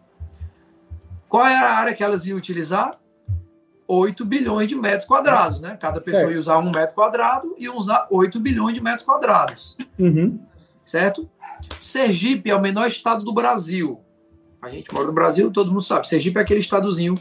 Qual 1.28 1.46
era 1.46 1.70
a 1.70 1.78
área 1.78 1.94
que 1.94 2.04
elas 2.04 2.26
iam 2.28 2.38
utilizar? 2.38 3.00
8 3.88 4.26
bilhões 4.26 4.68
de 4.68 4.76
metros 4.76 5.06
quadrados, 5.06 5.60
né? 5.60 5.78
Cada 5.80 6.00
pessoa 6.02 6.22
certo. 6.22 6.34
ia 6.34 6.40
usar 6.40 6.58
um 6.58 6.72
metro 6.72 6.96
quadrado 6.96 7.56
e 7.58 7.70
usar 7.70 8.08
8 8.10 8.40
bilhões 8.40 8.74
de 8.74 8.82
metros 8.82 9.06
quadrados. 9.06 9.78
Uhum. 9.98 10.40
Certo? 10.84 11.30
Sergipe 11.80 12.50
é 12.50 12.56
o 12.56 12.62
menor 12.62 12.88
estado 12.88 13.24
do 13.24 13.34
Brasil. 13.34 14.02
A 14.66 14.70
gente 14.70 14.92
mora 14.92 15.06
no 15.06 15.14
Brasil, 15.14 15.52
todo 15.52 15.70
mundo 15.70 15.84
sabe. 15.84 16.10
Sergipe 16.10 16.40
é 16.40 16.42
aquele 16.42 16.60
estadozinho 16.60 17.16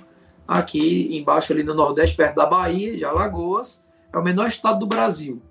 aqui 0.48 1.14
embaixo, 1.14 1.52
ali 1.52 1.62
no 1.62 1.74
Nordeste, 1.74 2.16
perto 2.16 2.36
da 2.36 2.46
Bahia, 2.46 2.96
de 2.96 3.04
Alagoas. 3.04 3.84
É 4.10 4.16
o 4.16 4.22
menor 4.22 4.48
estado 4.48 4.78
do 4.78 4.86
Brasil. 4.86 5.42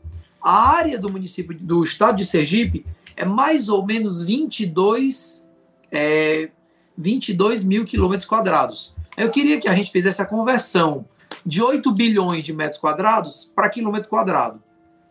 A 0.42 0.72
área 0.72 0.98
do 0.98 1.08
município 1.08 1.56
do 1.56 1.84
estado 1.84 2.18
de 2.18 2.26
Sergipe 2.26 2.84
é 3.16 3.24
mais 3.24 3.70
ou 3.70 3.86
menos 3.86 4.24
22, 4.24 5.48
é, 5.92 6.50
22 6.98 7.64
mil 7.64 7.86
quilômetros 7.86 8.28
quadrados. 8.28 8.96
Eu 9.16 9.30
queria 9.30 9.60
que 9.60 9.68
a 9.68 9.76
gente 9.76 9.92
fizesse 9.92 10.20
a 10.20 10.26
conversão 10.26 11.06
de 11.46 11.62
8 11.62 11.92
bilhões 11.92 12.44
de 12.44 12.54
metros 12.54 12.82
quadrados 12.82 13.52
para 13.56 13.70
quilômetro 13.70 14.10
quadrado. 14.10 14.60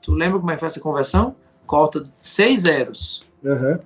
Tu 0.02 0.12
lembra 0.12 0.40
como 0.40 0.50
é 0.50 0.54
que 0.54 0.60
faz 0.60 0.72
essa 0.72 0.80
conversão? 0.80 1.36
Corta 1.64 2.02
seis 2.24 2.62
zeros. 2.62 3.24
Uhum. 3.44 3.78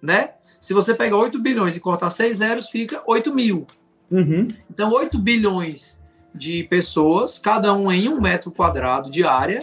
Né? 0.00 0.30
Se 0.60 0.74
você 0.74 0.94
pegar 0.94 1.16
8 1.16 1.38
bilhões 1.38 1.74
e 1.74 1.80
cortar 1.80 2.10
6 2.10 2.36
zeros, 2.36 2.68
fica 2.68 3.02
8 3.06 3.34
mil. 3.34 3.66
Uhum. 4.10 4.46
Então, 4.70 4.92
8 4.92 5.18
bilhões 5.18 5.98
de 6.34 6.64
pessoas, 6.64 7.38
cada 7.38 7.72
um 7.72 7.90
em 7.90 8.08
um 8.08 8.20
metro 8.20 8.50
quadrado 8.50 9.10
de 9.10 9.24
área, 9.24 9.60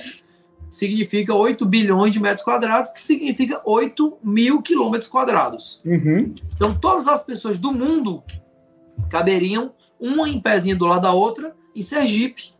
significa 0.71 1.33
8 1.33 1.65
bilhões 1.65 2.12
de 2.12 2.19
metros 2.19 2.43
quadrados, 2.43 2.91
que 2.91 2.99
significa 2.99 3.62
8 3.63 4.17
mil 4.23 4.62
quilômetros 4.62 5.10
quadrados. 5.10 5.81
Uhum. 5.86 6.33
Então, 6.55 6.73
todas 6.75 7.07
as 7.07 7.23
pessoas 7.23 7.60
do 7.60 7.71
mundo 7.71 8.23
caberiam 9.10 9.73
uma 9.99 10.27
em 10.27 10.41
pezinha 10.41 10.75
do 10.75 10.86
lado 10.86 11.03
da 11.03 11.13
outra 11.13 11.55
em 11.75 11.81
Sergipe. 11.81 12.55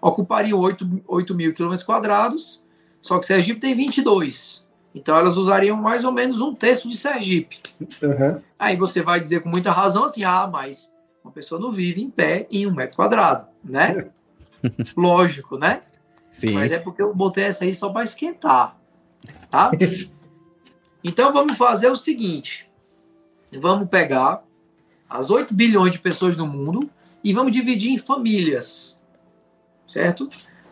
Ocupariam 0.00 0.58
8, 0.58 1.02
8 1.06 1.34
mil 1.34 1.52
quilômetros 1.52 1.84
quadrados, 1.84 2.64
só 3.00 3.18
que 3.18 3.26
Sergipe 3.26 3.60
tem 3.60 3.74
22. 3.74 4.66
Então 4.94 5.16
elas 5.16 5.36
usariam 5.36 5.76
mais 5.76 6.04
ou 6.04 6.12
menos 6.12 6.40
um 6.40 6.54
terço 6.54 6.88
de 6.88 6.96
Sergipe. 6.96 7.60
Uhum. 8.02 8.40
Aí 8.58 8.76
você 8.76 9.02
vai 9.02 9.20
dizer 9.20 9.40
com 9.40 9.48
muita 9.48 9.70
razão 9.70 10.04
assim: 10.04 10.22
ah, 10.24 10.48
mas 10.50 10.92
uma 11.24 11.32
pessoa 11.32 11.60
não 11.60 11.70
vive 11.70 12.02
em 12.02 12.10
pé 12.10 12.46
em 12.50 12.66
um 12.66 12.74
metro 12.74 12.96
quadrado, 12.96 13.46
né? 13.64 14.10
Lógico, 14.96 15.56
né? 15.56 15.82
Sim. 16.30 16.52
Mas 16.52 16.72
é 16.72 16.78
porque 16.78 17.02
eu 17.02 17.14
botei 17.14 17.44
essa 17.44 17.64
aí 17.64 17.74
só 17.74 17.90
para 17.90 18.04
esquentar, 18.04 18.78
tá? 19.50 19.70
então 21.02 21.32
vamos 21.32 21.56
fazer 21.56 21.88
o 21.88 21.96
seguinte: 21.96 22.70
vamos 23.52 23.88
pegar 23.88 24.42
as 25.08 25.30
8 25.30 25.54
bilhões 25.54 25.92
de 25.92 25.98
pessoas 25.98 26.36
do 26.36 26.46
mundo 26.46 26.90
e 27.24 27.32
vamos 27.32 27.52
dividir 27.52 27.92
em 27.92 27.98
famílias, 27.98 29.00
certo? 29.86 30.28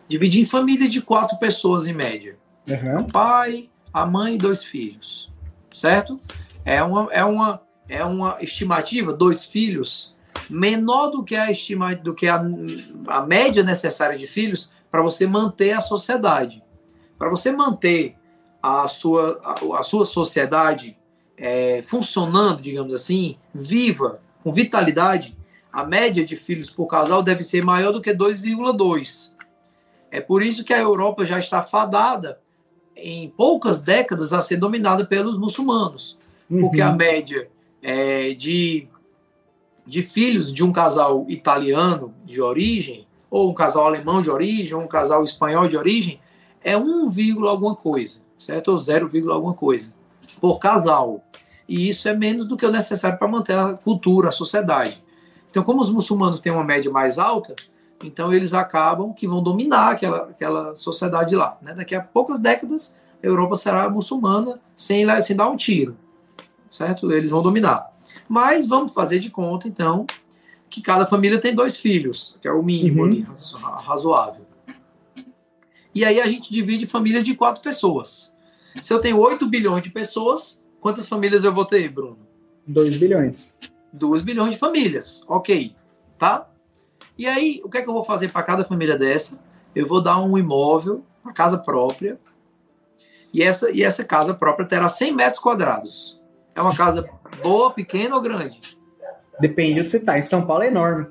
Dividir 0.07 0.41
em 0.41 0.45
famílias 0.45 0.89
de 0.89 1.01
quatro 1.01 1.37
pessoas 1.37 1.87
em 1.87 1.93
média. 1.93 2.37
Uhum. 2.67 3.07
pai, 3.07 3.70
a 3.93 4.05
mãe 4.05 4.35
e 4.35 4.37
dois 4.37 4.63
filhos, 4.63 5.31
certo? 5.73 6.19
É 6.63 6.81
uma, 6.83 7.09
é 7.11 7.23
uma, 7.23 7.61
é 7.87 8.03
uma 8.03 8.37
estimativa, 8.41 9.13
dois 9.13 9.45
filhos, 9.45 10.15
menor 10.49 11.07
do 11.07 11.23
que 11.23 11.35
a 11.35 11.51
estima, 11.51 11.95
do 11.95 12.13
que 12.13 12.27
a, 12.27 12.41
a 13.07 13.21
média 13.25 13.63
necessária 13.63 14.17
de 14.17 14.27
filhos 14.27 14.71
para 14.89 15.01
você 15.01 15.25
manter 15.25 15.71
a 15.71 15.81
sociedade. 15.81 16.63
Para 17.17 17.29
você 17.29 17.51
manter 17.51 18.15
a 18.61 18.87
sua, 18.87 19.39
a, 19.43 19.79
a 19.79 19.83
sua 19.83 20.05
sociedade 20.05 20.97
é, 21.37 21.83
funcionando, 21.87 22.61
digamos 22.61 22.93
assim, 22.93 23.37
viva, 23.53 24.21
com 24.43 24.53
vitalidade, 24.53 25.37
a 25.71 25.85
média 25.85 26.25
de 26.25 26.35
filhos 26.35 26.69
por 26.69 26.85
casal 26.87 27.23
deve 27.23 27.43
ser 27.43 27.63
maior 27.63 27.91
do 27.91 28.01
que 28.01 28.13
2,2. 28.13 29.33
É 30.11 30.19
por 30.19 30.43
isso 30.43 30.63
que 30.65 30.73
a 30.73 30.79
Europa 30.79 31.25
já 31.25 31.39
está 31.39 31.63
fadada 31.63 32.39
em 32.95 33.29
poucas 33.29 33.81
décadas 33.81 34.33
a 34.33 34.41
ser 34.41 34.57
dominada 34.57 35.05
pelos 35.05 35.37
muçulmanos, 35.37 36.17
uhum. 36.49 36.61
porque 36.61 36.81
a 36.81 36.91
média 36.91 37.49
é, 37.81 38.33
de, 38.33 38.87
de 39.85 40.03
filhos 40.03 40.53
de 40.53 40.63
um 40.63 40.71
casal 40.71 41.25
italiano 41.27 42.13
de 42.25 42.41
origem, 42.41 43.07
ou 43.29 43.49
um 43.49 43.53
casal 43.53 43.85
alemão 43.85 44.21
de 44.21 44.29
origem, 44.29 44.73
ou 44.73 44.81
um 44.83 44.87
casal 44.87 45.23
espanhol 45.23 45.67
de 45.67 45.77
origem, 45.77 46.19
é 46.63 46.77
1, 46.77 47.45
alguma 47.47 47.75
coisa, 47.75 48.21
certo? 48.37 48.69
Ou 48.69 48.79
0, 48.79 49.09
alguma 49.31 49.53
coisa 49.53 49.93
por 50.39 50.59
casal. 50.59 51.23
e 51.67 51.87
isso 51.87 52.09
é 52.09 52.13
menos 52.13 52.45
do 52.45 52.57
que 52.57 52.65
o 52.65 52.71
necessário 52.71 53.17
para 53.17 53.27
manter 53.27 53.57
a 53.57 53.73
cultura, 53.73 54.29
a 54.29 54.31
sociedade. 54.31 55.01
Então, 55.49 55.63
como 55.63 55.81
os 55.81 55.91
muçulmanos 55.91 56.39
têm 56.39 56.51
uma 56.51 56.63
média 56.63 56.91
mais 56.91 57.17
alta, 57.19 57.55
então 58.07 58.33
eles 58.33 58.53
acabam 58.53 59.13
que 59.13 59.27
vão 59.27 59.41
dominar 59.41 59.91
aquela, 59.91 60.23
aquela 60.23 60.75
sociedade 60.75 61.35
lá. 61.35 61.57
Né? 61.61 61.73
Daqui 61.73 61.95
a 61.95 62.01
poucas 62.01 62.39
décadas, 62.39 62.97
a 63.21 63.25
Europa 63.25 63.55
será 63.55 63.89
muçulmana 63.89 64.59
sem, 64.75 65.05
sem 65.21 65.35
dar 65.35 65.49
um 65.49 65.55
tiro, 65.55 65.97
certo? 66.69 67.11
Eles 67.11 67.29
vão 67.29 67.43
dominar. 67.43 67.91
Mas 68.27 68.65
vamos 68.65 68.93
fazer 68.93 69.19
de 69.19 69.29
conta, 69.29 69.67
então, 69.67 70.05
que 70.69 70.81
cada 70.81 71.05
família 71.05 71.39
tem 71.39 71.53
dois 71.53 71.77
filhos, 71.77 72.37
que 72.41 72.47
é 72.47 72.51
o 72.51 72.63
mínimo 72.63 73.01
uhum. 73.01 73.07
ali, 73.07 73.27
razoável. 73.85 74.45
E 75.93 76.05
aí 76.05 76.21
a 76.21 76.27
gente 76.27 76.51
divide 76.51 76.87
famílias 76.87 77.23
de 77.23 77.35
quatro 77.35 77.61
pessoas. 77.61 78.33
Se 78.81 78.93
eu 78.93 78.99
tenho 78.99 79.19
8 79.19 79.45
bilhões 79.47 79.83
de 79.83 79.89
pessoas, 79.89 80.63
quantas 80.79 81.07
famílias 81.07 81.43
eu 81.43 81.53
vou 81.53 81.65
ter, 81.65 81.89
Bruno? 81.89 82.19
2 82.65 82.95
bilhões. 82.95 83.57
2 83.91 84.21
bilhões 84.21 84.51
de 84.51 84.57
famílias. 84.57 85.23
Ok. 85.27 85.75
Tá? 86.17 86.47
E 87.21 87.27
aí, 87.27 87.61
o 87.63 87.69
que 87.69 87.77
é 87.77 87.83
que 87.83 87.87
eu 87.87 87.93
vou 87.93 88.03
fazer 88.03 88.31
para 88.31 88.41
cada 88.41 88.63
família 88.63 88.97
dessa? 88.97 89.43
Eu 89.75 89.85
vou 89.85 90.01
dar 90.01 90.19
um 90.19 90.39
imóvel, 90.39 91.05
uma 91.23 91.31
casa 91.31 91.55
própria. 91.55 92.19
E 93.31 93.43
essa, 93.43 93.69
e 93.69 93.83
essa 93.83 94.03
casa 94.03 94.33
própria 94.33 94.67
terá 94.67 94.89
100 94.89 95.13
metros 95.13 95.39
quadrados. 95.39 96.19
É 96.55 96.61
uma 96.63 96.75
casa 96.75 97.07
boa, 97.43 97.69
pequena 97.69 98.15
ou 98.15 98.21
grande? 98.23 98.59
Depende 99.39 99.75
de 99.75 99.79
onde 99.81 99.91
você 99.91 99.97
está. 99.97 100.17
Em 100.17 100.23
São 100.23 100.47
Paulo 100.47 100.63
é 100.63 100.67
enorme. 100.69 101.09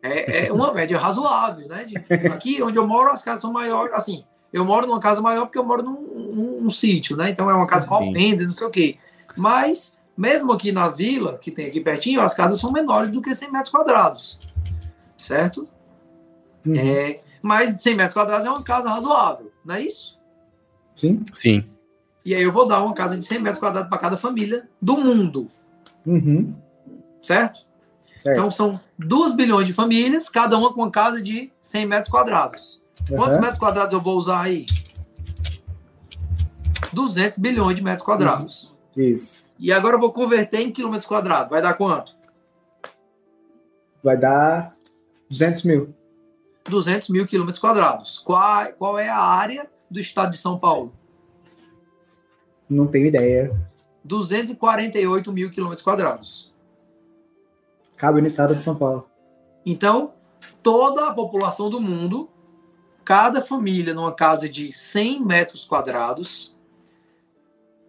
É, 0.00 0.46
é 0.46 0.52
uma 0.52 0.72
média 0.72 0.96
razoável, 0.96 1.66
né? 1.66 1.84
De, 1.84 1.96
aqui 2.28 2.62
onde 2.62 2.78
eu 2.78 2.86
moro, 2.86 3.10
as 3.10 3.20
casas 3.20 3.40
são 3.40 3.52
maiores. 3.52 3.92
Assim, 3.92 4.24
eu 4.52 4.64
moro 4.64 4.86
numa 4.86 5.00
casa 5.00 5.20
maior 5.20 5.46
porque 5.46 5.58
eu 5.58 5.64
moro 5.64 5.82
num, 5.82 6.00
num, 6.00 6.60
num 6.60 6.70
sítio, 6.70 7.16
né? 7.16 7.28
Então 7.28 7.50
é 7.50 7.54
uma 7.54 7.66
casa 7.66 7.88
com 7.88 8.12
renda, 8.12 8.44
não 8.44 8.52
sei 8.52 8.68
o 8.68 8.70
quê. 8.70 8.98
Mas, 9.36 9.98
mesmo 10.16 10.52
aqui 10.52 10.70
na 10.70 10.86
vila, 10.86 11.38
que 11.38 11.50
tem 11.50 11.66
aqui 11.66 11.80
pertinho, 11.80 12.20
as 12.20 12.34
casas 12.34 12.60
são 12.60 12.70
menores 12.70 13.10
do 13.10 13.20
que 13.20 13.34
100 13.34 13.50
metros 13.50 13.70
quadrados. 13.70 14.38
Certo? 15.20 15.68
Uhum. 16.64 16.74
É, 16.74 17.20
mas 17.42 17.80
100 17.80 17.94
metros 17.94 18.14
quadrados 18.14 18.46
é 18.46 18.50
uma 18.50 18.62
casa 18.62 18.88
razoável, 18.88 19.52
não 19.64 19.74
é 19.74 19.82
isso? 19.82 20.18
Sim. 20.94 21.22
Sim. 21.32 21.64
E 22.24 22.34
aí 22.34 22.42
eu 22.42 22.50
vou 22.50 22.66
dar 22.66 22.82
uma 22.82 22.94
casa 22.94 23.18
de 23.18 23.24
100 23.24 23.40
metros 23.40 23.60
quadrados 23.60 23.88
para 23.88 23.98
cada 23.98 24.16
família 24.16 24.68
do 24.80 24.98
mundo. 24.98 25.50
Uhum. 26.06 26.54
Certo? 27.22 27.66
certo? 28.16 28.36
Então 28.36 28.50
são 28.50 28.80
2 28.98 29.34
bilhões 29.34 29.66
de 29.66 29.74
famílias, 29.74 30.28
cada 30.28 30.56
uma 30.58 30.72
com 30.72 30.80
uma 30.80 30.90
casa 30.90 31.20
de 31.20 31.52
100 31.60 31.86
metros 31.86 32.10
quadrados. 32.10 32.82
Uhum. 33.10 33.16
Quantos 33.16 33.40
metros 33.40 33.58
quadrados 33.58 33.92
eu 33.92 34.00
vou 34.00 34.16
usar 34.16 34.40
aí? 34.40 34.66
200 36.92 37.38
bilhões 37.38 37.76
de 37.76 37.82
metros 37.82 38.04
quadrados. 38.04 38.74
Isso. 38.96 39.50
E 39.58 39.70
agora 39.72 39.96
eu 39.96 40.00
vou 40.00 40.12
converter 40.12 40.60
em 40.60 40.72
quilômetros 40.72 41.06
quadrados. 41.06 41.50
Vai 41.50 41.62
dar 41.62 41.74
quanto? 41.74 42.14
Vai 44.02 44.16
dar 44.16 44.74
200 45.30 45.62
mil. 45.62 45.94
200 46.68 47.08
mil 47.08 47.26
quilômetros 47.26 47.60
quadrados. 47.60 48.18
Qual, 48.18 48.66
qual 48.72 48.98
é 48.98 49.08
a 49.08 49.18
área 49.18 49.70
do 49.88 50.00
estado 50.00 50.32
de 50.32 50.38
São 50.38 50.58
Paulo? 50.58 50.92
Não 52.68 52.86
tenho 52.86 53.06
ideia. 53.06 53.56
248 54.04 55.32
mil 55.32 55.50
quilômetros 55.50 55.82
quadrados. 55.82 56.52
Cabe 57.96 58.20
no 58.20 58.26
estado 58.26 58.54
de 58.54 58.62
São 58.62 58.76
Paulo. 58.76 59.08
Então, 59.64 60.14
toda 60.62 61.06
a 61.06 61.14
população 61.14 61.70
do 61.70 61.80
mundo, 61.80 62.30
cada 63.04 63.42
família 63.42 63.94
numa 63.94 64.12
casa 64.12 64.48
de 64.48 64.72
100 64.72 65.24
metros 65.24 65.64
quadrados, 65.64 66.56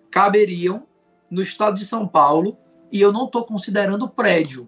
caberiam 0.10 0.86
no 1.30 1.42
estado 1.42 1.78
de 1.78 1.86
São 1.86 2.08
Paulo, 2.08 2.58
e 2.92 3.00
eu 3.00 3.12
não 3.12 3.26
estou 3.26 3.46
considerando 3.46 4.10
prédio. 4.10 4.68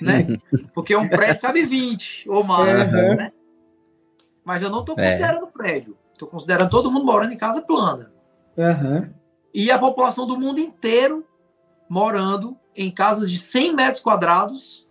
Né? 0.00 0.38
Porque 0.72 0.94
um 0.94 1.08
prédio 1.08 1.40
cabe 1.40 1.64
20 1.64 2.24
ou 2.28 2.44
mais. 2.44 2.92
Uhum. 2.92 3.16
Né? 3.16 3.32
Mas 4.44 4.62
eu 4.62 4.70
não 4.70 4.80
estou 4.80 4.94
é. 4.98 5.10
considerando 5.10 5.46
é. 5.46 5.50
prédio. 5.50 5.98
Estou 6.12 6.28
considerando 6.28 6.70
todo 6.70 6.90
mundo 6.90 7.04
morando 7.04 7.32
em 7.32 7.36
casa 7.36 7.62
plana. 7.62 8.12
Uhum. 8.56 9.08
E 9.54 9.70
a 9.70 9.78
população 9.78 10.26
do 10.26 10.38
mundo 10.38 10.58
inteiro 10.58 11.24
morando 11.88 12.56
em 12.76 12.90
casas 12.90 13.30
de 13.30 13.38
100 13.38 13.74
metros 13.74 14.02
quadrados 14.02 14.86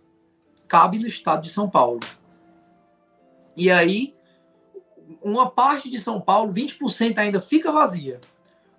cabe 0.66 0.98
no 0.98 1.06
estado 1.06 1.42
de 1.42 1.50
São 1.50 1.68
Paulo. 1.68 2.00
E 3.56 3.70
aí, 3.70 4.14
uma 5.22 5.50
parte 5.50 5.90
de 5.90 6.00
São 6.00 6.20
Paulo, 6.20 6.52
20% 6.52 7.18
ainda 7.18 7.40
fica 7.40 7.72
vazia. 7.72 8.20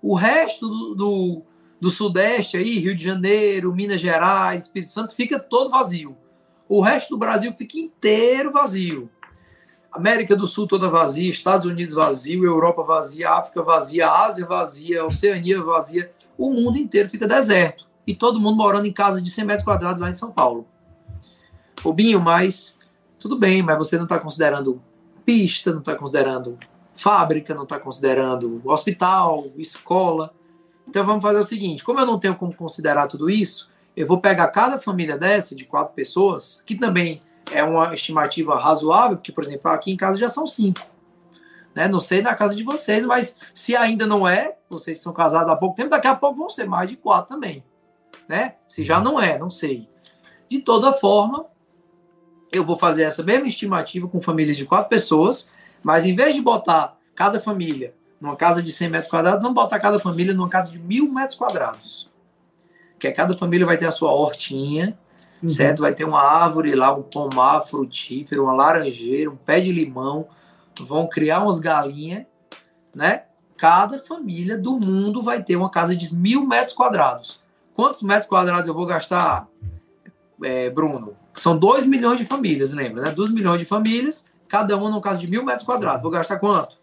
O 0.01 0.15
resto 0.15 0.67
do, 0.67 0.95
do, 0.95 1.45
do, 1.79 1.89
Sudeste, 1.89 2.57
aí, 2.57 2.79
Rio 2.79 2.95
de 2.95 3.03
Janeiro, 3.03 3.73
Minas 3.73 4.01
Gerais, 4.01 4.63
Espírito 4.63 4.91
Santo, 4.91 5.15
fica 5.15 5.39
todo 5.39 5.69
vazio. 5.69 6.17
O 6.67 6.81
resto 6.81 7.11
do 7.11 7.17
Brasil 7.17 7.53
fica 7.57 7.79
inteiro 7.79 8.51
vazio. 8.51 9.09
América 9.91 10.35
do 10.35 10.45
Sul 10.45 10.67
toda 10.67 10.87
vazia, 10.87 11.29
Estados 11.29 11.65
Unidos 11.65 11.93
vazio, 11.93 12.45
Europa 12.45 12.83
vazia, 12.83 13.31
África 13.31 13.63
vazia, 13.63 14.07
Ásia 14.07 14.45
vazia, 14.45 15.05
Oceania 15.05 15.61
vazia, 15.63 16.11
o 16.37 16.51
mundo 16.51 16.77
inteiro 16.77 17.09
fica 17.09 17.27
deserto. 17.27 17.87
E 18.05 18.15
todo 18.15 18.39
mundo 18.39 18.55
morando 18.55 18.85
em 18.85 18.93
casa 18.93 19.21
de 19.21 19.29
100 19.29 19.45
metros 19.45 19.65
quadrados 19.65 20.01
lá 20.01 20.09
em 20.09 20.15
São 20.15 20.31
Paulo. 20.31 20.67
Binho, 21.93 22.19
mas 22.19 22.77
tudo 23.17 23.37
bem, 23.37 23.61
mas 23.61 23.77
você 23.77 23.97
não 23.97 24.03
está 24.03 24.19
considerando 24.19 24.81
pista, 25.25 25.71
não 25.71 25.79
está 25.79 25.95
considerando 25.95 26.57
fábrica, 26.95 27.53
não 27.53 27.63
está 27.63 27.79
considerando 27.79 28.61
hospital, 28.65 29.47
escola. 29.57 30.33
Então 30.89 31.06
vamos 31.06 31.21
fazer 31.21 31.38
o 31.38 31.43
seguinte: 31.43 31.84
como 31.84 31.99
eu 31.99 32.06
não 32.06 32.19
tenho 32.19 32.36
como 32.36 32.54
considerar 32.54 33.08
tudo 33.08 33.30
isso, 33.30 33.69
eu 33.95 34.08
vou 34.08 34.19
pegar 34.19 34.47
cada 34.47 34.80
família 34.80 35.17
dessa, 35.17 35.56
de 35.56 35.63
quatro 35.63 35.93
pessoas, 35.93 36.63
que 36.65 36.75
também 36.75 37.21
é 37.52 37.63
uma 37.63 37.93
estimativa 37.93 38.58
razoável, 38.60 39.17
porque, 39.17 39.32
por 39.32 39.43
exemplo, 39.43 39.69
aqui 39.69 39.91
em 39.91 39.97
casa 39.97 40.17
já 40.17 40.28
são 40.28 40.47
cinco. 40.47 40.82
Né? 41.75 41.88
Não 41.88 41.99
sei 41.99 42.23
na 42.23 42.34
casa 42.34 42.56
de 42.56 42.63
vocês, 42.63 43.06
mas 43.06 43.38
se 43.54 43.75
ainda 43.75 44.08
não 44.08 44.28
é, 44.28 44.58
vocês 44.67 44.99
são 44.99 45.13
casados 45.13 45.52
há 45.52 45.56
pouco 45.56 45.75
tempo, 45.75 45.89
daqui 45.89 46.08
a 46.08 46.15
pouco 46.15 46.39
vão 46.39 46.49
ser 46.49 46.67
mais 46.67 46.89
de 46.89 46.95
quatro 46.95 47.36
também. 47.36 47.63
Né? 48.28 48.56
Se 48.67 48.84
já 48.84 48.99
não 48.99 49.19
é, 49.19 49.38
não 49.38 49.52
sei. 49.52 49.88
De 50.47 50.60
toda 50.60 50.93
forma, 50.93 51.45
eu 52.52 52.65
vou 52.65 52.78
fazer 52.78 53.04
essa 53.04 53.21
mesma 53.21 53.47
estimativa 53.47 54.08
com 54.08 54.19
famílias 54.19 54.58
de 54.58 54.65
quatro 54.65 54.89
pessoas, 54.89 55.52
mas 55.84 56.06
em 56.06 56.15
vez 56.15 56.34
de 56.34 56.41
botar 56.41 56.97
cada 57.13 57.39
família 57.39 57.93
numa 58.19 58.36
casa 58.36 58.62
de 58.62 58.71
100 58.71 58.89
metros 58.89 59.10
quadrados, 59.10 59.41
vamos 59.41 59.55
botar 59.55 59.79
cada 59.79 59.99
família 59.99 60.34
numa 60.34 60.49
casa 60.49 60.71
de 60.71 60.79
mil 60.79 61.10
metros 61.12 61.38
quadrados. 61.38 62.10
Que 62.99 63.08
é, 63.08 63.12
cada 63.12 63.38
família 63.38 63.65
vai 63.65 63.77
ter 63.77 63.86
a 63.86 63.91
sua 63.91 64.12
hortinha, 64.12 64.97
uhum. 65.41 65.49
certo? 65.49 65.82
Vai 65.82 65.93
ter 65.93 66.03
uma 66.03 66.21
árvore 66.21 66.75
lá, 66.75 66.93
um 66.93 67.01
pomar 67.01 67.62
frutífero, 67.62 68.43
uma 68.43 68.53
laranjeira, 68.53 69.32
um 69.32 69.38
pé 69.38 69.62
de 69.62 69.71
limão, 69.71 70.27
vão 70.79 71.08
criar 71.08 71.41
umas 71.41 71.60
galinhas, 71.60 72.25
né? 72.93 73.23
Cada 73.55 73.99
família 73.99 74.58
do 74.58 74.79
mundo 74.79 75.21
vai 75.21 75.43
ter 75.43 75.55
uma 75.55 75.69
casa 75.69 75.95
de 75.95 76.13
mil 76.13 76.45
metros 76.45 76.73
quadrados. 76.73 77.41
Quantos 77.73 78.01
metros 78.01 78.27
quadrados 78.27 78.67
eu 78.67 78.73
vou 78.73 78.86
gastar, 78.86 79.47
é, 80.43 80.69
Bruno? 80.69 81.15
São 81.34 81.58
2 81.58 81.86
milhões 81.86 82.17
de 82.17 82.25
famílias, 82.25 82.71
lembra, 82.71 83.03
né? 83.03 83.12
2 83.12 83.32
milhões 83.32 83.60
de 83.60 83.65
famílias, 83.65 84.27
cada 84.47 84.75
uma 84.75 84.89
numa 84.89 85.01
casa 85.01 85.19
de 85.19 85.27
mil 85.27 85.45
metros 85.45 85.65
quadrados. 85.65 86.01
Vou 86.01 86.12
gastar 86.12 86.39
quanto? 86.39 86.77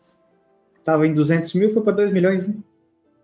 Tava 0.87 1.05
em 1.05 1.13
200 1.13 1.53
mil, 1.55 1.73
foi 1.73 1.83
para 1.83 1.95
2 1.95 2.13
milhões, 2.13 2.47
né? 2.47 2.55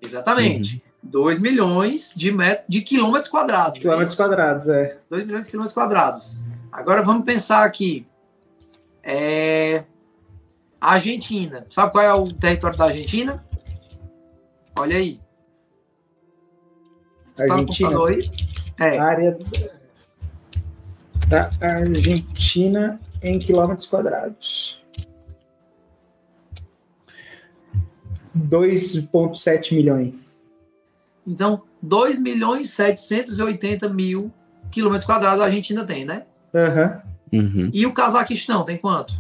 Exatamente. 0.03 0.83
Uhum. 1.05 1.11
2 1.11 1.39
milhões 1.39 2.13
de, 2.17 2.33
met... 2.33 2.65
de 2.69 2.81
quilômetros 2.81 3.31
quadrados. 3.31 3.79
Quilômetros 3.79 4.17
quadrados, 4.17 4.69
é. 4.69 4.99
2 5.09 5.27
milhões 5.27 5.45
de 5.45 5.51
quilômetros 5.51 5.73
quadrados. 5.73 6.37
Agora 6.73 7.03
vamos 7.03 7.25
pensar 7.25 7.65
aqui. 7.65 8.05
É... 9.01 9.85
Argentina. 10.81 11.65
Sabe 11.71 11.93
qual 11.93 12.05
é 12.05 12.13
o 12.13 12.33
território 12.33 12.77
da 12.77 12.87
Argentina? 12.87 13.45
Olha 14.77 14.97
aí. 14.97 15.21
Argentina. 17.39 17.91
Tá 17.91 18.07
aí? 18.09 18.31
É. 18.81 18.99
Área 18.99 19.39
da 21.29 21.51
Argentina 21.61 23.01
em 23.23 23.39
quilômetros 23.39 23.87
quadrados. 23.87 24.82
2,7 28.37 29.75
milhões. 29.75 30.41
Então, 31.27 31.63
2 31.81 32.21
milhões 32.21 32.71
780 32.71 33.89
mil 33.89 34.33
quilômetros 34.71 35.07
quadrados 35.07 35.41
a 35.41 35.45
Argentina 35.45 35.85
tem, 35.85 36.05
né? 36.05 36.25
Uhum. 36.53 37.41
Uhum. 37.41 37.71
E 37.73 37.87
o 37.87 37.93
Cazaquistão 37.93 38.65
tem 38.65 38.77
quanto? 38.77 39.15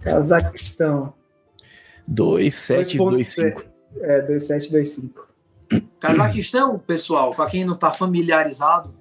Cazaquistão. 0.00 1.12
2725. 2.06 3.64
É, 4.00 4.22
2725. 4.22 5.28
Cazaquistão, 6.00 6.78
pessoal, 6.78 7.34
para 7.34 7.50
quem 7.50 7.64
não 7.64 7.74
está 7.74 7.92
familiarizado, 7.92 8.94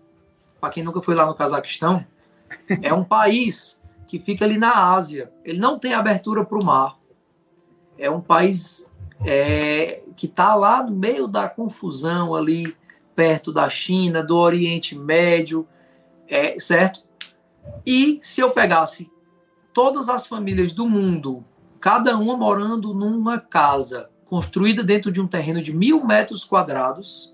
para 0.60 0.70
quem 0.70 0.84
nunca 0.84 1.02
foi 1.02 1.16
lá 1.16 1.26
no 1.26 1.36
Cazaquistão, 1.36 2.06
é 2.82 2.94
um 2.94 3.04
país 3.04 3.80
que 4.08 4.18
fica 4.18 4.46
ali 4.46 4.58
na 4.58 4.94
Ásia. 4.94 5.32
Ele 5.46 5.60
não 5.60 5.78
tem 5.78 5.94
abertura 5.94 6.44
para 6.44 6.58
o 6.58 6.66
mar 6.66 6.98
é 7.98 8.10
um 8.10 8.22
país 8.22 8.90
é, 9.26 10.04
que 10.16 10.28
está 10.28 10.56
lá 10.56 10.84
no 10.84 10.96
meio 10.96 11.28
da 11.28 11.50
confusão 11.50 12.36
ali, 12.36 12.76
perto 13.16 13.52
da 13.52 13.68
China, 13.70 14.22
do 14.22 14.38
Oriente 14.38 14.98
Médio, 14.98 15.68
é, 16.28 16.60
certo? 16.60 17.04
E 17.86 18.20
se 18.22 18.42
eu 18.42 18.52
pegasse 18.52 19.12
todas 19.74 20.08
as 20.08 20.28
famílias 20.28 20.72
do 20.72 20.88
mundo, 20.88 21.44
cada 21.80 22.18
uma 22.18 22.38
morando 22.38 22.94
numa 22.94 23.40
casa 23.40 24.10
construída 24.26 24.84
dentro 24.84 25.12
de 25.12 25.22
um 25.22 25.28
terreno 25.28 25.62
de 25.62 25.74
mil 25.74 26.06
metros 26.06 26.44
quadrados, 26.44 27.34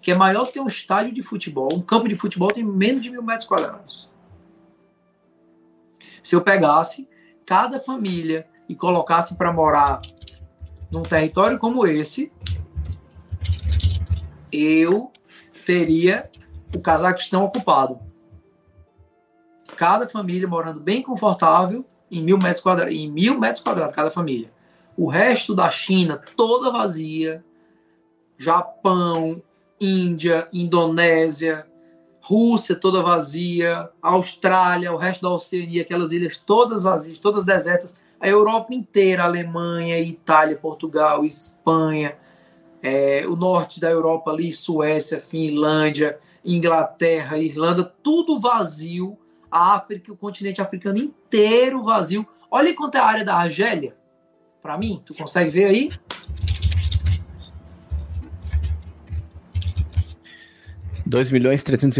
que 0.00 0.12
é 0.12 0.14
maior 0.14 0.46
que 0.46 0.60
um 0.60 0.66
estádio 0.66 1.12
de 1.12 1.22
futebol, 1.22 1.68
um 1.72 1.80
campo 1.80 2.08
de 2.08 2.14
futebol 2.14 2.48
tem 2.48 2.64
menos 2.64 3.02
de 3.02 3.10
mil 3.10 3.22
metros 3.22 3.48
quadrados. 3.48 4.11
Se 6.22 6.36
eu 6.36 6.42
pegasse 6.42 7.08
cada 7.44 7.80
família 7.80 8.46
e 8.68 8.74
colocasse 8.74 9.36
para 9.36 9.52
morar 9.52 10.00
num 10.90 11.02
território 11.02 11.58
como 11.58 11.86
esse, 11.86 12.32
eu 14.52 15.10
teria 15.64 16.30
o 16.74 16.80
Cazaquistão 16.80 17.44
ocupado. 17.44 17.98
Cada 19.76 20.06
família 20.06 20.46
morando 20.46 20.80
bem 20.80 21.02
confortável 21.02 21.84
em 22.10 22.22
mil 22.22 22.38
metros 22.38 22.60
quadrados, 22.60 22.94
em 22.94 23.10
mil 23.10 23.38
metros 23.40 23.64
quadrados 23.64 23.94
cada 23.94 24.10
família. 24.10 24.52
O 24.96 25.08
resto 25.08 25.54
da 25.54 25.70
China 25.70 26.22
toda 26.36 26.70
vazia, 26.70 27.42
Japão, 28.36 29.42
Índia, 29.80 30.48
Indonésia, 30.52 31.66
Rússia 32.22 32.76
toda 32.76 33.02
vazia, 33.02 33.90
Austrália, 34.00 34.92
o 34.92 34.96
resto 34.96 35.22
da 35.22 35.30
Oceania, 35.30 35.82
aquelas 35.82 36.12
ilhas 36.12 36.36
todas 36.36 36.82
vazias, 36.82 37.18
todas 37.18 37.44
desertas, 37.44 37.96
a 38.20 38.28
Europa 38.28 38.72
inteira, 38.72 39.24
Alemanha, 39.24 39.98
Itália, 39.98 40.56
Portugal, 40.56 41.24
Espanha, 41.24 42.16
é, 42.80 43.24
o 43.26 43.34
norte 43.34 43.80
da 43.80 43.90
Europa 43.90 44.30
ali, 44.30 44.52
Suécia, 44.52 45.20
Finlândia, 45.20 46.18
Inglaterra, 46.44 47.36
Irlanda, 47.38 47.84
tudo 48.02 48.38
vazio. 48.38 49.18
A 49.50 49.74
África, 49.74 50.10
o 50.10 50.16
continente 50.16 50.62
africano 50.62 50.98
inteiro 50.98 51.82
vazio. 51.82 52.26
Olha 52.50 52.74
quanto 52.74 52.94
é 52.94 52.98
a 53.00 53.04
área 53.04 53.24
da 53.24 53.34
Argélia. 53.34 53.94
Para 54.62 54.78
mim, 54.78 55.02
tu 55.04 55.14
consegue 55.14 55.50
ver 55.50 55.64
aí? 55.66 55.90
Dois 61.12 61.30
milhões 61.30 61.62
trezentos 61.62 61.98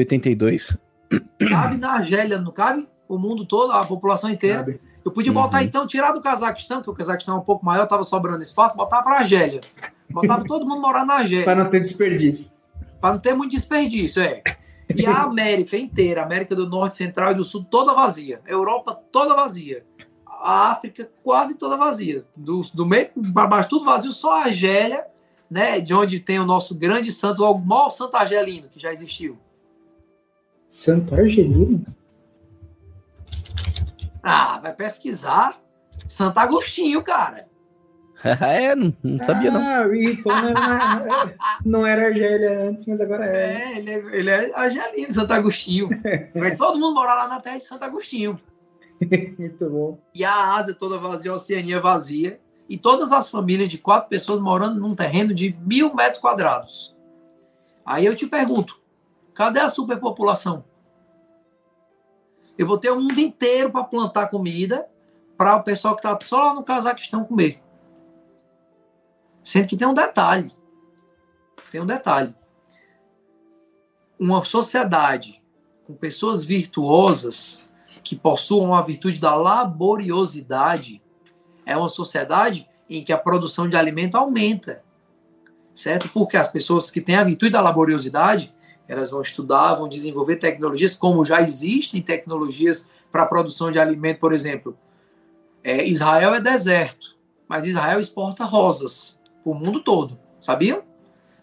Cabe 1.46 1.76
na 1.76 1.92
Argélia, 1.92 2.38
não 2.38 2.50
cabe? 2.50 2.88
O 3.06 3.18
mundo 3.18 3.44
todo, 3.44 3.70
a 3.70 3.84
população 3.84 4.30
inteira. 4.30 4.60
Cabe. 4.60 4.80
Eu 5.04 5.12
podia 5.12 5.30
botar, 5.30 5.58
uhum. 5.58 5.64
então, 5.64 5.86
tirar 5.86 6.12
do 6.12 6.22
Cazaquistão, 6.22 6.82
que 6.82 6.88
o 6.88 6.94
Cazaquistão 6.94 7.36
é 7.36 7.38
um 7.38 7.42
pouco 7.42 7.62
maior, 7.62 7.84
estava 7.84 8.04
sobrando 8.04 8.42
espaço, 8.42 8.74
botar 8.74 9.02
para 9.02 9.16
a 9.16 9.18
Argélia. 9.18 9.60
Botava 10.08 10.44
todo 10.44 10.64
mundo 10.66 10.80
morar 10.80 11.04
na 11.04 11.16
Argélia. 11.16 11.44
para 11.44 11.62
não 11.62 11.70
ter 11.70 11.80
desperdício. 11.80 12.52
Para 13.02 13.12
não 13.12 13.20
ter 13.20 13.34
muito 13.34 13.50
desperdício, 13.50 14.22
é. 14.22 14.42
E 14.96 15.04
a 15.04 15.24
América 15.24 15.76
inteira, 15.76 16.22
a 16.22 16.24
América 16.24 16.56
do 16.56 16.66
Norte, 16.66 16.96
Central 16.96 17.32
e 17.32 17.34
do 17.34 17.44
Sul, 17.44 17.66
toda 17.68 17.92
vazia. 17.92 18.40
A 18.46 18.50
Europa 18.50 18.98
toda 19.12 19.34
vazia. 19.34 19.84
A 20.26 20.70
África 20.70 21.10
quase 21.22 21.58
toda 21.58 21.76
vazia. 21.76 22.24
Do, 22.34 22.62
do 22.72 22.86
meio 22.86 23.10
para 23.34 23.46
baixo, 23.46 23.68
tudo 23.68 23.84
vazio, 23.84 24.12
só 24.12 24.38
a 24.38 24.44
Argélia, 24.44 25.04
né? 25.52 25.80
De 25.80 25.92
onde 25.92 26.18
tem 26.18 26.40
o 26.40 26.46
nosso 26.46 26.74
grande 26.74 27.12
santo, 27.12 27.44
o 27.44 27.58
maior 27.58 27.90
santo 27.90 28.16
argelino 28.16 28.68
que 28.70 28.80
já 28.80 28.90
existiu. 28.90 29.38
Santo 30.66 31.14
Argelino? 31.14 31.84
Ah, 34.22 34.58
vai 34.62 34.74
pesquisar. 34.74 35.60
Santo 36.08 36.38
Agostinho, 36.38 37.02
cara. 37.02 37.46
é, 38.24 38.74
não, 38.74 38.96
não 39.02 39.18
sabia 39.18 39.50
não. 39.50 39.60
Ah, 39.60 39.84
não 39.84 41.06
era, 41.06 41.34
não 41.66 41.86
era 41.86 42.06
Argélia 42.06 42.68
antes, 42.68 42.86
mas 42.86 43.00
agora 43.02 43.26
é. 43.26 43.52
É, 43.52 43.78
ele 43.78 43.90
é, 43.90 44.16
ele 44.16 44.30
é 44.30 44.54
argelino, 44.54 45.12
Santo 45.12 45.32
Agostinho. 45.34 45.90
Mas 46.34 46.56
todo 46.56 46.78
mundo 46.78 46.94
mora 46.94 47.14
lá 47.14 47.28
na 47.28 47.40
terra 47.40 47.58
de 47.58 47.66
Santo 47.66 47.84
Agostinho. 47.84 48.40
Muito 49.38 49.68
bom. 49.68 49.98
E 50.14 50.24
a 50.24 50.54
Ásia 50.54 50.72
toda 50.72 50.98
vazia, 50.98 51.32
a 51.32 51.34
Oceania 51.34 51.80
vazia. 51.80 52.40
E 52.72 52.78
todas 52.78 53.12
as 53.12 53.28
famílias 53.28 53.68
de 53.68 53.76
quatro 53.76 54.08
pessoas 54.08 54.40
morando 54.40 54.80
num 54.80 54.94
terreno 54.94 55.34
de 55.34 55.54
mil 55.60 55.94
metros 55.94 56.18
quadrados. 56.18 56.96
Aí 57.84 58.06
eu 58.06 58.16
te 58.16 58.26
pergunto, 58.26 58.80
cadê 59.34 59.60
a 59.60 59.68
superpopulação? 59.68 60.64
Eu 62.56 62.66
vou 62.66 62.78
ter 62.78 62.88
o 62.88 62.98
mundo 62.98 63.20
inteiro 63.20 63.70
para 63.70 63.84
plantar 63.84 64.28
comida 64.28 64.88
para 65.36 65.56
o 65.56 65.62
pessoal 65.62 65.94
que 65.94 66.00
está 66.00 66.18
só 66.26 66.44
lá 66.44 66.54
no 66.54 66.62
Cazaquistão 66.62 67.26
comer. 67.26 67.62
Sendo 69.44 69.66
que 69.66 69.76
tem 69.76 69.86
um 69.86 69.92
detalhe. 69.92 70.50
Tem 71.70 71.78
um 71.78 71.86
detalhe. 71.86 72.34
Uma 74.18 74.42
sociedade 74.46 75.44
com 75.84 75.92
pessoas 75.92 76.42
virtuosas 76.42 77.62
que 78.02 78.16
possuam 78.16 78.74
a 78.74 78.80
virtude 78.80 79.20
da 79.20 79.34
laboriosidade 79.34 81.01
é 81.64 81.76
uma 81.76 81.88
sociedade 81.88 82.68
em 82.88 83.04
que 83.04 83.12
a 83.12 83.18
produção 83.18 83.68
de 83.68 83.76
alimento 83.76 84.16
aumenta. 84.16 84.82
Certo? 85.74 86.08
Porque 86.10 86.36
as 86.36 86.48
pessoas 86.48 86.90
que 86.90 87.00
têm 87.00 87.16
a 87.16 87.24
virtude 87.24 87.52
da 87.52 87.60
laboriosidade, 87.60 88.54
elas 88.86 89.10
vão 89.10 89.22
estudar, 89.22 89.74
vão 89.74 89.88
desenvolver 89.88 90.36
tecnologias, 90.36 90.94
como 90.94 91.24
já 91.24 91.40
existem 91.40 92.02
tecnologias 92.02 92.90
para 93.10 93.22
a 93.22 93.26
produção 93.26 93.72
de 93.72 93.78
alimento, 93.78 94.20
por 94.20 94.32
exemplo. 94.32 94.76
É, 95.64 95.86
Israel 95.86 96.34
é 96.34 96.40
deserto, 96.40 97.16
mas 97.48 97.66
Israel 97.66 98.00
exporta 98.00 98.44
rosas 98.44 99.20
para 99.42 99.52
o 99.52 99.54
mundo 99.54 99.80
todo, 99.80 100.18
sabiam? 100.40 100.82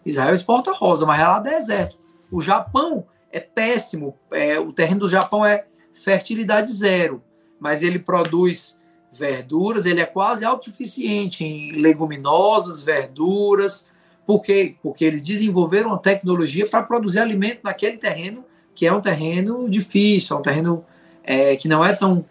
Israel 0.04 0.34
exporta 0.34 0.72
rosa, 0.72 1.06
mas 1.06 1.20
é 1.20 1.26
lá 1.26 1.38
deserto. 1.40 1.98
O 2.30 2.40
Japão 2.40 3.06
é 3.30 3.40
péssimo, 3.40 4.16
é, 4.30 4.58
o 4.58 4.72
terreno 4.72 5.00
do 5.00 5.08
Japão 5.08 5.44
é 5.44 5.66
fertilidade 5.92 6.72
zero, 6.72 7.22
mas 7.58 7.82
ele 7.82 7.98
produz 7.98 8.79
verduras, 9.12 9.86
ele 9.86 10.00
é 10.00 10.06
quase 10.06 10.44
autossuficiente 10.44 11.44
em 11.44 11.72
leguminosas, 11.72 12.82
verduras, 12.82 13.88
por 14.30 14.42
quê? 14.42 14.76
Porque 14.80 15.04
eles 15.04 15.22
desenvolveram 15.22 15.88
uma 15.88 15.98
tecnologia 15.98 16.64
para 16.64 16.84
produzir 16.84 17.18
alimento 17.18 17.62
naquele 17.64 17.96
terreno, 17.96 18.44
que 18.74 18.86
é 18.86 18.92
um 18.92 19.00
terreno 19.00 19.68
difícil, 19.68 20.36
é 20.36 20.38
um 20.38 20.42
terreno 20.42 20.84
é, 21.24 21.56
que 21.56 21.66
não 21.66 21.84
é 21.84 21.96
tão, 21.96 22.24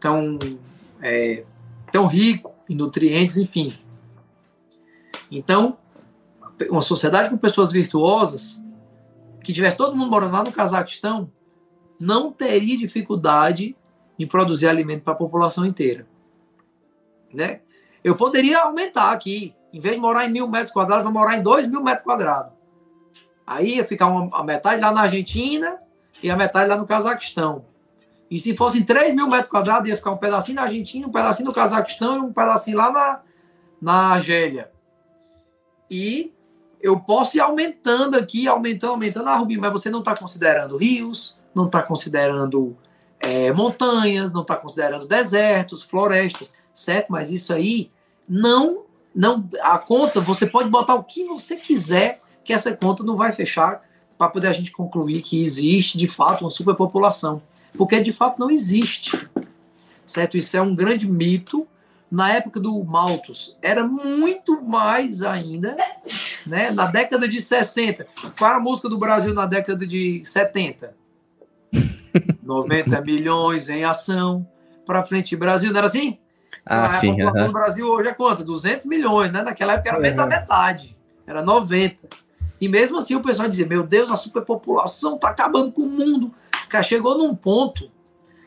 tão, 0.00 0.38
é, 1.02 1.44
tão 1.92 2.06
rico 2.06 2.54
em 2.66 2.74
nutrientes, 2.74 3.36
enfim. 3.36 3.74
Então, 5.30 5.76
uma 6.70 6.80
sociedade 6.80 7.28
com 7.28 7.36
pessoas 7.36 7.70
virtuosas, 7.70 8.58
que 9.44 9.52
tivesse 9.52 9.76
todo 9.76 9.94
mundo 9.94 10.10
morando 10.10 10.32
lá 10.32 10.44
no 10.44 10.52
Cazaquistão, 10.52 11.30
não 12.00 12.32
teria 12.32 12.78
dificuldade 12.78 13.76
em 14.18 14.26
produzir 14.26 14.68
alimento 14.68 15.02
para 15.02 15.12
a 15.12 15.16
população 15.16 15.66
inteira. 15.66 16.06
Né? 17.32 17.60
Eu 18.02 18.16
poderia 18.16 18.60
aumentar 18.60 19.12
aqui 19.12 19.54
em 19.72 19.80
vez 19.80 19.94
de 19.94 20.00
morar 20.00 20.26
em 20.26 20.30
mil 20.30 20.46
metros 20.46 20.70
quadrados, 20.70 21.04
vai 21.04 21.12
morar 21.12 21.36
em 21.38 21.42
dois 21.42 21.66
mil 21.66 21.82
metros 21.82 22.04
quadrados. 22.04 22.52
Aí 23.46 23.76
ia 23.76 23.84
ficar 23.84 24.06
uma, 24.06 24.28
a 24.36 24.44
metade 24.44 24.80
lá 24.80 24.92
na 24.92 25.02
Argentina 25.02 25.78
e 26.22 26.30
a 26.30 26.36
metade 26.36 26.68
lá 26.68 26.76
no 26.76 26.86
Cazaquistão. 26.86 27.64
E 28.30 28.38
se 28.38 28.56
fossem 28.56 28.82
3 28.82 29.14
mil 29.14 29.28
metros 29.28 29.50
quadrados, 29.50 29.88
ia 29.88 29.96
ficar 29.96 30.10
um 30.10 30.16
pedacinho 30.16 30.56
na 30.56 30.62
Argentina, 30.62 31.06
um 31.06 31.12
pedacinho 31.12 31.48
no 31.48 31.54
Cazaquistão 31.54 32.16
e 32.16 32.20
um 32.20 32.32
pedacinho 32.32 32.78
lá 32.78 32.90
na, 32.90 33.20
na 33.80 33.92
Argélia. 34.14 34.70
E 35.90 36.32
eu 36.80 36.98
posso 36.98 37.36
ir 37.36 37.40
aumentando 37.40 38.16
aqui, 38.16 38.48
aumentando, 38.48 38.92
aumentando. 38.92 39.28
Ah, 39.28 39.36
Rubinho, 39.36 39.60
mas 39.60 39.72
você 39.72 39.90
não 39.90 39.98
está 39.98 40.16
considerando 40.16 40.78
rios, 40.78 41.38
não 41.54 41.66
está 41.66 41.82
considerando 41.82 42.74
é, 43.20 43.52
montanhas, 43.52 44.32
não 44.32 44.40
está 44.40 44.56
considerando 44.56 45.06
desertos, 45.06 45.82
florestas, 45.82 46.54
certo? 46.74 47.10
Mas 47.10 47.30
isso 47.32 47.52
aí 47.52 47.90
não 48.28 48.82
não 49.14 49.46
a 49.60 49.78
conta 49.78 50.20
você 50.20 50.46
pode 50.46 50.70
botar 50.70 50.94
o 50.94 51.04
que 51.04 51.24
você 51.24 51.56
quiser 51.56 52.22
que 52.44 52.52
essa 52.52 52.74
conta 52.74 53.02
não 53.02 53.16
vai 53.16 53.32
fechar 53.32 53.82
para 54.18 54.28
poder 54.28 54.48
a 54.48 54.52
gente 54.52 54.70
concluir 54.70 55.22
que 55.22 55.42
existe 55.42 55.98
de 55.98 56.08
fato 56.08 56.44
uma 56.44 56.50
superpopulação, 56.50 57.42
porque 57.74 58.00
de 58.00 58.12
fato 58.12 58.38
não 58.38 58.50
existe, 58.50 59.28
certo? 60.06 60.36
Isso 60.36 60.56
é 60.56 60.62
um 60.62 60.74
grande 60.74 61.08
mito. 61.08 61.66
Na 62.10 62.30
época 62.30 62.60
do 62.60 62.84
Malthus 62.84 63.56
era 63.62 63.84
muito 63.84 64.60
mais 64.60 65.22
ainda, 65.22 65.76
né? 66.46 66.70
Na 66.70 66.86
década 66.86 67.26
de 67.26 67.40
60, 67.40 68.06
qual 68.38 68.50
era 68.50 68.60
a 68.60 68.62
música 68.62 68.88
do 68.88 68.98
Brasil 68.98 69.32
na 69.32 69.46
década 69.46 69.86
de 69.86 70.22
70? 70.24 70.94
90 72.42 73.00
milhões 73.02 73.70
em 73.70 73.84
ação 73.84 74.46
para 74.84 75.04
frente 75.04 75.34
Brasil, 75.34 75.72
não 75.72 75.78
era 75.78 75.86
assim? 75.86 76.18
Ah, 76.64 76.86
a 76.86 76.90
sim. 76.90 77.10
população 77.10 77.46
do 77.46 77.52
Brasil 77.52 77.86
hoje 77.86 78.08
é 78.08 78.14
quanto? 78.14 78.44
200 78.44 78.86
milhões, 78.86 79.32
né? 79.32 79.42
Naquela 79.42 79.74
época 79.74 79.88
era 79.88 79.98
uhum. 79.98 80.02
metade, 80.02 80.28
metade. 80.30 80.96
Era 81.26 81.42
90. 81.42 82.08
E 82.60 82.68
mesmo 82.68 82.98
assim 82.98 83.16
o 83.16 83.22
pessoal 83.22 83.48
dizia, 83.48 83.66
meu 83.66 83.82
Deus, 83.82 84.10
a 84.10 84.16
superpopulação 84.16 85.16
está 85.16 85.28
acabando 85.28 85.72
com 85.72 85.82
o 85.82 85.88
mundo. 85.88 86.32
Cara, 86.68 86.84
chegou 86.84 87.18
num 87.18 87.34
ponto 87.34 87.90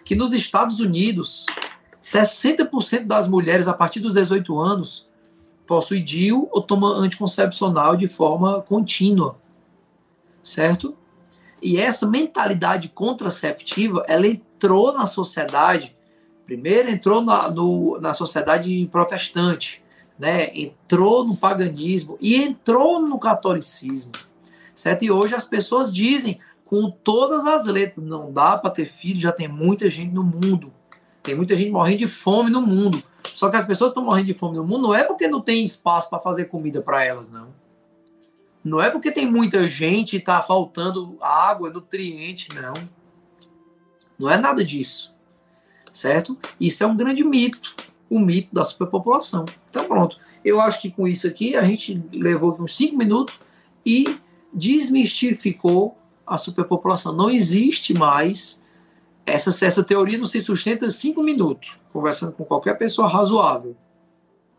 que 0.05 0.15
nos 0.15 0.33
Estados 0.33 0.79
Unidos, 0.79 1.45
60% 2.01 3.05
das 3.05 3.27
mulheres 3.27 3.67
a 3.67 3.73
partir 3.73 3.99
dos 3.99 4.13
18 4.13 4.57
anos 4.59 5.09
possui 5.65 6.01
DIU 6.01 6.47
ou 6.51 6.61
toma 6.61 6.89
anticoncepcional 6.95 7.95
de 7.95 8.07
forma 8.07 8.61
contínua, 8.61 9.37
certo? 10.43 10.95
E 11.61 11.77
essa 11.77 12.07
mentalidade 12.07 12.89
contraceptiva, 12.89 14.05
ela 14.07 14.27
entrou 14.27 14.93
na 14.93 15.07
sociedade, 15.07 15.97
primeiro 16.45 16.89
entrou 16.89 17.21
na, 17.21 17.49
no, 17.49 17.99
na 17.99 18.13
sociedade 18.13 18.88
protestante, 18.91 19.84
né? 20.17 20.49
entrou 20.55 21.25
no 21.25 21.36
paganismo 21.36 22.17
e 22.21 22.36
entrou 22.36 23.01
no 23.01 23.19
catolicismo, 23.19 24.12
certo? 24.75 25.03
E 25.03 25.12
hoje 25.12 25.36
as 25.36 25.45
pessoas 25.45 25.93
dizem 25.93 26.39
com 26.63 26.89
todas 26.89 27.45
as 27.45 27.65
letras, 27.65 28.05
não 28.05 28.31
dá 28.31 28.58
para 28.58 28.69
ter 28.69 28.86
filho, 28.86 29.19
já 29.19 29.31
tem 29.31 29.47
muita 29.47 29.89
gente 29.89 30.13
no 30.13 30.23
mundo, 30.23 30.73
tem 31.21 31.36
muita 31.36 31.55
gente 31.55 31.71
morrendo 31.71 31.99
de 31.99 32.08
fome 32.08 32.49
no 32.49 32.62
mundo. 32.62 33.03
Só 33.34 33.49
que 33.49 33.58
as 33.58 33.65
pessoas 33.65 33.89
estão 33.89 34.03
morrendo 34.03 34.27
de 34.27 34.34
fome 34.34 34.55
no 34.55 34.65
mundo 34.65 34.84
não 34.84 34.95
é 34.95 35.03
porque 35.03 35.27
não 35.27 35.41
tem 35.41 35.63
espaço 35.63 36.10
para 36.10 36.19
fazer 36.19 36.45
comida 36.45 36.81
para 36.81 37.03
elas, 37.03 37.29
não. 37.29 37.53
Não 38.63 38.81
é 38.81 38.89
porque 38.89 39.12
tem 39.12 39.29
muita 39.29 39.67
gente 39.67 40.13
e 40.13 40.19
está 40.19 40.41
faltando 40.41 41.17
água, 41.21 41.69
nutriente, 41.69 42.49
não. 42.55 42.73
Não 44.17 44.29
é 44.29 44.38
nada 44.38 44.63
disso. 44.63 45.14
Certo? 45.95 46.38
Isso 46.60 46.84
é 46.84 46.88
um 46.88 46.95
grande 46.95 47.23
mito. 47.23 47.73
O 48.10 48.19
mito 48.19 48.53
da 48.53 48.65
superpopulação. 48.65 49.45
Então, 49.69 49.88
pronto. 49.88 50.17
Eu 50.43 50.60
acho 50.60 50.81
que 50.81 50.91
com 50.91 51.08
isso 51.08 51.25
aqui 51.25 51.55
a 51.55 51.63
gente 51.63 52.03
levou 52.13 52.55
uns 52.60 52.75
cinco 52.75 52.97
minutos 52.97 53.39
e 53.86 54.19
desmistificou 54.53 55.97
a 56.27 56.38
superpopulação. 56.38 57.15
Não 57.15 57.29
existe 57.29 57.93
mais 57.93 58.62
essa, 59.25 59.65
essa 59.65 59.84
teoria 59.84 60.17
não 60.17 60.25
se 60.25 60.41
sustenta 60.41 60.86
em 60.86 60.91
cinco 60.91 61.23
minutos, 61.23 61.71
conversando 61.91 62.34
com 62.34 62.43
qualquer 62.43 62.77
pessoa 62.77 63.08
razoável. 63.08 63.75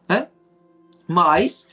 Né? 0.08 0.28
Mas 1.06 1.68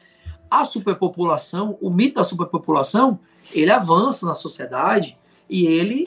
a 0.51 0.65
superpopulação, 0.65 1.77
o 1.81 1.89
mito 1.89 2.15
da 2.15 2.23
superpopulação, 2.23 3.17
ele 3.51 3.71
avança 3.71 4.25
na 4.25 4.35
sociedade 4.35 5.17
e 5.49 5.65
ele 5.65 6.03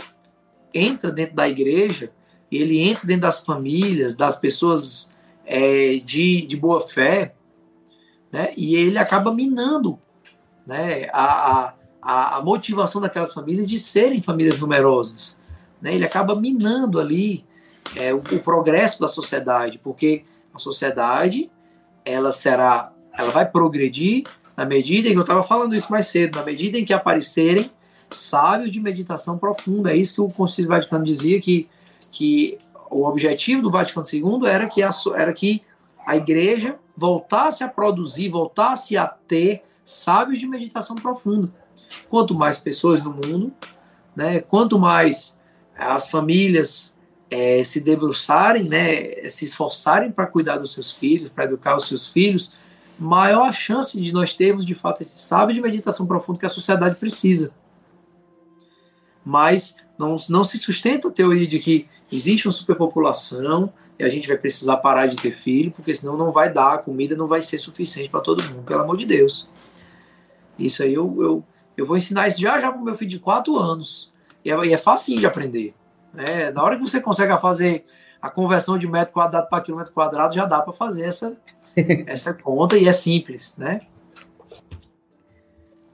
entra 0.73 1.11
dentro 1.11 1.35
da 1.35 1.49
igreja, 1.49 2.13
ele 2.51 2.79
entra 2.81 3.07
dentro 3.07 3.23
das 3.23 3.41
famílias, 3.41 4.15
das 4.15 4.39
pessoas 4.39 5.11
é, 5.45 6.01
de, 6.05 6.47
de 6.47 6.57
boa 6.57 6.81
fé, 6.81 7.35
né? 8.31 8.53
e 8.57 8.77
ele 8.77 8.99
acaba 8.99 9.33
minando 9.33 9.99
né? 10.67 11.09
a, 11.13 11.75
a, 12.03 12.37
a 12.37 12.43
motivação 12.43 13.01
daquelas 13.01 13.33
famílias 13.33 13.69
de 13.69 13.79
serem 13.79 14.23
famílias 14.23 14.59
numerosas 14.59 15.39
né, 15.81 15.95
ele 15.95 16.05
acaba 16.05 16.35
minando 16.35 16.99
ali 16.99 17.45
é, 17.95 18.13
o, 18.13 18.19
o, 18.19 18.41
progresso 18.41 19.01
da 19.01 19.09
sociedade, 19.09 19.79
porque 19.79 20.25
a 20.53 20.59
sociedade 20.59 21.51
ela 22.05 22.33
será, 22.33 22.93
ela 23.17 23.31
vai 23.31 23.47
progredir 23.47 24.25
na 24.57 24.65
medida 24.65 25.09
em 25.09 25.13
que 25.13 25.19
eu 25.19 25.23
estava 25.23 25.43
falando 25.43 25.75
isso 25.75 25.91
mais 25.91 26.07
cedo, 26.07 26.37
na 26.37 26.45
medida 26.45 26.79
em 26.79 26.85
que 26.85 26.93
aparecerem 26.93 27.71
sábios 28.11 28.71
de 28.71 28.81
meditação 28.81 29.37
profunda. 29.39 29.93
É 29.93 29.97
isso 29.97 30.15
que 30.15 30.21
o 30.21 30.29
Concílio 30.29 30.71
Vaticano 30.71 31.05
dizia 31.05 31.41
que, 31.41 31.69
que 32.11 32.57
o 32.91 33.05
objetivo 33.05 33.63
do 33.63 33.71
Vaticano 33.71 34.07
II 34.11 34.47
era 34.49 34.67
que 34.67 34.83
a, 34.83 34.91
era 35.17 35.33
que 35.33 35.63
a 36.07 36.17
igreja 36.17 36.79
voltasse 36.97 37.63
a 37.63 37.69
produzir, 37.69 38.29
voltasse 38.29 38.97
a 38.97 39.07
ter 39.07 39.65
sábios 39.85 40.39
de 40.39 40.47
meditação 40.47 40.97
profunda. 40.97 41.53
Quanto 42.09 42.35
mais 42.35 42.59
pessoas 42.59 43.03
no 43.03 43.13
mundo, 43.13 43.53
né, 44.15 44.41
quanto 44.41 44.79
mais 44.79 45.39
as 45.77 46.09
famílias 46.09 46.97
é, 47.31 47.63
se 47.65 47.81
debruçarem, 47.81 48.65
né, 48.65 49.29
se 49.29 49.45
esforçarem 49.45 50.11
para 50.11 50.27
cuidar 50.27 50.59
dos 50.59 50.73
seus 50.73 50.91
filhos, 50.93 51.31
para 51.31 51.45
educar 51.45 51.77
os 51.77 51.87
seus 51.87 52.09
filhos, 52.09 52.55
maior 52.99 53.49
a 53.49 53.53
chance 53.53 54.01
de 54.01 54.13
nós 54.13 54.35
termos 54.35 54.65
de 54.65 54.75
fato 54.75 55.03
esse 55.03 55.19
sábio 55.19 55.55
de 55.55 55.61
meditação 55.61 56.07
profunda 56.07 56.41
que 56.41 56.47
a 56.47 56.51
sociedade 56.51 56.97
precisa. 56.97 57.53
Mas 59.25 59.77
não, 59.99 60.17
não 60.29 60.45
se 60.45 60.59
sustenta 60.59 61.09
a 61.09 61.13
teoria 61.13 61.47
de 61.47 61.59
que 61.59 61.89
existe 62.11 62.47
uma 62.47 62.53
superpopulação 62.53 63.73
e 63.99 64.05
a 64.05 64.09
gente 64.09 64.29
vai 64.29 64.37
precisar 64.37 64.77
parar 64.79 65.07
de 65.07 65.17
ter 65.17 65.33
filho, 65.33 65.71
porque 65.71 65.95
senão 65.95 66.17
não 66.17 66.31
vai 66.31 66.53
dar, 66.53 66.75
a 66.75 66.79
comida 66.79 67.17
não 67.17 67.27
vai 67.27 67.41
ser 67.41 67.59
suficiente 67.59 68.11
para 68.11 68.21
todo 68.21 68.45
mundo, 68.45 68.63
pelo 68.63 68.83
amor 68.83 68.97
de 68.97 69.07
Deus. 69.07 69.49
Isso 70.59 70.83
aí 70.83 70.95
eu, 70.95 71.17
eu, 71.23 71.45
eu 71.77 71.87
vou 71.87 71.97
ensinar 71.97 72.29
isso 72.29 72.41
já 72.41 72.59
já 72.59 72.71
para 72.71 72.81
o 72.81 72.85
meu 72.85 72.97
filho 72.97 73.11
de 73.11 73.19
4 73.19 73.57
anos. 73.57 74.13
E 74.45 74.51
é, 74.51 74.67
e 74.67 74.73
é 74.73 74.77
facinho 74.77 75.21
de 75.21 75.27
aprender. 75.27 75.75
Né? 76.13 76.51
Na 76.51 76.63
hora 76.63 76.77
que 76.77 76.83
você 76.83 77.01
consegue 77.01 77.37
fazer 77.41 77.85
a 78.21 78.31
conversão 78.31 78.79
de 78.79 78.87
metro 78.87 79.13
quadrado 79.13 79.49
para 79.49 79.63
quilômetro 79.63 79.93
quadrado, 79.93 80.35
já 80.35 80.47
dá 80.47 80.63
para 80.63 80.73
fazer 80.73 81.05
essa, 81.05 81.37
essa 82.07 82.33
conta 82.33 82.77
e 82.77 82.89
é 82.89 82.93
simples, 82.93 83.57
né? 83.57 83.83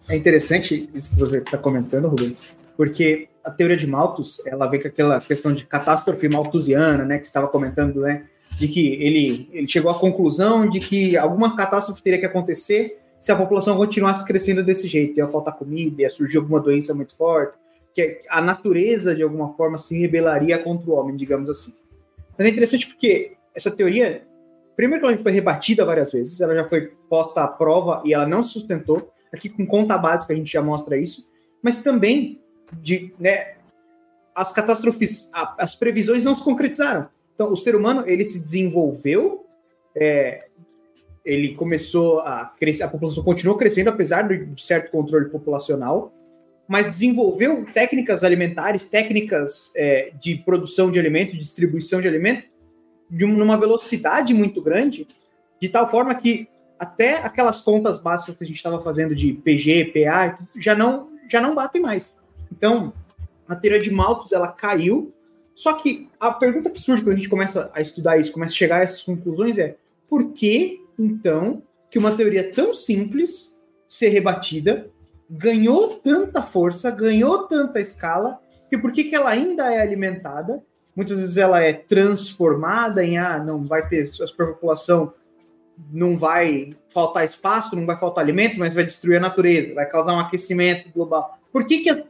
É 0.08 0.16
interessante 0.16 0.90
isso 0.92 1.10
que 1.10 1.16
você 1.16 1.38
está 1.38 1.56
comentando, 1.56 2.08
Rubens, 2.08 2.44
porque 2.76 3.28
a 3.44 3.50
teoria 3.50 3.76
de 3.76 3.86
Malthus, 3.86 4.40
ela 4.46 4.66
vem 4.66 4.80
com 4.80 4.88
aquela 4.88 5.20
questão 5.20 5.52
de 5.52 5.66
catástrofe 5.66 6.28
malthusiana, 6.28 7.04
né, 7.04 7.18
que 7.18 7.24
você 7.24 7.30
estava 7.30 7.48
comentando, 7.48 8.00
né, 8.00 8.24
de 8.56 8.68
que 8.68 8.94
ele, 8.94 9.48
ele 9.52 9.68
chegou 9.68 9.90
à 9.90 9.98
conclusão 9.98 10.68
de 10.68 10.80
que 10.80 11.16
alguma 11.16 11.56
catástrofe 11.56 12.02
teria 12.02 12.18
que 12.18 12.26
acontecer 12.26 12.98
se 13.22 13.30
a 13.30 13.36
população 13.36 13.76
continuasse 13.76 14.24
crescendo 14.24 14.64
desse 14.64 14.88
jeito, 14.88 15.16
ia 15.16 15.28
faltar 15.28 15.56
comida, 15.56 16.02
ia 16.02 16.10
surgir 16.10 16.38
alguma 16.38 16.60
doença 16.60 16.92
muito 16.92 17.14
forte, 17.14 17.56
que 17.94 18.20
a 18.28 18.40
natureza, 18.40 19.14
de 19.14 19.22
alguma 19.22 19.54
forma, 19.54 19.78
se 19.78 19.96
rebelaria 19.96 20.58
contra 20.58 20.90
o 20.90 20.94
homem, 20.94 21.14
digamos 21.14 21.48
assim. 21.48 21.72
Mas 22.36 22.48
é 22.48 22.50
interessante 22.50 22.88
porque 22.88 23.36
essa 23.54 23.70
teoria, 23.70 24.24
primeiro 24.74 25.04
que 25.04 25.12
ela 25.12 25.22
foi 25.22 25.30
rebatida 25.30 25.84
várias 25.84 26.10
vezes, 26.10 26.40
ela 26.40 26.52
já 26.52 26.68
foi 26.68 26.92
posta 27.08 27.42
à 27.42 27.46
prova 27.46 28.02
e 28.04 28.12
ela 28.12 28.26
não 28.26 28.42
se 28.42 28.54
sustentou. 28.54 29.12
Aqui 29.32 29.48
com 29.48 29.64
conta 29.64 29.96
básica 29.96 30.32
a 30.32 30.36
gente 30.36 30.52
já 30.52 30.60
mostra 30.60 30.96
isso, 30.96 31.24
mas 31.62 31.80
também 31.80 32.41
de, 32.80 33.14
né, 33.18 33.54
as 34.34 34.52
catástrofes, 34.52 35.28
as 35.32 35.74
previsões 35.74 36.24
não 36.24 36.34
se 36.34 36.42
concretizaram. 36.42 37.08
Então, 37.34 37.52
o 37.52 37.56
ser 37.56 37.74
humano 37.74 38.04
ele 38.06 38.24
se 38.24 38.40
desenvolveu, 38.40 39.46
é, 39.94 40.46
ele 41.24 41.54
começou 41.54 42.20
a 42.20 42.46
crescer, 42.58 42.82
a 42.82 42.88
população 42.88 43.22
continuou 43.22 43.56
crescendo 43.56 43.90
apesar 43.90 44.22
de 44.22 44.62
certo 44.62 44.90
controle 44.90 45.28
populacional 45.28 46.12
mas 46.72 46.86
desenvolveu 46.86 47.64
técnicas 47.64 48.24
alimentares, 48.24 48.86
técnicas 48.86 49.70
é, 49.76 50.10
de 50.18 50.36
produção 50.36 50.90
de 50.90 50.98
alimento, 50.98 51.36
distribuição 51.36 52.00
de 52.00 52.08
alimento, 52.08 52.48
de 53.10 53.24
uma 53.26 53.58
velocidade 53.58 54.32
muito 54.32 54.62
grande, 54.62 55.06
de 55.60 55.68
tal 55.68 55.90
forma 55.90 56.14
que 56.14 56.48
até 56.78 57.18
aquelas 57.18 57.60
contas 57.60 57.98
básicas 57.98 58.36
que 58.36 58.44
a 58.44 58.46
gente 58.46 58.56
estava 58.56 58.82
fazendo 58.82 59.14
de 59.14 59.34
PG, 59.34 59.92
PA, 59.92 60.38
já 60.56 60.74
não, 60.74 61.10
já 61.28 61.40
não 61.42 61.54
batem 61.54 61.82
mais. 61.82 62.18
Então, 62.52 62.92
a 63.48 63.56
teoria 63.56 63.80
de 63.80 63.90
Malthus 63.90 64.32
ela 64.32 64.48
caiu. 64.48 65.12
Só 65.54 65.74
que 65.74 66.08
a 66.20 66.30
pergunta 66.30 66.70
que 66.70 66.80
surge 66.80 67.02
quando 67.02 67.14
a 67.14 67.16
gente 67.16 67.28
começa 67.28 67.70
a 67.74 67.80
estudar 67.80 68.18
isso, 68.18 68.32
começa 68.32 68.52
a 68.52 68.56
chegar 68.56 68.80
a 68.80 68.82
essas 68.82 69.02
conclusões 69.02 69.58
é 69.58 69.76
por 70.08 70.32
que, 70.32 70.84
então, 70.98 71.62
que 71.90 71.98
uma 71.98 72.14
teoria 72.14 72.52
tão 72.52 72.72
simples 72.72 73.58
ser 73.88 74.08
rebatida 74.08 74.86
ganhou 75.28 75.96
tanta 75.96 76.42
força, 76.42 76.90
ganhou 76.90 77.46
tanta 77.46 77.80
escala, 77.80 78.38
e 78.70 78.76
por 78.76 78.92
que, 78.92 79.04
que 79.04 79.14
ela 79.14 79.30
ainda 79.30 79.72
é 79.72 79.80
alimentada? 79.80 80.62
Muitas 80.94 81.18
vezes 81.18 81.36
ela 81.38 81.60
é 81.62 81.72
transformada 81.72 83.02
em, 83.04 83.16
ah, 83.18 83.38
não 83.38 83.62
vai 83.62 83.86
ter, 83.88 84.10
a 84.20 84.44
população 84.46 85.14
não 85.90 86.18
vai 86.18 86.74
faltar 86.88 87.24
espaço, 87.24 87.74
não 87.74 87.86
vai 87.86 87.98
faltar 87.98 88.22
alimento, 88.22 88.58
mas 88.58 88.74
vai 88.74 88.84
destruir 88.84 89.16
a 89.16 89.20
natureza, 89.20 89.74
vai 89.74 89.86
causar 89.86 90.14
um 90.14 90.20
aquecimento 90.20 90.90
global. 90.90 91.38
Por 91.50 91.66
que 91.66 91.78
que, 91.78 92.04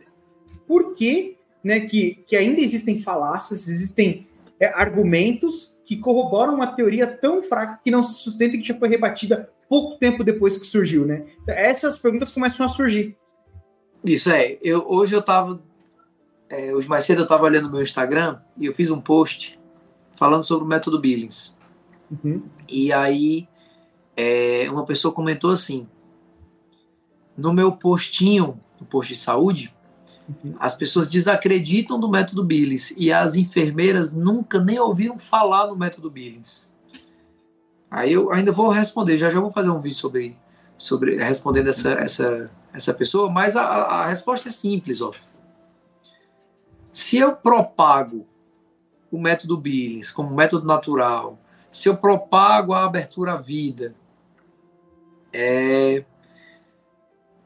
por 0.67 0.95
que, 0.95 1.37
né, 1.63 1.81
que, 1.81 2.23
que 2.27 2.37
ainda 2.37 2.61
existem 2.61 3.01
falácias, 3.01 3.69
existem 3.69 4.27
é, 4.59 4.67
argumentos 4.75 5.77
que 5.85 5.97
corroboram 5.97 6.55
uma 6.55 6.69
teoria 6.69 7.07
tão 7.07 7.43
fraca 7.43 7.81
que 7.83 7.91
não 7.91 8.05
se 8.05 8.15
sustenta 8.15 8.57
e 8.57 8.61
que 8.61 8.69
já 8.69 8.79
foi 8.79 8.89
rebatida 8.89 9.51
pouco 9.69 9.99
tempo 9.99 10.23
depois 10.23 10.59
que 10.59 10.67
surgiu, 10.67 11.07
né? 11.07 11.25
Essas 11.47 11.99
perguntas 11.99 12.31
começam 12.31 12.65
a 12.65 12.69
surgir. 12.69 13.17
Isso 14.05 14.31
é. 14.31 14.59
Eu, 14.63 14.85
hoje 14.87 15.15
eu 15.15 15.21
estava. 15.21 15.61
É, 16.49 16.75
hoje 16.75 16.87
mais 16.87 17.05
cedo 17.05 17.21
eu 17.21 17.25
estava 17.25 17.45
olhando 17.45 17.71
meu 17.71 17.81
Instagram 17.81 18.41
e 18.59 18.67
eu 18.67 18.75
fiz 18.75 18.91
um 18.91 19.01
post 19.01 19.59
falando 20.15 20.45
sobre 20.45 20.65
o 20.65 20.69
método 20.69 21.01
Billings. 21.01 21.57
Uhum. 22.11 22.43
E 22.69 22.93
aí 22.93 23.49
é, 24.17 24.67
uma 24.71 24.85
pessoa 24.85 25.15
comentou 25.15 25.51
assim: 25.51 25.89
no 27.37 27.53
meu 27.53 27.73
postinho, 27.73 28.61
no 28.79 28.87
posto 28.87 29.11
de 29.11 29.17
saúde, 29.17 29.75
as 30.59 30.75
pessoas 30.75 31.09
desacreditam 31.09 31.99
do 31.99 32.09
método 32.09 32.45
Billings 32.45 32.95
e 32.97 33.13
as 33.13 33.37
enfermeiras 33.37 34.13
nunca 34.13 34.61
nem 34.61 34.79
ouviram 34.79 35.19
falar 35.19 35.67
no 35.67 35.77
método 35.77 36.11
Billings. 36.11 36.73
Aí 37.91 38.13
eu 38.13 38.33
ainda 38.33 38.53
vou 38.53 38.71
responder, 38.71 39.19
já 39.19 39.31
já 39.31 39.41
vou 39.41 39.51
fazer 39.51 39.71
um 39.71 39.81
vídeo 39.81 39.99
sobre, 39.99 40.37
sobre 40.79 41.17
respondendo 41.17 41.69
essa, 41.69 41.91
essa, 41.93 42.51
essa 42.73 42.95
pessoa, 42.95 43.31
mas 43.31 43.57
a, 43.57 43.65
a 43.65 44.07
resposta 44.07 44.49
é 44.49 44.53
simples, 44.53 45.01
ó. 45.01 45.13
Se 46.93 47.19
eu 47.19 47.35
propago 47.35 48.27
o 49.11 49.19
método 49.21 49.57
Billings 49.59 50.11
como 50.11 50.35
método 50.35 50.67
natural, 50.67 51.39
se 51.71 51.89
eu 51.89 51.97
propago 51.97 52.73
a 52.73 52.85
abertura 52.85 53.33
à 53.33 53.37
vida, 53.37 53.95
é, 55.33 56.05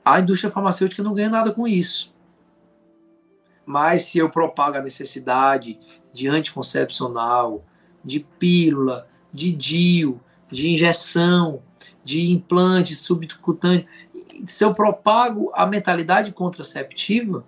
a 0.04 0.20
indústria 0.20 0.50
farmacêutica 0.50 1.02
não 1.02 1.14
ganha 1.14 1.30
nada 1.30 1.52
com 1.52 1.66
isso. 1.66 2.14
Mas 3.66 4.04
se 4.04 4.18
eu 4.18 4.30
propago 4.30 4.78
a 4.78 4.82
necessidade 4.82 5.78
de 6.12 6.28
anticoncepcional, 6.28 7.64
de 8.04 8.20
pílula, 8.20 9.08
de 9.32 9.52
DIU, 9.52 10.20
de 10.50 10.70
injeção, 10.70 11.60
de 12.04 12.30
implante 12.30 12.94
subcutâneo, 12.94 13.84
se 14.46 14.64
eu 14.64 14.72
propago 14.72 15.50
a 15.52 15.66
mentalidade 15.66 16.30
contraceptiva, 16.30 17.44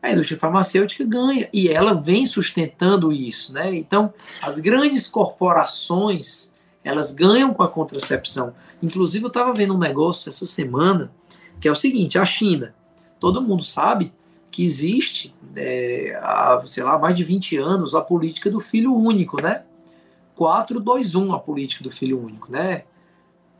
a 0.00 0.12
indústria 0.12 0.38
farmacêutica 0.38 1.02
ganha 1.04 1.48
e 1.52 1.68
ela 1.68 1.94
vem 1.94 2.26
sustentando 2.26 3.10
isso, 3.10 3.52
né? 3.54 3.74
Então, 3.74 4.12
as 4.42 4.60
grandes 4.60 5.08
corporações, 5.08 6.52
elas 6.84 7.10
ganham 7.10 7.54
com 7.54 7.62
a 7.62 7.68
contracepção. 7.68 8.54
Inclusive, 8.82 9.24
eu 9.24 9.28
estava 9.28 9.54
vendo 9.54 9.74
um 9.74 9.78
negócio 9.78 10.28
essa 10.28 10.44
semana 10.44 11.10
que 11.58 11.66
é 11.66 11.72
o 11.72 11.74
seguinte: 11.74 12.18
a 12.18 12.24
China, 12.24 12.74
todo 13.18 13.40
mundo 13.40 13.62
sabe 13.62 14.12
que 14.54 14.64
existe 14.64 15.34
é, 15.56 16.16
há, 16.22 16.62
sei 16.64 16.84
lá, 16.84 16.96
mais 16.96 17.16
de 17.16 17.24
20 17.24 17.56
anos 17.56 17.92
a 17.92 18.00
política 18.00 18.48
do 18.48 18.60
filho 18.60 18.94
único, 18.94 19.42
né? 19.42 19.64
4-2-1 20.38 21.34
a 21.34 21.40
política 21.40 21.82
do 21.82 21.90
filho 21.90 22.24
único, 22.24 22.52
né? 22.52 22.84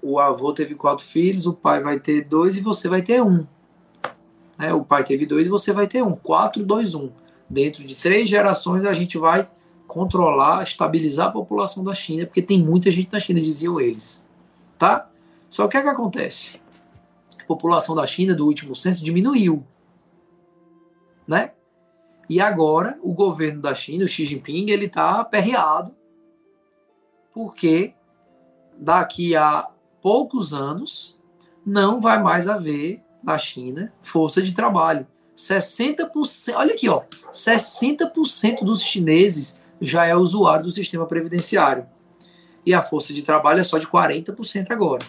O 0.01 0.21
avô 0.21 0.53
teve 0.53 0.77
quatro 0.77 1.05
filhos, 1.05 1.49
o 1.49 1.53
pai 1.53 1.83
vai 1.83 1.99
ter 1.99 2.23
dois 2.23 2.57
e 2.57 2.61
você 2.61 2.89
vai 2.89 3.03
ter 3.03 3.21
um. 3.21 3.45
Né? 4.57 4.73
O 4.73 4.85
pai 4.85 5.03
teve 5.03 5.27
dois 5.27 5.49
e 5.49 5.51
você 5.51 5.73
vai 5.73 5.89
ter 5.89 6.01
um. 6.01 6.15
4-2-1. 6.15 7.11
Dentro 7.51 7.83
de 7.83 7.97
três 7.97 8.29
gerações 8.29 8.85
a 8.85 8.93
gente 8.93 9.19
vai 9.19 9.49
controlar, 9.89 10.63
estabilizar 10.63 11.27
a 11.27 11.33
população 11.33 11.83
da 11.83 11.93
China, 11.93 12.25
porque 12.25 12.41
tem 12.41 12.63
muita 12.63 12.89
gente 12.93 13.13
na 13.13 13.19
China, 13.19 13.41
diziam 13.41 13.81
eles. 13.81 14.25
Tá? 14.79 15.11
Só 15.51 15.63
que 15.63 15.67
o 15.67 15.71
que, 15.71 15.77
é 15.79 15.83
que 15.83 15.89
acontece? 15.89 16.61
A 17.41 17.45
população 17.47 17.97
da 17.97 18.07
China 18.07 18.33
do 18.33 18.47
último 18.47 18.77
censo 18.77 19.05
diminuiu. 19.05 19.67
Né? 21.27 21.53
E 22.29 22.41
agora 22.41 22.99
o 23.03 23.13
governo 23.13 23.61
da 23.61 23.75
China, 23.75 24.05
o 24.05 24.09
Xi 24.09 24.27
Jinping, 24.27 24.71
ele 24.71 24.87
está 24.87 25.21
aperreado 25.21 25.95
porque 27.35 27.93
daqui 28.79 29.35
a 29.35 29.69
poucos 30.01 30.55
anos 30.55 31.19
não 31.67 32.01
vai 32.01 32.23
mais 32.23 32.49
haver 32.49 33.03
na 33.23 33.37
China 33.37 33.93
força 34.03 34.41
de 34.41 34.53
trabalho. 34.55 35.07
60%, 35.37 36.55
olha 36.55 36.75
aqui, 36.75 36.89
ó, 36.89 37.03
60% 37.33 38.63
dos 38.63 38.83
chineses 38.83 39.61
já 39.81 40.07
é 40.07 40.15
usuário 40.15 40.67
do 40.67 40.71
sistema 40.71 41.07
previdenciário. 41.07 41.87
E 42.65 42.73
a 42.73 42.81
força 42.81 43.13
de 43.13 43.23
trabalho 43.23 43.61
é 43.61 43.65
só 43.65 43.79
de 43.79 43.87
40% 43.87 44.71
agora. 44.71 45.05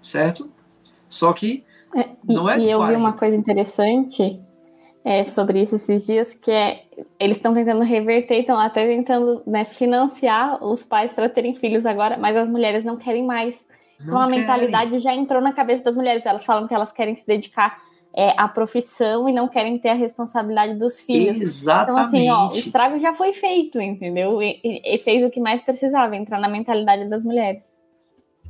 Certo? 0.00 0.50
Só 1.08 1.32
que 1.32 1.64
é, 1.94 2.08
não 2.24 2.48
é 2.48 2.58
E 2.58 2.70
eu 2.70 2.84
vi 2.86 2.94
uma 2.94 3.12
coisa 3.12 3.36
interessante 3.36 4.40
é, 5.04 5.24
sobre 5.24 5.62
isso 5.62 5.76
esses 5.76 6.06
dias, 6.06 6.34
que 6.34 6.50
é 6.50 6.82
eles 7.18 7.36
estão 7.36 7.54
tentando 7.54 7.82
reverter, 7.82 8.40
estão 8.40 8.58
até 8.58 8.86
tentando 8.86 9.42
né, 9.46 9.64
financiar 9.64 10.62
os 10.62 10.82
pais 10.82 11.12
para 11.12 11.28
terem 11.28 11.54
filhos 11.54 11.86
agora, 11.86 12.16
mas 12.16 12.36
as 12.36 12.48
mulheres 12.48 12.84
não 12.84 12.96
querem 12.96 13.24
mais. 13.24 13.66
Não 14.00 14.06
então 14.06 14.20
a 14.20 14.26
querem. 14.26 14.40
mentalidade 14.40 14.98
já 14.98 15.14
entrou 15.14 15.40
na 15.40 15.52
cabeça 15.52 15.82
das 15.82 15.96
mulheres. 15.96 16.24
Elas 16.26 16.44
falam 16.44 16.68
que 16.68 16.74
elas 16.74 16.92
querem 16.92 17.14
se 17.14 17.26
dedicar 17.26 17.80
é, 18.14 18.34
à 18.36 18.46
profissão 18.48 19.28
e 19.28 19.32
não 19.32 19.48
querem 19.48 19.78
ter 19.78 19.88
a 19.88 19.94
responsabilidade 19.94 20.74
dos 20.74 21.00
filhos. 21.00 21.40
Exatamente. 21.40 22.08
Então, 22.08 22.18
assim, 22.18 22.30
ó, 22.30 22.48
o 22.48 22.58
estrago 22.58 23.00
já 23.00 23.14
foi 23.14 23.32
feito, 23.32 23.80
entendeu? 23.80 24.42
E, 24.42 24.60
e 24.62 24.98
fez 24.98 25.22
o 25.22 25.30
que 25.30 25.40
mais 25.40 25.62
precisava, 25.62 26.16
entrar 26.16 26.40
na 26.40 26.48
mentalidade 26.48 27.08
das 27.08 27.24
mulheres. 27.24 27.72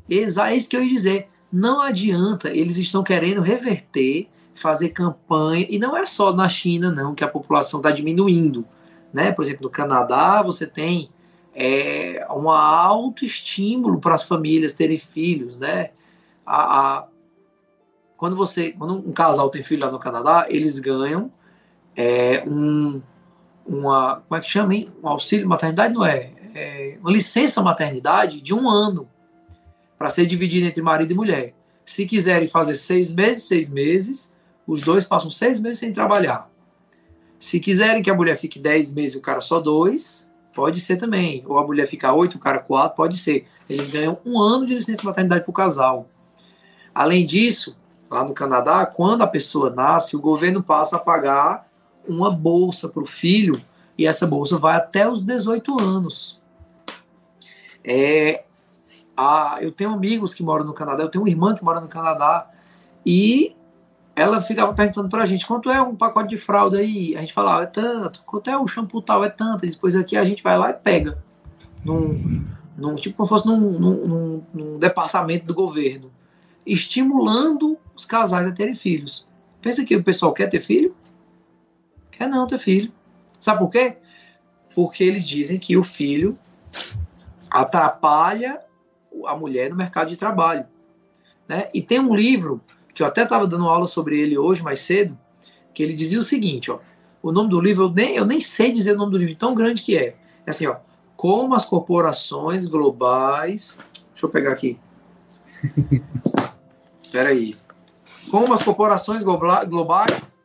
Exato, 0.08 0.50
é 0.50 0.56
isso 0.56 0.68
que 0.68 0.76
eu 0.76 0.82
ia 0.82 0.88
dizer 0.88 1.28
não 1.52 1.80
adianta, 1.80 2.50
eles 2.50 2.76
estão 2.76 3.02
querendo 3.02 3.40
reverter, 3.40 4.28
fazer 4.60 4.90
campanha, 4.90 5.66
e 5.68 5.78
não 5.78 5.96
é 5.96 6.04
só 6.06 6.32
na 6.32 6.48
China, 6.48 6.90
não, 6.90 7.14
que 7.14 7.24
a 7.24 7.28
população 7.28 7.80
está 7.80 7.90
diminuindo. 7.90 8.66
Né? 9.12 9.32
Por 9.32 9.42
exemplo, 9.42 9.64
no 9.64 9.70
Canadá, 9.70 10.42
você 10.42 10.66
tem 10.66 11.10
é, 11.54 12.26
um 12.30 12.50
alto 12.50 13.24
estímulo 13.24 13.98
para 13.98 14.14
as 14.14 14.22
famílias 14.22 14.74
terem 14.74 14.98
filhos. 14.98 15.58
Né? 15.58 15.90
A, 16.44 16.80
a, 16.98 17.06
quando, 18.16 18.36
você, 18.36 18.72
quando 18.72 18.94
um 18.94 19.12
casal 19.12 19.50
tem 19.50 19.62
filho 19.62 19.84
lá 19.84 19.90
no 19.90 19.98
Canadá, 19.98 20.46
eles 20.50 20.78
ganham 20.78 21.32
é, 21.96 22.44
um, 22.46 23.02
uma. 23.66 24.22
Como 24.28 24.38
é 24.38 24.40
que 24.40 24.48
chama, 24.48 24.74
hein? 24.74 24.90
Um 25.02 25.08
auxílio 25.08 25.48
maternidade 25.48 25.94
não 25.94 26.04
é, 26.04 26.32
é 26.54 26.98
uma 27.00 27.10
licença 27.10 27.60
maternidade 27.60 28.40
de 28.40 28.54
um 28.54 28.68
ano 28.68 29.08
para 29.98 30.10
ser 30.10 30.26
dividido 30.26 30.66
entre 30.66 30.80
marido 30.80 31.12
e 31.12 31.14
mulher. 31.14 31.54
Se 31.84 32.06
quiserem 32.06 32.48
fazer 32.48 32.76
seis 32.76 33.12
meses, 33.12 33.44
seis 33.44 33.68
meses, 33.68 34.32
os 34.68 34.82
dois 34.82 35.04
passam 35.04 35.30
seis 35.30 35.58
meses 35.58 35.78
sem 35.78 35.94
trabalhar. 35.94 36.50
Se 37.40 37.58
quiserem 37.58 38.02
que 38.02 38.10
a 38.10 38.14
mulher 38.14 38.36
fique 38.36 38.58
dez 38.58 38.92
meses 38.92 39.14
e 39.14 39.18
o 39.18 39.22
cara 39.22 39.40
só 39.40 39.60
dois, 39.60 40.28
pode 40.54 40.78
ser 40.78 40.98
também. 40.98 41.42
Ou 41.46 41.58
a 41.58 41.66
mulher 41.66 41.88
fica 41.88 42.12
oito, 42.12 42.36
o 42.36 42.38
cara 42.38 42.58
quatro, 42.58 42.94
pode 42.94 43.16
ser. 43.16 43.46
Eles 43.66 43.88
ganham 43.88 44.18
um 44.26 44.38
ano 44.38 44.66
de 44.66 44.74
licença 44.74 45.02
maternidade 45.04 45.42
para 45.42 45.50
o 45.50 45.54
casal. 45.54 46.06
Além 46.94 47.24
disso, 47.24 47.78
lá 48.10 48.22
no 48.22 48.34
Canadá, 48.34 48.84
quando 48.84 49.22
a 49.22 49.26
pessoa 49.26 49.70
nasce, 49.70 50.14
o 50.14 50.20
governo 50.20 50.62
passa 50.62 50.96
a 50.96 51.00
pagar 51.00 51.66
uma 52.06 52.30
bolsa 52.30 52.90
para 52.90 53.02
o 53.02 53.06
filho 53.06 53.58
e 53.96 54.06
essa 54.06 54.26
bolsa 54.26 54.58
vai 54.58 54.76
até 54.76 55.08
os 55.10 55.24
18 55.24 55.80
anos. 55.80 56.38
É, 57.82 58.44
a, 59.16 59.58
eu 59.62 59.72
tenho 59.72 59.90
amigos 59.90 60.34
que 60.34 60.42
moram 60.42 60.66
no 60.66 60.74
Canadá, 60.74 61.04
eu 61.04 61.08
tenho 61.08 61.24
uma 61.24 61.30
irmã 61.30 61.54
que 61.54 61.64
mora 61.64 61.80
no 61.80 61.88
Canadá, 61.88 62.50
e 63.04 63.56
ela 64.18 64.40
ficava 64.40 64.74
perguntando 64.74 65.08
pra 65.08 65.24
gente 65.24 65.46
quanto 65.46 65.70
é 65.70 65.80
um 65.80 65.94
pacote 65.94 66.28
de 66.28 66.36
fralda 66.36 66.78
aí. 66.78 67.16
A 67.16 67.20
gente 67.20 67.32
falava, 67.32 67.62
é 67.62 67.66
tanto, 67.66 68.22
quanto 68.26 68.50
é 68.50 68.58
o 68.58 68.66
shampoo 68.66 69.00
tal, 69.00 69.24
é 69.24 69.30
tanto. 69.30 69.64
E 69.64 69.70
depois 69.70 69.94
aqui 69.94 70.16
a 70.16 70.24
gente 70.24 70.42
vai 70.42 70.58
lá 70.58 70.70
e 70.70 70.74
pega. 70.74 71.22
Num, 71.84 72.44
num, 72.76 72.96
tipo 72.96 73.16
como 73.16 73.26
se 73.26 73.30
fosse 73.30 73.46
num, 73.46 73.78
num, 73.78 74.42
num, 74.52 74.78
departamento 74.78 75.46
do 75.46 75.54
governo. 75.54 76.10
Estimulando 76.66 77.78
os 77.94 78.04
casais 78.04 78.46
a 78.46 78.52
terem 78.52 78.74
filhos. 78.74 79.26
Pensa 79.62 79.84
que 79.84 79.94
o 79.94 80.02
pessoal 80.02 80.32
quer 80.32 80.48
ter 80.48 80.60
filho? 80.60 80.94
Quer 82.10 82.28
não 82.28 82.46
ter 82.46 82.58
filho. 82.58 82.92
Sabe 83.38 83.60
por 83.60 83.70
quê? 83.70 83.98
Porque 84.74 85.04
eles 85.04 85.26
dizem 85.26 85.58
que 85.58 85.76
o 85.76 85.84
filho 85.84 86.36
atrapalha 87.48 88.60
a 89.26 89.36
mulher 89.36 89.70
no 89.70 89.76
mercado 89.76 90.08
de 90.08 90.16
trabalho. 90.16 90.66
Né? 91.46 91.68
E 91.72 91.80
tem 91.80 92.00
um 92.00 92.14
livro, 92.14 92.60
que 92.98 93.02
eu 93.04 93.06
até 93.06 93.22
estava 93.22 93.46
dando 93.46 93.68
aula 93.68 93.86
sobre 93.86 94.18
ele 94.18 94.36
hoje, 94.36 94.60
mais 94.60 94.80
cedo, 94.80 95.16
que 95.72 95.84
ele 95.84 95.94
dizia 95.94 96.18
o 96.18 96.22
seguinte, 96.22 96.68
ó, 96.68 96.80
o 97.22 97.30
nome 97.30 97.48
do 97.48 97.60
livro, 97.60 97.84
eu 97.84 97.90
nem, 97.90 98.16
eu 98.16 98.26
nem 98.26 98.40
sei 98.40 98.72
dizer 98.72 98.94
o 98.94 98.98
nome 98.98 99.12
do 99.12 99.18
livro, 99.18 99.36
tão 99.36 99.54
grande 99.54 99.82
que 99.82 99.96
é. 99.96 100.16
É 100.44 100.50
assim, 100.50 100.66
ó, 100.66 100.78
como 101.16 101.54
as 101.54 101.64
corporações 101.64 102.66
globais... 102.66 103.78
Deixa 104.12 104.26
eu 104.26 104.30
pegar 104.30 104.50
aqui. 104.50 104.80
Espera 107.00 107.28
aí. 107.28 107.56
Como 108.32 108.52
as 108.52 108.64
corporações 108.64 109.22
globais 109.22 110.36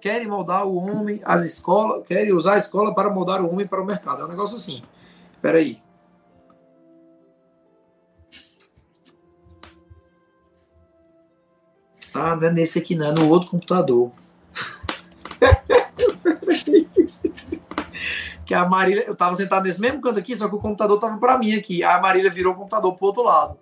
querem 0.00 0.28
moldar 0.28 0.64
o 0.64 0.76
homem, 0.76 1.20
as 1.24 1.44
escolas, 1.44 2.06
querem 2.06 2.32
usar 2.32 2.54
a 2.54 2.58
escola 2.58 2.94
para 2.94 3.10
moldar 3.10 3.42
o 3.42 3.50
homem 3.50 3.66
para 3.66 3.82
o 3.82 3.84
mercado. 3.84 4.22
É 4.22 4.24
um 4.26 4.28
negócio 4.28 4.54
assim. 4.54 4.84
Espera 5.34 5.58
aí. 5.58 5.82
Ah, 12.14 12.36
não 12.36 12.48
é 12.48 12.52
nesse 12.52 12.78
aqui, 12.78 12.94
não, 12.94 13.08
é 13.08 13.12
no 13.12 13.28
outro 13.28 13.50
computador. 13.50 14.10
que 18.44 18.54
a 18.54 18.68
Marília, 18.68 19.04
eu 19.06 19.14
tava 19.14 19.34
sentado 19.36 19.64
nesse 19.64 19.80
mesmo 19.80 20.00
canto 20.00 20.18
aqui, 20.18 20.36
só 20.36 20.48
que 20.48 20.56
o 20.56 20.58
computador 20.58 20.98
tava 20.98 21.18
para 21.18 21.38
mim 21.38 21.54
aqui. 21.54 21.84
A 21.84 22.00
Marília 22.00 22.30
virou 22.30 22.52
o 22.52 22.56
computador 22.56 22.96
pro 22.96 23.06
outro 23.06 23.22
lado. 23.22 23.56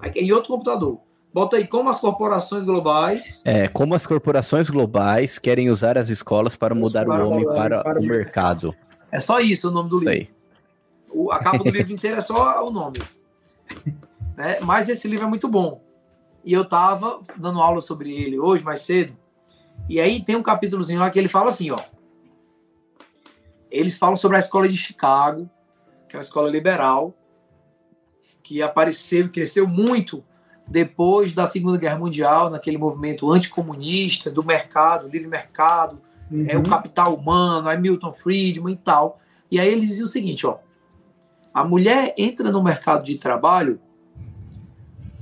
Aí, 0.00 0.10
em 0.16 0.32
outro 0.32 0.48
computador. 0.48 0.98
Bota 1.32 1.56
aí 1.56 1.66
como 1.66 1.88
as 1.88 1.98
corporações 1.98 2.64
globais. 2.64 3.40
É, 3.44 3.68
como 3.68 3.94
as 3.94 4.06
corporações 4.06 4.68
globais 4.68 5.38
querem 5.38 5.70
usar 5.70 5.96
as 5.96 6.08
escolas 6.08 6.56
para 6.56 6.74
mudar 6.74 7.08
o 7.08 7.30
homem 7.30 7.46
para, 7.46 7.82
para, 7.82 8.00
o 8.00 8.04
mercado. 8.04 8.74
É 9.10 9.18
só 9.18 9.38
isso 9.38 9.68
o 9.68 9.70
nome 9.70 9.88
do 9.88 9.96
isso 9.96 10.04
livro. 10.08 10.28
Aí. 10.28 10.28
O, 11.10 11.30
a 11.30 11.38
capa 11.38 11.58
do 11.58 11.70
livro 11.70 11.92
inteiro 11.92 12.18
é 12.18 12.20
só 12.20 12.66
o 12.66 12.70
nome. 12.70 13.00
É, 14.34 14.60
mas 14.60 14.88
esse 14.88 15.06
livro 15.06 15.26
é 15.26 15.28
muito 15.28 15.46
bom. 15.46 15.82
E 16.44 16.52
eu 16.52 16.64
tava 16.64 17.20
dando 17.36 17.60
aula 17.60 17.80
sobre 17.80 18.12
ele 18.12 18.38
hoje, 18.38 18.64
mais 18.64 18.80
cedo. 18.80 19.16
E 19.88 20.00
aí 20.00 20.22
tem 20.22 20.36
um 20.36 20.42
capítulozinho 20.42 21.00
lá 21.00 21.10
que 21.10 21.18
ele 21.18 21.28
fala 21.28 21.48
assim, 21.48 21.70
ó. 21.70 21.78
Eles 23.70 23.96
falam 23.96 24.16
sobre 24.16 24.36
a 24.36 24.40
escola 24.40 24.68
de 24.68 24.76
Chicago, 24.76 25.48
que 26.08 26.16
é 26.16 26.18
uma 26.18 26.22
escola 26.22 26.50
liberal, 26.50 27.14
que 28.42 28.62
apareceu, 28.62 29.30
cresceu 29.30 29.66
muito 29.66 30.22
depois 30.68 31.32
da 31.32 31.46
Segunda 31.46 31.78
Guerra 31.78 31.98
Mundial, 31.98 32.50
naquele 32.50 32.78
movimento 32.78 33.30
anticomunista, 33.30 34.30
do 34.30 34.44
mercado, 34.44 35.08
livre 35.08 35.28
mercado, 35.28 36.00
uhum. 36.30 36.46
é 36.48 36.56
o 36.56 36.62
capital 36.62 37.14
humano, 37.14 37.68
é 37.68 37.76
Milton 37.76 38.12
Friedman 38.12 38.74
e 38.74 38.76
tal. 38.76 39.20
E 39.50 39.58
aí 39.58 39.68
eles 39.68 39.88
diziam 39.88 40.06
o 40.06 40.08
seguinte, 40.08 40.46
ó. 40.46 40.58
A 41.52 41.64
mulher 41.64 42.14
entra 42.16 42.50
no 42.50 42.62
mercado 42.62 43.04
de 43.04 43.16
trabalho 43.16 43.78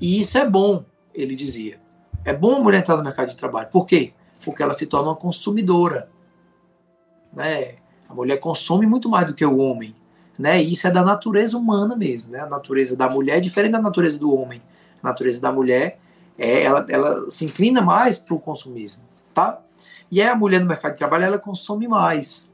E 0.01 0.21
isso 0.21 0.39
é 0.39 0.49
bom, 0.49 0.85
ele 1.15 1.35
dizia. 1.35 1.81
É 2.25 2.33
bom 2.33 2.57
a 2.57 2.61
mulher 2.61 2.79
entrar 2.79 2.97
no 2.97 3.05
mercado 3.05 3.31
de 3.31 3.37
trabalho. 3.37 3.69
Por 3.71 3.87
quê? 3.87 4.13
Porque 4.45 4.63
ela 4.63 4.73
se 4.73 4.87
torna 4.87 5.09
uma 5.09 5.17
consumidora. 5.17 6.11
Né? 7.33 7.77
A 8.09 8.15
mulher 8.15 8.39
consome 8.39 8.87
muito 8.87 9.09
mais 9.09 9.27
do 9.27 9.35
que 9.35 9.45
o 9.45 9.59
homem. 9.59 9.95
Né? 10.39 10.63
E 10.63 10.73
isso 10.73 10.87
é 10.87 10.91
da 10.91 11.03
natureza 11.03 11.57
humana 11.57 11.97
mesmo. 11.97 12.33
Né? 12.33 12.41
A 12.41 12.47
natureza 12.47 12.97
da 12.97 13.09
mulher 13.09 13.39
é 13.39 13.41
diferente 13.41 13.73
da 13.73 13.81
natureza 13.81 14.19
do 14.19 14.35
homem. 14.35 14.63
A 15.03 15.09
natureza 15.09 15.41
da 15.41 15.53
mulher 15.53 15.99
é, 16.39 16.63
ela, 16.63 16.87
ela 16.89 17.31
se 17.31 17.45
inclina 17.45 17.83
mais 17.83 18.19
para 18.19 18.35
o 18.35 18.41
consumismo. 18.41 19.05
Tá? 19.35 19.61
E 20.11 20.21
aí 20.21 20.29
a 20.29 20.35
mulher 20.35 20.61
no 20.61 20.67
mercado 20.67 20.93
de 20.93 20.99
trabalho 20.99 21.25
ela 21.25 21.39
consome 21.39 21.87
mais. 21.87 22.51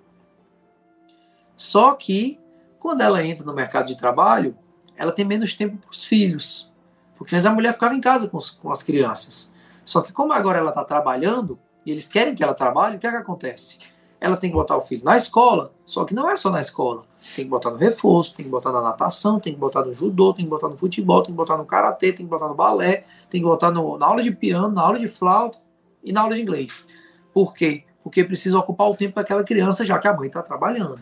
Só 1.57 1.95
que 1.95 2.39
quando 2.79 3.01
ela 3.01 3.25
entra 3.25 3.45
no 3.45 3.55
mercado 3.55 3.87
de 3.87 3.97
trabalho, 3.97 4.57
ela 4.97 5.13
tem 5.13 5.25
menos 5.25 5.55
tempo 5.57 5.77
para 5.77 5.91
os 5.91 6.05
filhos. 6.05 6.71
Porque 7.17 7.35
a 7.35 7.51
mulher 7.51 7.73
ficava 7.73 7.95
em 7.95 8.01
casa 8.01 8.29
com, 8.29 8.37
os, 8.37 8.51
com 8.51 8.71
as 8.71 8.83
crianças. 8.83 9.51
Só 9.85 10.01
que 10.01 10.13
como 10.13 10.33
agora 10.33 10.59
ela 10.59 10.71
está 10.71 10.85
trabalhando, 10.85 11.59
e 11.85 11.91
eles 11.93 12.09
querem 12.09 12.35
que 12.35 12.43
ela 12.43 12.55
trabalhe, 12.55 12.97
o 12.97 12.99
que, 12.99 13.07
é 13.07 13.11
que 13.11 13.17
acontece? 13.17 13.79
Ela 14.21 14.37
tem 14.37 14.51
que 14.51 14.57
botar 14.57 14.77
o 14.77 14.81
filho 14.81 15.05
na 15.05 15.17
escola, 15.17 15.73
só 15.85 16.05
que 16.05 16.15
não 16.15 16.29
é 16.29 16.37
só 16.37 16.51
na 16.51 16.61
escola. 16.61 17.05
Tem 17.35 17.45
que 17.45 17.51
botar 17.51 17.71
no 17.71 17.77
reforço, 17.77 18.35
tem 18.35 18.45
que 18.45 18.51
botar 18.51 18.73
na 18.73 18.83
natação, 18.83 19.39
tem 19.39 19.55
que 19.55 19.59
botar 19.59 19.85
no 19.85 19.93
judô, 19.93 20.33
tem 20.33 20.45
que 20.45 20.51
botar 20.51 20.69
no 20.69 20.77
futebol, 20.77 21.23
tem 21.23 21.33
que 21.33 21.37
botar 21.37 21.57
no 21.57 21.65
karatê, 21.65 22.13
tem 22.13 22.27
que 22.27 22.31
botar 22.31 22.49
no 22.49 22.55
balé, 22.55 23.05
tem 23.31 23.41
que 23.41 23.47
botar 23.47 23.71
no, 23.71 23.97
na 23.97 24.07
aula 24.07 24.23
de 24.23 24.33
piano, 24.33 24.71
na 24.71 24.83
aula 24.83 24.99
de 24.99 25.09
flauta 25.09 25.59
e 26.03 26.13
na 26.13 26.23
aula 26.23 26.35
de 26.35 26.43
inglês. 26.43 26.87
Por 27.33 27.55
quê? 27.55 27.85
Porque 28.03 28.25
precisa 28.25 28.59
ocupar 28.59 28.91
o 28.91 28.97
tempo 28.97 29.15
daquela 29.15 29.45
criança, 29.45 29.85
já 29.85 29.99
que 29.99 30.09
a 30.09 30.15
mãe 30.15 30.29
está 30.29 30.43
trabalhando. 30.43 31.01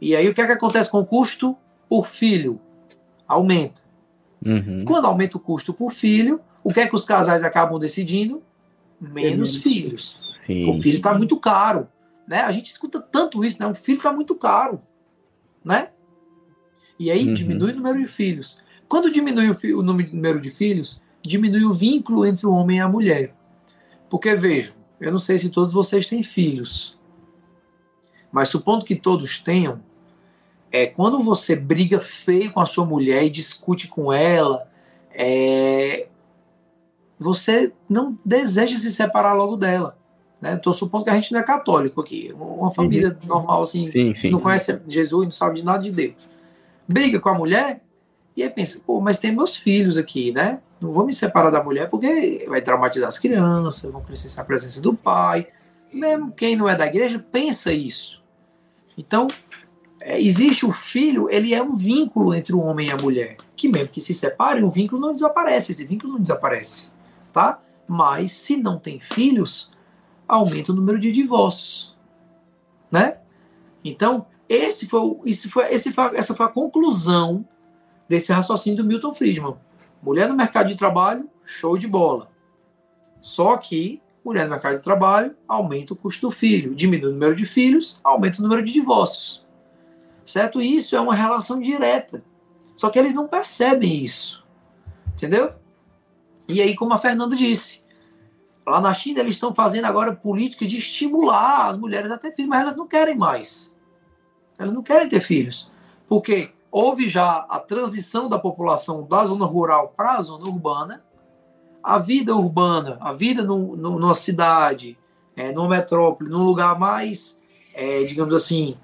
E 0.00 0.14
aí 0.14 0.28
o 0.28 0.34
que 0.34 0.40
é 0.40 0.46
que 0.46 0.52
acontece 0.52 0.90
com 0.90 1.00
o 1.00 1.06
custo 1.06 1.56
por 1.88 2.06
filho? 2.06 2.60
Aumenta. 3.26 3.85
Uhum. 4.44 4.84
Quando 4.84 5.06
aumenta 5.06 5.36
o 5.36 5.40
custo 5.40 5.72
por 5.72 5.92
filho, 5.92 6.40
o 6.62 6.72
que 6.72 6.80
é 6.80 6.86
que 6.86 6.94
os 6.94 7.04
casais 7.04 7.42
acabam 7.42 7.78
decidindo? 7.78 8.42
Menos, 9.00 9.56
filhos. 9.56 10.20
Sim. 10.32 10.70
O 10.70 10.74
filho 10.74 10.96
está 10.96 11.14
muito 11.14 11.36
caro. 11.38 11.88
Né? 12.26 12.40
A 12.40 12.52
gente 12.52 12.70
escuta 12.70 13.00
tanto 13.00 13.44
isso, 13.44 13.60
né? 13.60 13.66
Um 13.66 13.74
filho 13.74 13.98
está 13.98 14.12
muito 14.12 14.34
caro. 14.34 14.80
Né? 15.64 15.90
E 16.98 17.10
aí 17.10 17.26
uhum. 17.26 17.32
diminui 17.32 17.72
o 17.72 17.76
número 17.76 18.00
de 18.00 18.06
filhos. 18.06 18.58
Quando 18.88 19.10
diminui 19.10 19.50
o, 19.50 19.78
o 19.78 19.82
número 19.82 20.40
de 20.40 20.50
filhos, 20.50 21.02
diminui 21.22 21.64
o 21.64 21.74
vínculo 21.74 22.24
entre 22.24 22.46
o 22.46 22.52
homem 22.52 22.78
e 22.78 22.80
a 22.80 22.88
mulher. 22.88 23.34
Porque 24.08 24.34
vejam, 24.34 24.74
eu 25.00 25.10
não 25.10 25.18
sei 25.18 25.38
se 25.38 25.50
todos 25.50 25.72
vocês 25.72 26.06
têm 26.06 26.22
filhos, 26.22 26.98
mas 28.30 28.48
supondo 28.48 28.84
que 28.84 28.94
todos 28.94 29.38
tenham, 29.38 29.80
é 30.70 30.86
quando 30.86 31.22
você 31.22 31.54
briga 31.54 32.00
feio 32.00 32.52
com 32.52 32.60
a 32.60 32.66
sua 32.66 32.84
mulher 32.84 33.24
e 33.24 33.30
discute 33.30 33.88
com 33.88 34.12
ela, 34.12 34.68
é, 35.10 36.06
você 37.18 37.72
não 37.88 38.18
deseja 38.24 38.76
se 38.76 38.90
separar 38.90 39.32
logo 39.34 39.56
dela. 39.56 39.96
Né? 40.40 40.54
Estou 40.54 40.72
supondo 40.72 41.04
que 41.04 41.10
a 41.10 41.14
gente 41.14 41.32
não 41.32 41.40
é 41.40 41.42
católico 41.42 42.00
aqui, 42.00 42.34
uma 42.38 42.70
família 42.70 43.16
uhum. 43.22 43.28
normal 43.28 43.62
assim, 43.62 43.84
sim, 43.84 44.12
sim. 44.12 44.30
não 44.30 44.40
conhece 44.40 44.78
Jesus, 44.86 45.24
não 45.24 45.30
sabe 45.30 45.60
de 45.60 45.64
nada 45.64 45.82
de 45.82 45.90
Deus. 45.90 46.28
Briga 46.86 47.18
com 47.18 47.28
a 47.28 47.34
mulher 47.34 47.80
e 48.36 48.42
aí 48.42 48.50
pensa, 48.50 48.80
pô, 48.86 49.00
mas 49.00 49.18
tem 49.18 49.34
meus 49.34 49.56
filhos 49.56 49.96
aqui, 49.96 50.30
né? 50.30 50.60
Não 50.78 50.92
vou 50.92 51.06
me 51.06 51.12
separar 51.12 51.48
da 51.48 51.64
mulher 51.64 51.88
porque 51.88 52.44
vai 52.48 52.60
traumatizar 52.60 53.08
as 53.08 53.18
crianças, 53.18 53.90
vão 53.90 54.02
precisar 54.02 54.42
da 54.42 54.46
presença 54.46 54.80
do 54.82 54.92
pai. 54.92 55.48
Mesmo 55.90 56.30
quem 56.32 56.54
não 56.54 56.68
é 56.68 56.76
da 56.76 56.86
igreja 56.86 57.18
pensa 57.18 57.72
isso. 57.72 58.22
Então, 58.98 59.26
é, 60.08 60.22
existe 60.22 60.64
o 60.64 60.72
filho, 60.72 61.28
ele 61.28 61.52
é 61.52 61.60
um 61.60 61.74
vínculo 61.74 62.32
entre 62.32 62.54
o 62.54 62.60
homem 62.60 62.86
e 62.86 62.92
a 62.92 62.96
mulher, 62.96 63.38
que 63.56 63.68
mesmo 63.68 63.88
que 63.88 64.00
se 64.00 64.14
separem, 64.14 64.62
o 64.62 64.70
vínculo 64.70 65.00
não 65.00 65.12
desaparece, 65.12 65.72
esse 65.72 65.84
vínculo 65.84 66.12
não 66.12 66.20
desaparece, 66.20 66.92
tá? 67.32 67.60
Mas 67.88 68.30
se 68.30 68.56
não 68.56 68.78
tem 68.78 69.00
filhos, 69.00 69.72
aumenta 70.28 70.70
o 70.70 70.76
número 70.76 70.96
de 71.00 71.10
divórcios, 71.10 71.96
né? 72.88 73.18
Então, 73.84 74.26
esse 74.48 74.86
foi, 74.86 75.16
esse 75.24 75.50
foi, 75.50 75.74
esse 75.74 75.92
foi, 75.92 76.16
essa 76.16 76.36
foi 76.36 76.46
a 76.46 76.50
conclusão 76.50 77.44
desse 78.08 78.32
raciocínio 78.32 78.84
do 78.84 78.88
Milton 78.88 79.12
Friedman. 79.12 79.56
Mulher 80.00 80.28
no 80.28 80.36
mercado 80.36 80.68
de 80.68 80.76
trabalho, 80.76 81.28
show 81.44 81.76
de 81.76 81.88
bola. 81.88 82.30
Só 83.20 83.56
que 83.56 84.00
mulher 84.24 84.44
no 84.44 84.50
mercado 84.50 84.76
de 84.76 84.84
trabalho 84.84 85.34
aumenta 85.48 85.94
o 85.94 85.96
custo 85.96 86.28
do 86.28 86.30
filho, 86.30 86.76
diminui 86.76 87.10
o 87.10 87.12
número 87.12 87.34
de 87.34 87.44
filhos, 87.44 87.98
aumenta 88.04 88.38
o 88.38 88.42
número 88.42 88.64
de 88.64 88.72
divórcios. 88.72 89.45
Certo? 90.26 90.60
Isso 90.60 90.96
é 90.96 91.00
uma 91.00 91.14
relação 91.14 91.60
direta. 91.60 92.22
Só 92.74 92.90
que 92.90 92.98
eles 92.98 93.14
não 93.14 93.26
percebem 93.26 94.04
isso. 94.04 94.44
Entendeu? 95.14 95.54
E 96.48 96.60
aí, 96.60 96.74
como 96.74 96.92
a 96.92 96.98
Fernanda 96.98 97.34
disse, 97.34 97.82
lá 98.66 98.80
na 98.80 98.92
China 98.92 99.20
eles 99.20 99.34
estão 99.34 99.54
fazendo 99.54 99.86
agora 99.86 100.14
política 100.14 100.66
de 100.66 100.76
estimular 100.76 101.68
as 101.68 101.78
mulheres 101.78 102.10
a 102.10 102.18
ter 102.18 102.32
filhos, 102.32 102.50
mas 102.50 102.60
elas 102.60 102.76
não 102.76 102.86
querem 102.86 103.16
mais. 103.16 103.74
Elas 104.58 104.72
não 104.72 104.82
querem 104.82 105.08
ter 105.08 105.20
filhos. 105.20 105.70
Porque 106.08 106.50
houve 106.70 107.08
já 107.08 107.46
a 107.48 107.58
transição 107.58 108.28
da 108.28 108.38
população 108.38 109.06
da 109.06 109.24
zona 109.24 109.46
rural 109.46 109.94
para 109.96 110.18
a 110.18 110.22
zona 110.22 110.44
urbana, 110.44 111.04
a 111.82 111.98
vida 111.98 112.34
urbana, 112.34 112.98
a 113.00 113.12
vida 113.12 113.42
no, 113.42 113.76
no, 113.76 113.98
numa 113.98 114.14
cidade, 114.14 114.98
é, 115.36 115.52
numa 115.52 115.68
metrópole, 115.68 116.28
num 116.28 116.42
lugar 116.42 116.78
mais, 116.78 117.40
é, 117.72 118.02
digamos 118.04 118.34
assim, 118.34 118.76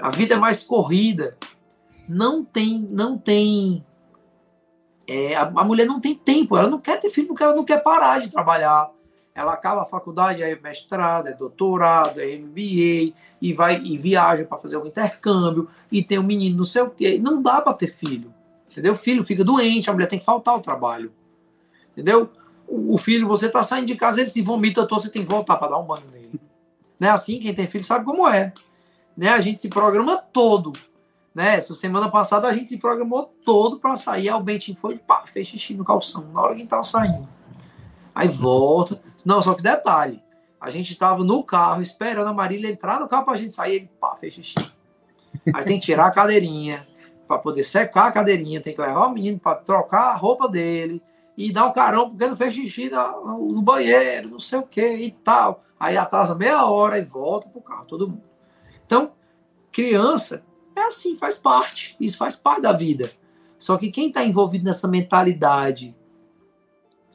a 0.00 0.10
vida 0.10 0.34
é 0.34 0.38
mais 0.38 0.62
corrida, 0.62 1.36
não 2.08 2.44
tem, 2.44 2.86
não 2.90 3.18
tem, 3.18 3.84
é, 5.06 5.36
a, 5.36 5.42
a, 5.42 5.64
mulher 5.64 5.86
não 5.86 6.00
tem 6.00 6.14
tempo, 6.14 6.56
ela 6.56 6.68
não 6.68 6.80
quer 6.80 6.98
ter 6.98 7.10
filho 7.10 7.28
porque 7.28 7.42
ela 7.42 7.54
não 7.54 7.64
quer 7.64 7.82
parar 7.82 8.20
de 8.20 8.28
trabalhar. 8.28 8.90
Ela 9.34 9.52
acaba 9.52 9.82
a 9.82 9.86
faculdade, 9.86 10.42
é 10.42 10.58
mestrado, 10.60 11.28
é 11.28 11.32
doutorado, 11.32 12.20
é 12.20 12.36
MBA, 12.38 13.14
e 13.40 13.52
vai 13.54 13.80
e 13.80 13.96
viaja 13.96 14.44
para 14.44 14.58
fazer 14.58 14.76
um 14.78 14.86
intercâmbio, 14.86 15.68
e 15.92 16.02
tem 16.02 16.18
um 16.18 16.24
menino 16.24 16.56
não 16.56 16.64
sei 16.64 16.82
o 16.82 16.90
quê. 16.90 17.20
Não 17.22 17.40
dá 17.40 17.60
para 17.60 17.72
ter 17.72 17.86
filho. 17.86 18.34
Entendeu? 18.68 18.94
O 18.94 18.96
filho 18.96 19.22
fica 19.22 19.44
doente, 19.44 19.88
a 19.88 19.92
mulher 19.92 20.08
tem 20.08 20.18
que 20.18 20.24
faltar 20.24 20.54
ao 20.54 20.60
trabalho. 20.60 21.12
Entendeu? 21.92 22.32
o 22.68 22.98
filho, 22.98 23.26
você 23.26 23.46
está 23.46 23.62
saindo 23.62 23.86
de 23.86 23.96
casa, 23.96 24.20
ele 24.20 24.28
se 24.28 24.42
vomita 24.42 24.86
todo, 24.86 25.02
você 25.02 25.08
tem 25.08 25.22
que 25.22 25.30
voltar 25.30 25.56
para 25.56 25.68
dar 25.68 25.78
um 25.78 25.84
banho 25.84 26.04
nele. 26.12 26.38
Né? 27.00 27.08
Assim, 27.08 27.40
quem 27.40 27.54
tem 27.54 27.66
filho 27.66 27.82
sabe 27.82 28.04
como 28.04 28.28
é. 28.28 28.52
Né? 29.18 29.30
A 29.30 29.40
gente 29.40 29.58
se 29.58 29.68
programa 29.68 30.16
todo. 30.16 30.72
Né? 31.34 31.56
Essa 31.56 31.74
semana 31.74 32.08
passada 32.08 32.46
a 32.46 32.52
gente 32.52 32.70
se 32.70 32.78
programou 32.78 33.34
todo 33.44 33.80
para 33.80 33.96
sair. 33.96 34.28
Aí 34.28 34.34
o 34.34 34.40
Bentinho 34.40 34.76
foi, 34.76 34.96
pá, 34.96 35.24
fez 35.26 35.48
xixi 35.48 35.74
no 35.74 35.84
calção, 35.84 36.30
na 36.32 36.40
hora 36.40 36.50
que 36.50 36.54
a 36.54 36.58
gente 36.60 36.70
tava 36.70 36.84
saindo. 36.84 37.28
Aí 38.14 38.28
volta. 38.28 39.02
Não, 39.26 39.42
só 39.42 39.54
que 39.54 39.62
detalhe. 39.62 40.22
A 40.60 40.70
gente 40.70 40.92
estava 40.92 41.24
no 41.24 41.42
carro 41.42 41.82
esperando 41.82 42.28
a 42.28 42.32
Marília 42.32 42.70
entrar 42.70 43.00
no 43.00 43.08
carro 43.08 43.24
para 43.24 43.34
a 43.34 43.36
gente 43.36 43.52
sair. 43.52 43.74
Ele, 43.74 43.90
pá, 44.00 44.14
fez 44.14 44.34
xixi. 44.34 44.72
Aí 45.52 45.64
tem 45.64 45.80
que 45.80 45.86
tirar 45.86 46.06
a 46.06 46.12
cadeirinha 46.12 46.86
para 47.26 47.38
poder 47.38 47.64
secar 47.64 48.06
a 48.06 48.12
cadeirinha. 48.12 48.60
Tem 48.60 48.72
que 48.72 48.80
levar 48.80 49.08
o 49.08 49.12
menino 49.12 49.40
para 49.40 49.56
trocar 49.56 50.12
a 50.12 50.14
roupa 50.14 50.48
dele 50.48 51.02
e 51.36 51.52
dá 51.52 51.66
um 51.66 51.72
carão 51.72 52.08
porque 52.08 52.24
não 52.24 52.36
fez 52.36 52.54
xixi 52.54 52.88
no 52.88 53.62
banheiro, 53.62 54.30
não 54.30 54.40
sei 54.40 54.60
o 54.60 54.62
que 54.62 54.80
e 54.80 55.10
tal. 55.10 55.64
Aí 55.78 55.96
atrasa 55.96 56.36
meia 56.36 56.64
hora 56.66 56.98
e 56.98 57.04
volta 57.04 57.48
pro 57.48 57.60
carro, 57.60 57.84
todo 57.84 58.08
mundo. 58.08 58.27
Então, 58.88 59.12
criança 59.70 60.42
é 60.74 60.80
assim, 60.80 61.14
faz 61.18 61.34
parte. 61.36 61.94
Isso 62.00 62.16
faz 62.16 62.34
parte 62.34 62.62
da 62.62 62.72
vida. 62.72 63.12
Só 63.58 63.76
que 63.76 63.90
quem 63.90 64.08
está 64.08 64.24
envolvido 64.24 64.64
nessa 64.64 64.88
mentalidade 64.88 65.94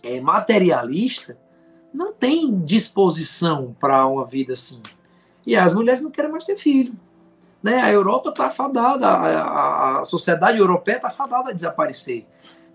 é, 0.04 0.22
materialista 0.22 1.36
não 1.92 2.14
tem 2.14 2.60
disposição 2.60 3.76
para 3.80 4.06
uma 4.06 4.24
vida 4.24 4.54
assim. 4.54 4.84
E 5.48 5.56
as 5.56 5.74
mulheres 5.74 6.00
não 6.00 6.12
querem 6.12 6.30
mais 6.30 6.44
ter 6.44 6.58
filho. 6.58 6.94
Né? 7.62 7.82
A 7.82 7.92
Europa 7.92 8.30
está 8.30 8.52
fadada, 8.52 9.08
a, 9.08 10.02
a, 10.02 10.06
sociedade 10.06 10.60
europeia 10.60 10.98
está 10.98 11.10
fadada 11.10 11.50
a 11.50 11.54
desaparecer. 11.54 12.28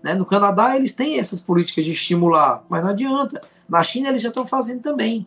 Né? 0.03 0.13
No 0.13 0.25
Canadá, 0.25 0.75
eles 0.75 0.93
têm 0.93 1.17
essas 1.17 1.39
políticas 1.39 1.85
de 1.85 1.93
estimular, 1.93 2.65
mas 2.67 2.83
não 2.83 2.89
adianta. 2.89 3.41
Na 3.67 3.81
China, 3.81 4.09
eles 4.09 4.21
já 4.21 4.27
estão 4.27 4.45
fazendo 4.45 4.81
também, 4.81 5.25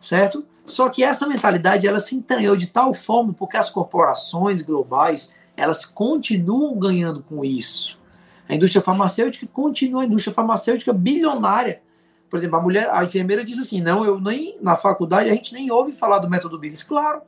certo? 0.00 0.46
Só 0.64 0.88
que 0.88 1.02
essa 1.02 1.26
mentalidade, 1.26 1.86
ela 1.86 1.98
se 1.98 2.14
entranhou 2.14 2.56
de 2.56 2.68
tal 2.68 2.94
forma 2.94 3.32
porque 3.32 3.56
as 3.56 3.70
corporações 3.70 4.62
globais, 4.62 5.34
elas 5.56 5.84
continuam 5.84 6.78
ganhando 6.78 7.22
com 7.22 7.44
isso. 7.44 7.98
A 8.48 8.54
indústria 8.54 8.82
farmacêutica 8.82 9.46
continua 9.52 10.02
a 10.02 10.04
indústria 10.04 10.34
farmacêutica 10.34 10.92
bilionária. 10.92 11.82
Por 12.30 12.36
exemplo, 12.36 12.56
a 12.56 12.62
mulher, 12.62 12.88
a 12.90 13.04
enfermeira 13.04 13.44
diz 13.44 13.58
assim: 13.58 13.80
não, 13.80 14.04
eu 14.04 14.20
nem 14.20 14.56
na 14.60 14.76
faculdade 14.76 15.28
a 15.28 15.34
gente 15.34 15.52
nem 15.52 15.70
ouve 15.70 15.92
falar 15.92 16.18
do 16.18 16.30
método 16.30 16.58
Billis. 16.58 16.82
Claro, 16.82 17.22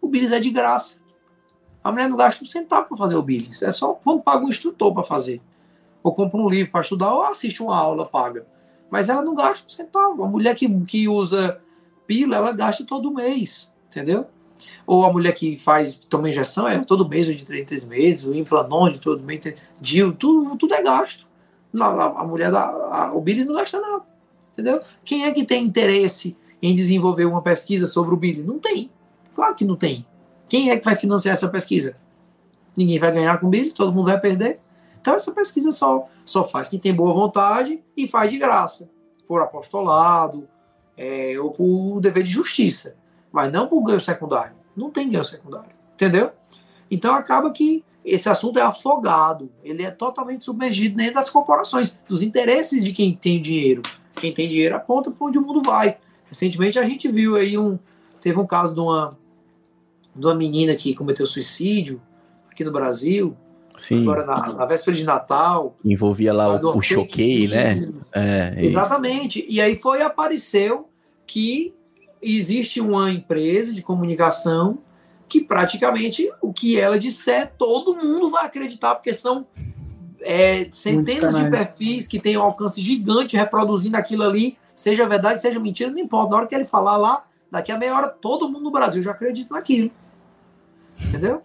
o 0.00 0.08
Billis 0.08 0.32
é 0.32 0.40
de 0.40 0.50
graça. 0.50 1.00
A 1.82 1.90
mulher 1.90 2.08
não 2.08 2.16
gasta 2.16 2.42
um 2.42 2.46
centavo 2.46 2.88
para 2.88 2.96
fazer 2.96 3.16
o 3.16 3.22
Billis. 3.22 3.62
É 3.62 3.72
só 3.72 3.98
vamos 4.04 4.22
pagar 4.22 4.44
um 4.44 4.48
instrutor 4.48 4.92
para 4.92 5.02
fazer 5.02 5.40
ou 6.02 6.12
compra 6.12 6.40
um 6.40 6.48
livro 6.48 6.72
para 6.72 6.80
estudar, 6.80 7.14
ou 7.14 7.22
assiste 7.22 7.62
uma 7.62 7.76
aula 7.76 8.04
paga. 8.04 8.46
Mas 8.90 9.08
ela 9.08 9.22
não 9.22 9.34
gasta 9.34 9.64
um 9.66 9.70
centavo. 9.70 10.24
A 10.24 10.28
mulher 10.28 10.54
que, 10.54 10.68
que 10.84 11.08
usa 11.08 11.60
pílula, 12.06 12.36
ela 12.36 12.52
gasta 12.52 12.84
todo 12.84 13.12
mês, 13.12 13.72
entendeu? 13.88 14.26
Ou 14.86 15.04
a 15.04 15.12
mulher 15.12 15.32
que 15.32 15.58
faz, 15.58 15.98
toma 15.98 16.28
injeção, 16.28 16.68
é 16.68 16.78
todo 16.78 17.08
mês 17.08 17.28
ou 17.28 17.34
de 17.34 17.44
três 17.44 17.66
três 17.66 17.84
meses, 17.84 18.24
o 18.24 18.34
implanon 18.34 18.90
de 18.90 18.98
todo 18.98 19.22
mês, 19.22 19.54
DIL, 19.80 20.12
tudo, 20.12 20.56
tudo 20.56 20.74
é 20.74 20.82
gasto. 20.82 21.26
a, 21.80 22.24
mulher 22.24 22.50
da. 22.50 22.64
A, 22.64 23.12
o 23.14 23.20
Billy 23.20 23.44
não 23.44 23.54
gasta 23.54 23.80
nada. 23.80 24.04
Entendeu? 24.52 24.80
Quem 25.04 25.24
é 25.24 25.32
que 25.32 25.44
tem 25.44 25.64
interesse 25.64 26.36
em 26.60 26.74
desenvolver 26.74 27.24
uma 27.24 27.42
pesquisa 27.42 27.86
sobre 27.86 28.14
o 28.14 28.16
Billy? 28.16 28.42
Não 28.42 28.58
tem. 28.58 28.90
Claro 29.34 29.54
que 29.54 29.64
não 29.64 29.76
tem. 29.76 30.04
Quem 30.48 30.70
é 30.70 30.76
que 30.76 30.84
vai 30.84 30.94
financiar 30.94 31.32
essa 31.32 31.48
pesquisa? 31.48 31.96
Ninguém 32.76 32.98
vai 32.98 33.12
ganhar 33.12 33.40
com 33.40 33.46
o 33.46 33.50
Billy, 33.50 33.72
todo 33.72 33.92
mundo 33.92 34.06
vai 34.06 34.20
perder. 34.20 34.60
Então 35.00 35.14
essa 35.14 35.32
pesquisa 35.32 35.72
só, 35.72 36.06
só 36.24 36.44
faz 36.44 36.68
quem 36.68 36.78
tem 36.78 36.94
boa 36.94 37.12
vontade 37.12 37.82
e 37.96 38.06
faz 38.06 38.30
de 38.30 38.38
graça, 38.38 38.88
por 39.26 39.40
apostolado 39.40 40.48
é, 40.96 41.34
por 41.56 42.00
dever 42.00 42.22
de 42.22 42.30
justiça, 42.30 42.96
mas 43.30 43.50
não 43.52 43.66
por 43.66 43.82
ganho 43.82 44.00
secundário. 44.00 44.54
Não 44.76 44.90
tem 44.90 45.10
ganho 45.10 45.24
secundário, 45.24 45.70
entendeu? 45.94 46.30
Então 46.90 47.14
acaba 47.14 47.50
que 47.50 47.84
esse 48.04 48.28
assunto 48.28 48.58
é 48.58 48.62
afogado, 48.62 49.50
ele 49.62 49.82
é 49.82 49.90
totalmente 49.90 50.44
submergido 50.44 50.96
dentro 50.96 51.14
das 51.14 51.30
corporações, 51.30 51.98
dos 52.08 52.22
interesses 52.22 52.82
de 52.82 52.92
quem 52.92 53.14
tem 53.14 53.40
dinheiro. 53.40 53.82
Quem 54.16 54.32
tem 54.32 54.48
dinheiro 54.48 54.76
aponta 54.76 55.10
para 55.10 55.26
onde 55.26 55.38
o 55.38 55.42
mundo 55.42 55.62
vai. 55.62 55.98
Recentemente 56.26 56.78
a 56.78 56.84
gente 56.84 57.08
viu 57.08 57.36
aí 57.36 57.56
um. 57.56 57.78
Teve 58.20 58.38
um 58.38 58.46
caso 58.46 58.74
de 58.74 58.80
uma, 58.80 59.08
de 60.14 60.26
uma 60.26 60.34
menina 60.34 60.74
que 60.74 60.94
cometeu 60.94 61.26
suicídio 61.26 62.00
aqui 62.50 62.64
no 62.64 62.72
Brasil. 62.72 63.36
Sim. 63.76 64.02
Agora 64.02 64.24
na, 64.24 64.52
na 64.52 64.66
véspera 64.66 64.96
de 64.96 65.04
Natal. 65.04 65.76
Envolvia 65.84 66.32
lá 66.32 66.56
o, 66.56 66.78
o 66.78 66.82
choquei, 66.82 67.48
né? 67.48 67.88
É, 68.12 68.54
é 68.56 68.64
Exatamente. 68.64 69.40
Isso. 69.40 69.48
E 69.50 69.60
aí 69.60 69.76
foi, 69.76 70.02
apareceu 70.02 70.88
que 71.26 71.74
existe 72.20 72.80
uma 72.80 73.10
empresa 73.10 73.74
de 73.74 73.82
comunicação 73.82 74.78
que 75.28 75.40
praticamente 75.40 76.30
o 76.42 76.52
que 76.52 76.78
ela 76.78 76.98
disser, 76.98 77.52
todo 77.56 77.96
mundo 77.96 78.28
vai 78.28 78.44
acreditar, 78.44 78.94
porque 78.94 79.14
são 79.14 79.46
é, 80.20 80.68
centenas 80.70 81.34
de 81.34 81.48
perfis 81.50 82.06
que 82.06 82.20
têm 82.20 82.36
um 82.36 82.42
alcance 82.42 82.80
gigante 82.82 83.34
reproduzindo 83.34 83.96
aquilo 83.96 84.24
ali, 84.24 84.58
seja 84.76 85.08
verdade, 85.08 85.40
seja 85.40 85.58
mentira, 85.58 85.90
não 85.90 85.98
importa. 85.98 86.30
Na 86.30 86.36
hora 86.36 86.46
que 86.46 86.54
ele 86.54 86.66
falar 86.66 86.98
lá, 86.98 87.24
daqui 87.50 87.72
a 87.72 87.78
meia 87.78 87.96
hora, 87.96 88.08
todo 88.08 88.48
mundo 88.48 88.64
no 88.64 88.70
Brasil 88.70 89.02
já 89.02 89.12
acredita 89.12 89.54
naquilo. 89.54 89.90
Entendeu? 91.08 91.42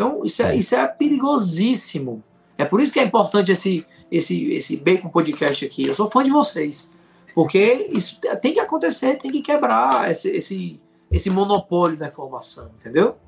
Então, 0.00 0.24
isso 0.24 0.42
é, 0.42 0.56
isso 0.56 0.74
é 0.74 0.86
perigosíssimo. 0.86 2.24
É 2.56 2.64
por 2.64 2.80
isso 2.80 2.90
que 2.90 3.00
é 3.00 3.04
importante 3.04 3.52
esse, 3.52 3.86
esse, 4.10 4.50
esse 4.50 4.74
Bacon 4.74 5.10
Podcast 5.10 5.62
aqui. 5.62 5.86
Eu 5.86 5.94
sou 5.94 6.10
fã 6.10 6.24
de 6.24 6.30
vocês. 6.30 6.90
Porque 7.34 7.86
isso 7.92 8.18
tem 8.40 8.54
que 8.54 8.60
acontecer, 8.60 9.18
tem 9.18 9.30
que 9.30 9.42
quebrar 9.42 10.10
esse, 10.10 10.30
esse, 10.30 10.80
esse 11.10 11.28
monopólio 11.28 11.98
da 11.98 12.08
informação, 12.08 12.70
entendeu? 12.78 13.18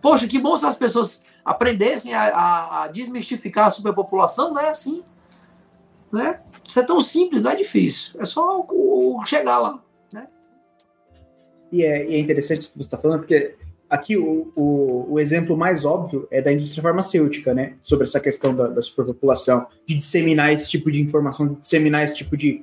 Poxa, 0.00 0.26
que 0.26 0.40
bom 0.40 0.56
se 0.56 0.64
as 0.64 0.78
pessoas 0.78 1.22
aprendessem 1.44 2.14
a, 2.14 2.22
a, 2.22 2.84
a 2.84 2.88
desmistificar 2.88 3.66
a 3.66 3.70
superpopulação, 3.70 4.54
não 4.54 4.60
é 4.60 4.70
assim. 4.70 5.04
Né? 6.10 6.40
Isso 6.66 6.80
é 6.80 6.84
tão 6.84 7.00
simples, 7.00 7.42
não 7.42 7.50
é 7.50 7.54
difícil. 7.56 8.18
É 8.18 8.24
só 8.24 8.60
o, 8.60 9.18
o 9.18 9.26
chegar 9.26 9.58
lá. 9.58 9.78
Né? 10.10 10.26
E, 11.70 11.84
é, 11.84 12.08
e 12.08 12.14
é 12.14 12.18
interessante 12.18 12.60
isso 12.62 12.70
que 12.70 12.78
você 12.78 12.86
está 12.86 12.96
falando, 12.96 13.20
porque 13.20 13.56
aqui 13.88 14.16
o, 14.16 14.52
o, 14.54 15.12
o, 15.12 15.20
exemplo 15.20 15.56
mais 15.56 15.84
óbvio 15.84 16.26
é 16.30 16.42
da 16.42 16.52
indústria 16.52 16.82
farmacêutica, 16.82 17.54
né? 17.54 17.74
Sobre 17.82 18.04
essa 18.04 18.20
questão 18.20 18.54
da, 18.54 18.68
da 18.68 18.82
superpopulação, 18.82 19.66
de 19.86 19.96
disseminar 19.96 20.52
esse 20.52 20.68
tipo 20.70 20.90
de 20.90 21.00
informação, 21.00 21.48
de 21.48 21.60
disseminar 21.60 22.04
esse 22.04 22.14
tipo 22.14 22.36
de, 22.36 22.62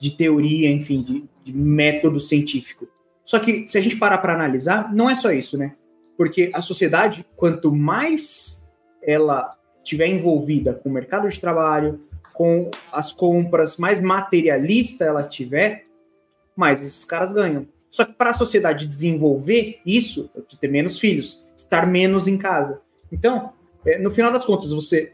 de 0.00 0.10
teoria, 0.10 0.70
enfim, 0.70 1.02
de, 1.02 1.24
de 1.44 1.56
método 1.56 2.18
científico. 2.18 2.88
Só 3.24 3.38
que 3.38 3.66
se 3.66 3.78
a 3.78 3.80
gente 3.80 3.96
parar 3.96 4.18
para 4.18 4.34
analisar, 4.34 4.92
não 4.92 5.08
é 5.08 5.14
só 5.14 5.30
isso, 5.30 5.56
né? 5.56 5.74
Porque 6.16 6.50
a 6.54 6.60
sociedade, 6.60 7.24
quanto 7.36 7.72
mais 7.72 8.68
ela 9.02 9.56
tiver 9.82 10.06
envolvida 10.06 10.74
com 10.74 10.88
o 10.88 10.92
mercado 10.92 11.28
de 11.28 11.40
trabalho, 11.40 12.00
com 12.32 12.70
as 12.92 13.12
compras, 13.12 13.76
mais 13.76 14.00
materialista 14.00 15.04
ela 15.04 15.22
tiver, 15.22 15.84
mais 16.56 16.82
esses 16.82 17.04
caras 17.04 17.32
ganham. 17.32 17.66
Só 17.92 18.06
que 18.06 18.14
para 18.14 18.30
a 18.30 18.34
sociedade 18.34 18.86
desenvolver 18.86 19.78
isso, 19.84 20.30
de 20.48 20.56
ter 20.56 20.68
menos 20.68 20.98
filhos, 20.98 21.44
estar 21.54 21.86
menos 21.86 22.26
em 22.26 22.38
casa. 22.38 22.80
Então, 23.12 23.52
é, 23.84 23.98
no 23.98 24.10
final 24.10 24.32
das 24.32 24.46
contas, 24.46 24.72
você 24.72 25.12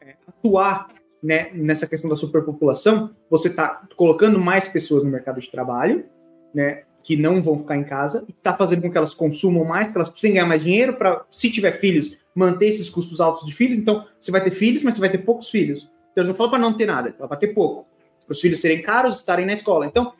é, 0.00 0.14
atuar 0.26 0.88
né, 1.22 1.50
nessa 1.52 1.86
questão 1.86 2.08
da 2.08 2.16
superpopulação, 2.16 3.10
você 3.28 3.48
está 3.48 3.86
colocando 3.94 4.40
mais 4.40 4.66
pessoas 4.66 5.04
no 5.04 5.10
mercado 5.10 5.42
de 5.42 5.50
trabalho, 5.50 6.06
né, 6.54 6.84
que 7.02 7.16
não 7.16 7.42
vão 7.42 7.58
ficar 7.58 7.76
em 7.76 7.84
casa 7.84 8.24
e 8.26 8.32
está 8.32 8.56
fazendo 8.56 8.80
com 8.80 8.90
que 8.90 8.96
elas 8.96 9.12
consumam 9.12 9.62
mais, 9.66 9.88
que 9.88 9.96
elas 9.96 10.08
precisem 10.08 10.32
ganhar 10.32 10.46
mais 10.46 10.62
dinheiro 10.62 10.94
para, 10.94 11.26
se 11.30 11.50
tiver 11.50 11.72
filhos, 11.72 12.16
manter 12.34 12.68
esses 12.68 12.88
custos 12.88 13.20
altos 13.20 13.44
de 13.44 13.52
filhos. 13.52 13.76
Então, 13.76 14.06
você 14.18 14.30
vai 14.30 14.42
ter 14.42 14.52
filhos, 14.52 14.82
mas 14.82 14.94
você 14.94 15.00
vai 15.00 15.10
ter 15.10 15.18
poucos 15.18 15.50
filhos. 15.50 15.90
Então, 16.12 16.24
não 16.24 16.34
fala 16.34 16.48
para 16.48 16.58
não 16.58 16.72
ter 16.72 16.86
nada, 16.86 17.12
para 17.12 17.36
ter 17.36 17.48
pouco. 17.48 17.86
Para 18.24 18.32
os 18.32 18.40
filhos 18.40 18.60
serem 18.60 18.80
caros, 18.80 19.18
estarem 19.18 19.44
na 19.44 19.52
escola. 19.52 19.84
Então, 19.84 20.14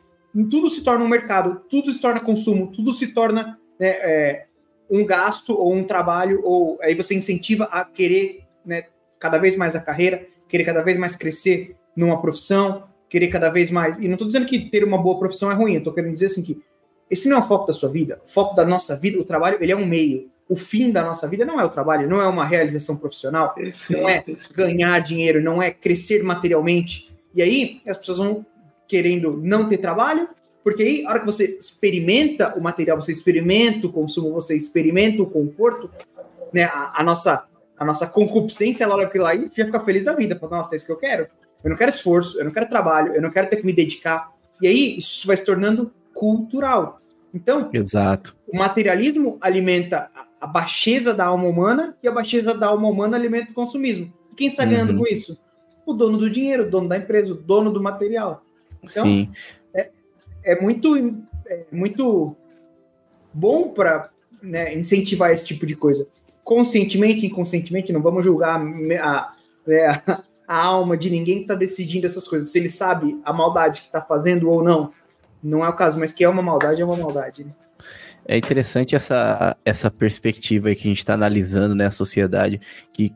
tudo 0.49 0.69
se 0.69 0.83
torna 0.83 1.03
um 1.03 1.07
mercado, 1.07 1.61
tudo 1.69 1.91
se 1.91 1.99
torna 1.99 2.19
consumo, 2.19 2.67
tudo 2.67 2.93
se 2.93 3.07
torna 3.07 3.59
né, 3.79 3.89
é, 3.89 4.45
um 4.89 5.05
gasto 5.05 5.53
ou 5.53 5.73
um 5.73 5.83
trabalho, 5.83 6.41
ou 6.43 6.79
aí 6.81 6.95
você 6.95 7.15
incentiva 7.15 7.65
a 7.65 7.83
querer 7.83 8.43
né, 8.65 8.85
cada 9.19 9.37
vez 9.37 9.55
mais 9.55 9.75
a 9.75 9.81
carreira, 9.81 10.27
querer 10.47 10.63
cada 10.63 10.81
vez 10.81 10.97
mais 10.97 11.15
crescer 11.15 11.75
numa 11.95 12.21
profissão, 12.21 12.83
querer 13.09 13.27
cada 13.27 13.49
vez 13.49 13.69
mais. 13.69 13.97
E 13.97 14.07
não 14.07 14.13
estou 14.13 14.27
dizendo 14.27 14.45
que 14.45 14.69
ter 14.69 14.83
uma 14.83 14.97
boa 14.97 15.19
profissão 15.19 15.51
é 15.51 15.53
ruim, 15.53 15.75
estou 15.75 15.93
querendo 15.93 16.13
dizer 16.13 16.27
assim 16.27 16.41
que 16.41 16.61
esse 17.09 17.27
não 17.27 17.37
é 17.37 17.39
o 17.41 17.43
foco 17.43 17.67
da 17.67 17.73
sua 17.73 17.89
vida. 17.89 18.21
O 18.25 18.29
foco 18.29 18.55
da 18.55 18.63
nossa 18.63 18.95
vida, 18.95 19.19
o 19.19 19.25
trabalho, 19.25 19.57
ele 19.59 19.73
é 19.73 19.75
um 19.75 19.85
meio. 19.85 20.31
O 20.47 20.55
fim 20.55 20.91
da 20.91 21.03
nossa 21.03 21.27
vida 21.27 21.45
não 21.45 21.59
é 21.59 21.63
o 21.63 21.69
trabalho, 21.69 22.09
não 22.09 22.21
é 22.21 22.27
uma 22.27 22.45
realização 22.45 22.95
profissional, 22.95 23.53
não 23.89 24.07
é 24.07 24.23
ganhar 24.55 24.99
dinheiro, 24.99 25.41
não 25.41 25.61
é 25.61 25.71
crescer 25.71 26.23
materialmente. 26.23 27.13
E 27.35 27.41
aí 27.41 27.81
as 27.85 27.97
pessoas 27.97 28.17
vão 28.17 28.45
querendo 28.91 29.39
não 29.41 29.69
ter 29.69 29.77
trabalho, 29.77 30.27
porque 30.61 30.83
aí, 30.83 31.05
a 31.05 31.11
hora 31.11 31.19
que 31.21 31.25
você 31.25 31.45
experimenta 31.57 32.53
o 32.57 32.61
material, 32.61 32.99
você 32.99 33.13
experimenta 33.13 33.87
o 33.87 33.91
consumo, 33.91 34.33
você 34.33 34.53
experimenta 34.53 35.23
o 35.23 35.25
conforto, 35.25 35.89
né? 36.53 36.65
A, 36.65 36.99
a 36.99 37.03
nossa 37.03 37.45
a 37.77 37.85
nossa 37.85 38.05
concupiscência, 38.05 38.83
ela 38.83 38.93
olha 38.93 39.07
aquilo 39.07 39.23
lá 39.23 39.33
e 39.33 39.49
já 39.51 39.65
fica 39.65 39.79
feliz 39.79 40.03
da 40.03 40.13
vida. 40.13 40.37
Fala, 40.37 40.57
nossa, 40.57 40.75
é 40.75 40.77
isso 40.77 40.85
que 40.85 40.91
eu 40.91 40.97
quero. 40.97 41.25
Eu 41.63 41.71
não 41.71 41.77
quero 41.77 41.89
esforço, 41.89 42.39
eu 42.39 42.45
não 42.45 42.51
quero 42.51 42.69
trabalho, 42.69 43.11
eu 43.13 43.21
não 43.23 43.31
quero 43.31 43.49
ter 43.49 43.55
que 43.55 43.65
me 43.65 43.73
dedicar. 43.73 44.29
E 44.61 44.67
aí, 44.67 44.97
isso 44.99 45.25
vai 45.25 45.35
se 45.35 45.43
tornando 45.43 45.91
cultural. 46.13 46.99
Então, 47.33 47.71
Exato. 47.73 48.35
o 48.53 48.55
materialismo 48.55 49.39
alimenta 49.41 50.11
a 50.39 50.45
baixeza 50.45 51.11
da 51.11 51.25
alma 51.25 51.47
humana 51.47 51.97
e 52.03 52.07
a 52.07 52.11
baixeza 52.11 52.53
da 52.53 52.67
alma 52.67 52.87
humana 52.87 53.17
alimenta 53.17 53.49
o 53.49 53.55
consumismo. 53.55 54.13
E 54.31 54.35
quem 54.35 54.47
está 54.47 54.63
ganhando 54.63 54.91
uhum. 54.91 54.99
com 54.99 55.07
isso? 55.07 55.39
O 55.83 55.93
dono 55.93 56.19
do 56.19 56.29
dinheiro, 56.29 56.67
o 56.67 56.69
dono 56.69 56.87
da 56.87 56.97
empresa, 56.97 57.31
o 57.31 57.35
dono 57.35 57.71
do 57.71 57.81
material. 57.81 58.43
Então, 58.83 59.03
Sim. 59.03 59.29
É, 59.73 59.89
é 60.43 60.61
muito, 60.61 60.95
é 61.47 61.65
muito 61.71 62.35
bom 63.33 63.69
para 63.69 64.09
né, 64.41 64.73
incentivar 64.75 65.31
esse 65.31 65.45
tipo 65.45 65.65
de 65.65 65.75
coisa. 65.75 66.07
Conscientemente, 66.43 67.25
inconscientemente, 67.25 67.93
não 67.93 68.01
vamos 68.01 68.25
julgar 68.25 68.59
a, 68.59 68.63
né, 68.63 68.97
a, 68.97 69.31
a 70.47 70.57
alma 70.57 70.97
de 70.97 71.09
ninguém 71.09 71.37
que 71.37 71.43
está 71.43 71.55
decidindo 71.55 72.05
essas 72.05 72.27
coisas. 72.27 72.51
Se 72.51 72.57
ele 72.57 72.69
sabe 72.69 73.19
a 73.23 73.31
maldade 73.31 73.81
que 73.81 73.87
está 73.87 74.01
fazendo 74.01 74.49
ou 74.49 74.63
não, 74.63 74.91
não 75.43 75.63
é 75.63 75.69
o 75.69 75.73
caso, 75.73 75.97
mas 75.97 76.11
que 76.11 76.23
é 76.23 76.29
uma 76.29 76.41
maldade, 76.41 76.81
é 76.81 76.85
uma 76.85 76.97
maldade. 76.97 77.43
Né? 77.43 77.51
É 78.25 78.37
interessante 78.37 78.95
essa, 78.95 79.55
essa 79.65 79.89
perspectiva 79.89 80.69
aí 80.69 80.75
que 80.75 80.87
a 80.87 80.91
gente 80.91 80.99
está 80.99 81.13
analisando, 81.13 81.73
né, 81.75 81.85
a 81.85 81.91
sociedade, 81.91 82.59
que 82.93 83.13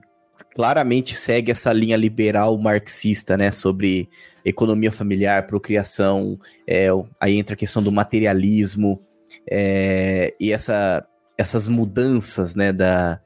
claramente 0.54 1.16
segue 1.16 1.52
essa 1.52 1.72
linha 1.72 1.98
liberal 1.98 2.58
marxista, 2.58 3.38
né, 3.38 3.52
sobre 3.52 4.10
economia 4.44 4.92
familiar, 4.92 5.48
procriação, 5.48 6.40
é, 6.68 6.88
aí 7.20 7.38
entra 7.38 7.54
a 7.54 7.58
questão 7.58 7.82
do 7.82 7.92
materialismo, 7.92 9.02
é, 9.50 10.34
e 10.40 10.52
essa, 10.52 11.06
essas 11.38 11.68
mudanças, 11.68 12.56
né, 12.56 12.72
da, 12.72 13.20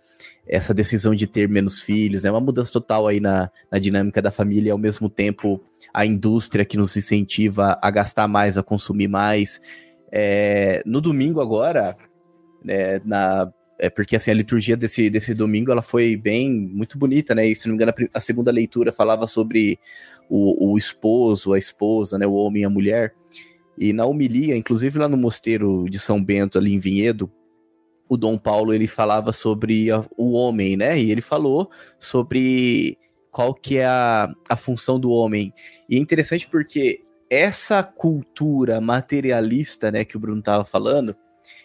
essa 0.49 0.73
decisão 0.73 1.13
de 1.13 1.27
ter 1.27 1.47
menos 1.47 1.79
filhos, 1.79 2.25
é 2.25 2.27
né? 2.27 2.31
uma 2.31 2.41
mudança 2.41 2.73
total 2.73 3.07
aí 3.07 3.19
na, 3.19 3.51
na 3.71 3.77
dinâmica 3.77 4.19
da 4.19 4.31
família 4.31 4.69
e 4.69 4.71
ao 4.71 4.79
mesmo 4.79 5.07
tempo 5.07 5.61
a 5.93 6.05
indústria 6.05 6.65
que 6.65 6.75
nos 6.75 6.97
incentiva 6.97 7.77
a 7.79 7.91
gastar 7.91 8.27
mais, 8.27 8.57
a 8.57 8.63
consumir 8.63 9.07
mais. 9.07 9.61
É, 10.11 10.81
no 10.87 10.99
domingo 10.99 11.39
agora, 11.39 11.95
né, 12.63 12.99
na, 13.05 13.51
é 13.79 13.89
porque 13.89 14.17
assim, 14.17 14.29
a 14.29 14.33
liturgia 14.33 14.75
desse, 14.75 15.09
desse 15.09 15.33
domingo 15.33 15.71
ela 15.71 15.81
foi 15.81 16.17
bem, 16.17 16.51
muito 16.51 16.97
bonita, 16.97 17.33
né? 17.33 17.47
E 17.47 17.55
se 17.55 17.67
não 17.67 17.75
me 17.75 17.81
engano, 17.81 17.93
a, 18.13 18.19
segunda 18.19 18.51
leitura 18.51 18.91
falava 18.91 19.25
sobre 19.25 19.79
o, 20.29 20.71
o 20.71 20.77
esposo, 20.77 21.53
a 21.53 21.57
esposa, 21.57 22.17
né? 22.17 22.27
O 22.27 22.33
homem 22.33 22.63
e 22.63 22.65
a 22.65 22.69
mulher. 22.69 23.15
E 23.77 23.93
na 23.93 24.05
homilia, 24.05 24.57
inclusive 24.57 24.99
lá 24.99 25.07
no 25.07 25.15
mosteiro 25.15 25.85
de 25.89 25.97
São 25.97 26.21
Bento, 26.21 26.57
ali 26.57 26.73
em 26.73 26.77
Vinhedo, 26.77 27.31
o 28.09 28.17
Dom 28.17 28.37
Paulo 28.37 28.73
ele 28.73 28.87
falava 28.87 29.31
sobre 29.31 29.89
a, 29.89 30.03
o 30.17 30.33
homem, 30.33 30.75
né? 30.75 30.99
E 30.99 31.09
ele 31.09 31.21
falou 31.21 31.71
sobre 31.97 32.97
qual 33.31 33.53
que 33.53 33.77
é 33.77 33.85
a, 33.85 34.29
a 34.49 34.57
função 34.57 34.99
do 34.99 35.09
homem. 35.09 35.53
E 35.87 35.95
é 35.95 35.99
interessante 35.99 36.49
porque 36.49 37.01
essa 37.29 37.81
cultura 37.81 38.81
materialista, 38.81 39.89
né, 39.91 40.03
que 40.03 40.17
o 40.17 40.19
Bruno 40.19 40.39
estava 40.39 40.65
falando, 40.65 41.15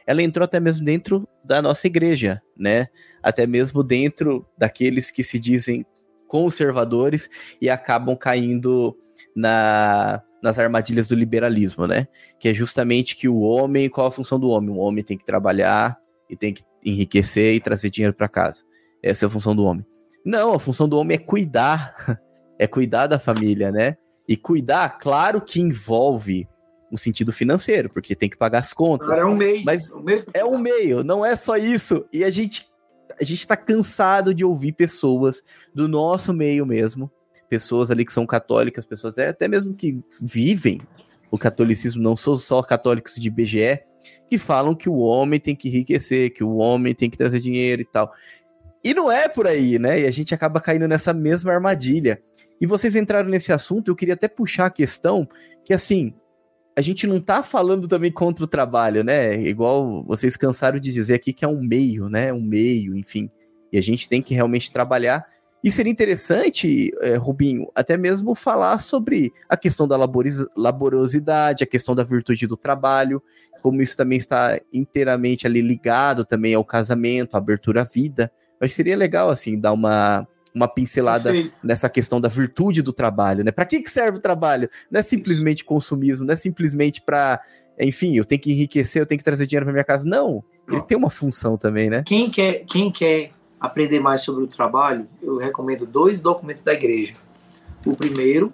ela 0.06 0.22
entrou 0.22 0.44
até 0.44 0.60
mesmo 0.60 0.84
dentro 0.84 1.28
da 1.42 1.62
nossa 1.62 1.86
igreja, 1.86 2.42
né? 2.56 2.88
Até 3.22 3.46
mesmo 3.46 3.82
dentro 3.82 4.46
daqueles 4.56 5.10
que 5.10 5.22
se 5.22 5.38
dizem 5.38 5.84
conservadores 6.26 7.28
e 7.60 7.70
acabam 7.70 8.16
caindo 8.16 8.96
na, 9.34 10.22
nas 10.42 10.58
armadilhas 10.58 11.08
do 11.08 11.14
liberalismo, 11.14 11.86
né? 11.86 12.06
Que 12.38 12.48
é 12.48 12.54
justamente 12.54 13.16
que 13.16 13.28
o 13.28 13.40
homem, 13.40 13.88
qual 13.88 14.06
a 14.06 14.12
função 14.12 14.38
do 14.38 14.48
homem? 14.48 14.70
O 14.70 14.78
homem 14.78 15.04
tem 15.04 15.16
que 15.16 15.24
trabalhar 15.24 15.98
e 16.28 16.36
tem 16.36 16.52
que 16.52 16.62
enriquecer 16.84 17.54
e 17.54 17.60
trazer 17.60 17.90
dinheiro 17.90 18.14
para 18.14 18.28
casa. 18.28 18.62
Essa 19.02 19.24
é 19.24 19.26
a 19.26 19.30
função 19.30 19.54
do 19.54 19.64
homem. 19.64 19.84
Não, 20.24 20.54
a 20.54 20.58
função 20.58 20.88
do 20.88 20.98
homem 20.98 21.16
é 21.16 21.18
cuidar, 21.18 22.18
é 22.58 22.66
cuidar 22.66 23.06
da 23.06 23.18
família, 23.18 23.70
né? 23.70 23.96
E 24.26 24.36
cuidar, 24.36 24.98
claro 24.98 25.40
que 25.40 25.60
envolve 25.60 26.48
o 26.94 26.98
sentido 26.98 27.32
financeiro, 27.32 27.88
porque 27.92 28.14
tem 28.14 28.28
que 28.28 28.36
pagar 28.36 28.60
as 28.60 28.72
contas. 28.72 29.18
é 29.18 29.24
um 29.24 29.34
meio. 29.34 29.64
Mas 29.64 29.94
é 29.94 29.98
um 29.98 30.02
meio, 30.02 30.24
é 30.34 30.44
um 30.44 30.58
meio, 30.58 31.04
não 31.04 31.24
é 31.24 31.36
só 31.36 31.56
isso. 31.56 32.06
E 32.12 32.24
a 32.24 32.30
gente 32.30 32.72
a 33.20 33.22
gente 33.22 33.46
tá 33.46 33.56
cansado 33.56 34.34
de 34.34 34.44
ouvir 34.44 34.72
pessoas 34.72 35.42
do 35.72 35.86
nosso 35.86 36.32
meio 36.32 36.66
mesmo, 36.66 37.10
pessoas 37.48 37.90
ali 37.90 38.04
que 38.04 38.12
são 38.12 38.26
católicas, 38.26 38.84
pessoas 38.84 39.18
até 39.18 39.46
mesmo 39.46 39.74
que 39.74 40.00
vivem 40.20 40.80
o 41.30 41.38
catolicismo, 41.38 42.02
não 42.02 42.16
são 42.16 42.36
só 42.36 42.62
católicos 42.62 43.14
de 43.14 43.30
BGE, 43.30 43.80
que 44.26 44.38
falam 44.38 44.74
que 44.74 44.88
o 44.88 44.96
homem 44.96 45.40
tem 45.40 45.54
que 45.54 45.68
enriquecer, 45.68 46.32
que 46.32 46.44
o 46.44 46.56
homem 46.56 46.94
tem 46.94 47.10
que 47.10 47.18
trazer 47.18 47.40
dinheiro 47.40 47.82
e 47.82 47.84
tal. 47.84 48.12
E 48.82 48.92
não 48.92 49.10
é 49.10 49.28
por 49.28 49.46
aí, 49.46 49.78
né? 49.78 50.00
E 50.00 50.06
a 50.06 50.10
gente 50.10 50.34
acaba 50.34 50.60
caindo 50.60 50.86
nessa 50.86 51.12
mesma 51.12 51.52
armadilha. 51.52 52.22
E 52.60 52.66
vocês 52.66 52.94
entraram 52.94 53.28
nesse 53.28 53.52
assunto, 53.52 53.90
eu 53.90 53.96
queria 53.96 54.14
até 54.14 54.28
puxar 54.28 54.66
a 54.66 54.70
questão 54.70 55.26
que, 55.64 55.72
assim, 55.72 56.14
a 56.76 56.80
gente 56.80 57.06
não 57.06 57.20
tá 57.20 57.42
falando 57.42 57.86
também 57.86 58.10
contra 58.10 58.44
o 58.44 58.48
trabalho, 58.48 59.04
né? 59.04 59.40
Igual 59.40 60.04
vocês 60.04 60.36
cansaram 60.36 60.80
de 60.80 60.92
dizer 60.92 61.14
aqui 61.14 61.32
que 61.32 61.44
é 61.44 61.48
um 61.48 61.62
meio, 61.62 62.08
né? 62.08 62.32
Um 62.32 62.42
meio, 62.42 62.96
enfim. 62.96 63.30
E 63.72 63.78
a 63.78 63.80
gente 63.80 64.08
tem 64.08 64.20
que 64.20 64.34
realmente 64.34 64.72
trabalhar. 64.72 65.24
E 65.62 65.70
seria 65.70 65.90
interessante, 65.90 66.92
é, 67.00 67.14
Rubinho, 67.14 67.70
até 67.74 67.96
mesmo 67.96 68.34
falar 68.34 68.80
sobre 68.80 69.32
a 69.48 69.56
questão 69.56 69.88
da 69.88 69.96
laborosidade, 70.56 71.64
a 71.64 71.66
questão 71.66 71.94
da 71.94 72.02
virtude 72.02 72.46
do 72.46 72.56
trabalho, 72.56 73.22
como 73.62 73.80
isso 73.80 73.96
também 73.96 74.18
está 74.18 74.60
inteiramente 74.70 75.46
ali 75.46 75.62
ligado 75.62 76.22
também 76.22 76.52
ao 76.54 76.64
casamento, 76.64 77.34
à 77.34 77.38
abertura 77.38 77.80
à 77.80 77.84
vida. 77.84 78.30
Mas 78.60 78.74
seria 78.74 78.96
legal, 78.96 79.30
assim, 79.30 79.58
dar 79.58 79.72
uma, 79.72 80.28
uma 80.54 80.68
pincelada 80.68 81.32
Perfeito. 81.32 81.56
nessa 81.64 81.88
questão 81.88 82.20
da 82.20 82.28
virtude 82.28 82.80
do 82.80 82.92
trabalho, 82.92 83.42
né? 83.42 83.50
Para 83.50 83.64
que, 83.64 83.80
que 83.80 83.90
serve 83.90 84.18
o 84.18 84.20
trabalho? 84.20 84.68
Não 84.90 85.00
é 85.00 85.02
simplesmente 85.02 85.64
consumismo, 85.64 86.24
não 86.24 86.32
é 86.32 86.36
simplesmente 86.36 87.02
para, 87.02 87.40
enfim, 87.78 88.16
eu 88.16 88.24
tenho 88.24 88.40
que 88.40 88.52
enriquecer, 88.52 89.02
eu 89.02 89.06
tenho 89.06 89.18
que 89.18 89.24
trazer 89.24 89.46
dinheiro 89.46 89.66
para 89.66 89.72
minha 89.72 89.84
casa. 89.84 90.08
Não, 90.08 90.44
ele 90.68 90.80
tem 90.82 90.96
uma 90.96 91.10
função 91.10 91.56
também, 91.56 91.90
né? 91.90 92.04
Quem 92.06 92.30
quer, 92.30 92.64
quem 92.66 92.92
quer 92.92 93.32
aprender 93.60 93.98
mais 93.98 94.20
sobre 94.20 94.44
o 94.44 94.46
trabalho, 94.46 95.08
eu 95.20 95.38
recomendo 95.38 95.84
dois 95.84 96.20
documentos 96.20 96.62
da 96.62 96.72
igreja. 96.72 97.16
O 97.84 97.96
primeiro 97.96 98.52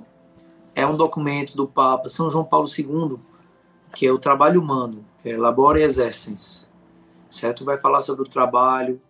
é 0.75 0.87
um 0.87 0.97
documento 0.97 1.55
do 1.55 1.69
Papa 1.69 2.09
São 2.09 2.31
João 2.31 2.45
Paulo 2.45 2.67
II, 2.67 3.19
que 3.95 4.07
é 4.07 4.13
o 4.13 4.19
trabalho 4.19 4.61
humano, 4.61 5.05
que 5.23 5.29
é 5.29 5.37
Labora 5.37 5.81
e 5.81 5.83
Exercens. 5.83 6.67
Certo? 7.31 7.65
Vai 7.65 7.77
falar 7.77 8.01
sobre 8.01 8.23
o 8.23 8.29
trabalho, 8.29 9.01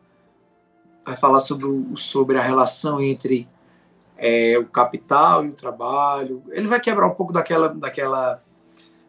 vai 1.04 1.16
falar 1.16 1.40
sobre, 1.40 1.66
o, 1.66 1.96
sobre 1.96 2.38
a 2.38 2.42
relação 2.42 3.00
entre 3.00 3.48
é, 4.16 4.58
o 4.58 4.66
capital 4.66 5.44
e 5.44 5.48
o 5.48 5.52
trabalho. 5.52 6.42
Ele 6.50 6.68
vai 6.68 6.78
quebrar 6.78 7.06
um 7.06 7.14
pouco 7.14 7.32
daquela, 7.32 7.68
daquela, 7.68 8.42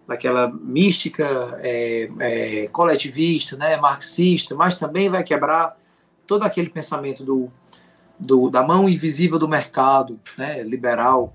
daquela 0.07 0.47
mística 0.51 1.59
é, 1.61 2.09
é, 2.19 2.67
coletivista, 2.69 3.57
né, 3.57 3.77
marxista, 3.77 4.55
mas 4.55 4.75
também 4.75 5.09
vai 5.09 5.23
quebrar 5.23 5.77
todo 6.25 6.43
aquele 6.43 6.69
pensamento 6.69 7.23
do, 7.25 7.51
do, 8.17 8.49
da 8.49 8.63
mão 8.63 8.87
invisível 8.87 9.37
do 9.37 9.49
mercado, 9.49 10.19
né, 10.37 10.63
liberal. 10.63 11.33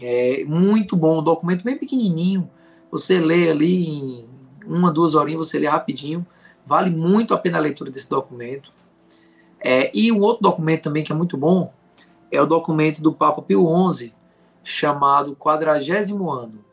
É 0.00 0.44
muito 0.44 0.94
bom, 0.94 1.18
um 1.18 1.22
documento 1.22 1.64
bem 1.64 1.76
pequenininho. 1.76 2.48
Você 2.90 3.18
lê 3.18 3.50
ali 3.50 3.88
em 3.88 4.28
uma, 4.64 4.92
duas 4.92 5.14
horinhas, 5.14 5.48
você 5.48 5.58
lê 5.58 5.66
rapidinho. 5.66 6.24
Vale 6.64 6.90
muito 6.90 7.34
a 7.34 7.38
pena 7.38 7.58
a 7.58 7.60
leitura 7.60 7.90
desse 7.90 8.08
documento. 8.08 8.72
É, 9.60 9.90
e 9.92 10.12
um 10.12 10.20
outro 10.20 10.42
documento 10.42 10.82
também 10.82 11.02
que 11.02 11.12
é 11.12 11.14
muito 11.14 11.36
bom 11.36 11.72
é 12.30 12.40
o 12.40 12.46
documento 12.46 13.02
do 13.02 13.12
Papa 13.12 13.42
Pio 13.42 13.66
XI, 13.90 14.12
chamado 14.62 15.34
Quadragésimo 15.34 16.30
Ano, 16.30 16.64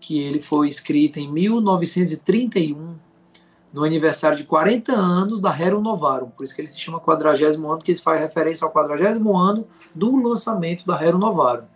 que 0.00 0.18
ele 0.18 0.40
foi 0.40 0.68
escrito 0.68 1.18
em 1.18 1.30
1931, 1.30 2.96
no 3.72 3.84
aniversário 3.84 4.36
de 4.38 4.44
40 4.44 4.92
anos 4.92 5.40
da 5.40 5.50
Rerum 5.50 5.80
Novarum. 5.80 6.30
Por 6.30 6.44
isso 6.44 6.54
que 6.54 6.60
ele 6.60 6.68
se 6.68 6.80
chama 6.80 6.98
Quadragésimo 6.98 7.70
Ano, 7.70 7.82
que 7.82 7.92
ele 7.92 8.00
faz 8.00 8.20
referência 8.20 8.64
ao 8.66 8.72
quadragésimo 8.72 9.36
ano 9.36 9.66
do 9.94 10.16
lançamento 10.16 10.84
da 10.84 10.96
Rerum 10.96 11.18
Novarum. 11.18 11.66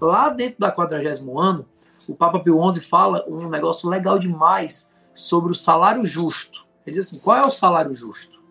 Lá 0.00 0.28
dentro 0.28 0.60
da 0.60 0.70
quadragésimo 0.70 1.40
ano, 1.40 1.64
o 2.08 2.14
Papa 2.14 2.40
Pio 2.40 2.58
XI 2.70 2.80
fala 2.80 3.24
um 3.28 3.48
negócio 3.48 3.88
legal 3.88 4.18
demais 4.18 4.90
sobre 5.14 5.52
o 5.52 5.54
salário 5.54 6.04
justo. 6.04 6.64
Ele 6.86 6.96
diz 6.96 7.06
assim: 7.06 7.18
qual 7.18 7.36
é 7.36 7.46
o 7.46 7.50
salário 7.50 7.94
justo? 7.94 8.41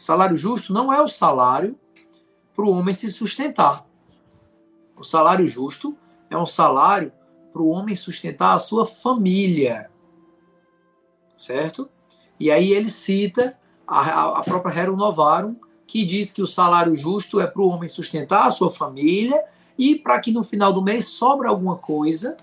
Salário 0.00 0.34
justo 0.34 0.72
não 0.72 0.90
é 0.90 0.98
o 1.02 1.06
salário 1.06 1.78
para 2.56 2.64
o 2.64 2.70
homem 2.70 2.94
se 2.94 3.10
sustentar. 3.10 3.86
O 4.96 5.04
salário 5.04 5.46
justo 5.46 5.94
é 6.30 6.38
um 6.38 6.46
salário 6.46 7.12
para 7.52 7.60
o 7.60 7.68
homem 7.68 7.94
sustentar 7.94 8.54
a 8.54 8.58
sua 8.58 8.86
família. 8.86 9.90
Certo? 11.36 11.90
E 12.38 12.50
aí 12.50 12.72
ele 12.72 12.88
cita 12.88 13.58
a, 13.86 14.38
a 14.38 14.42
própria 14.42 14.72
Rerum 14.72 14.96
Novarum, 14.96 15.54
que 15.86 16.02
diz 16.02 16.32
que 16.32 16.40
o 16.40 16.46
salário 16.46 16.96
justo 16.96 17.38
é 17.38 17.46
para 17.46 17.60
o 17.60 17.68
homem 17.68 17.86
sustentar 17.86 18.46
a 18.46 18.50
sua 18.50 18.70
família 18.70 19.44
e 19.76 19.94
para 19.96 20.18
que 20.18 20.32
no 20.32 20.42
final 20.42 20.72
do 20.72 20.80
mês 20.80 21.08
sobre 21.08 21.46
alguma 21.46 21.76
coisa, 21.76 22.38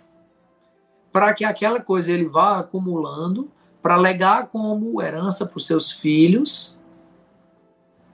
para 1.11 1.33
que 1.33 1.43
aquela 1.43 1.81
coisa 1.81 2.11
ele 2.11 2.29
vá 2.29 2.59
acumulando 2.59 3.49
para 3.81 3.95
legar 3.95 4.45
como 4.49 5.01
herança 5.01 5.43
para 5.43 5.57
os 5.57 5.65
seus 5.65 5.89
filhos 5.89 6.76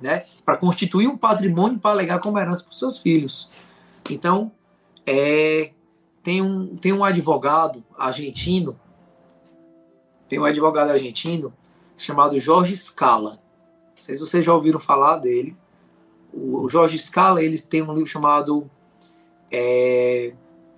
né, 0.03 0.25
para 0.45 0.57
constituir 0.57 1.07
um 1.07 1.17
patrimônio 1.17 1.79
para 1.79 1.95
legar 1.95 2.19
como 2.19 2.37
herança 2.37 2.61
para 2.61 2.71
os 2.71 2.77
seus 2.77 2.97
filhos. 2.97 3.49
Então, 4.11 4.51
é, 5.05 5.71
tem, 6.21 6.41
um, 6.41 6.75
tem 6.75 6.91
um 6.91 7.05
advogado 7.05 7.81
argentino, 7.97 8.77
tem 10.27 10.37
um 10.39 10.43
advogado 10.43 10.89
argentino 10.89 11.53
chamado 11.95 12.37
Jorge 12.37 12.75
Scala. 12.75 13.39
Não 13.95 14.03
sei 14.03 14.15
se 14.15 14.19
vocês 14.19 14.43
já 14.43 14.53
ouviram 14.53 14.77
falar 14.77 15.19
dele. 15.19 15.55
O, 16.33 16.67
Jorge 16.67 16.99
Scala 16.99 17.41
ele 17.41 17.57
tem 17.57 17.81
um 17.81 17.93
livro 17.93 18.09
chamado 18.09 18.69
é, 19.49 20.33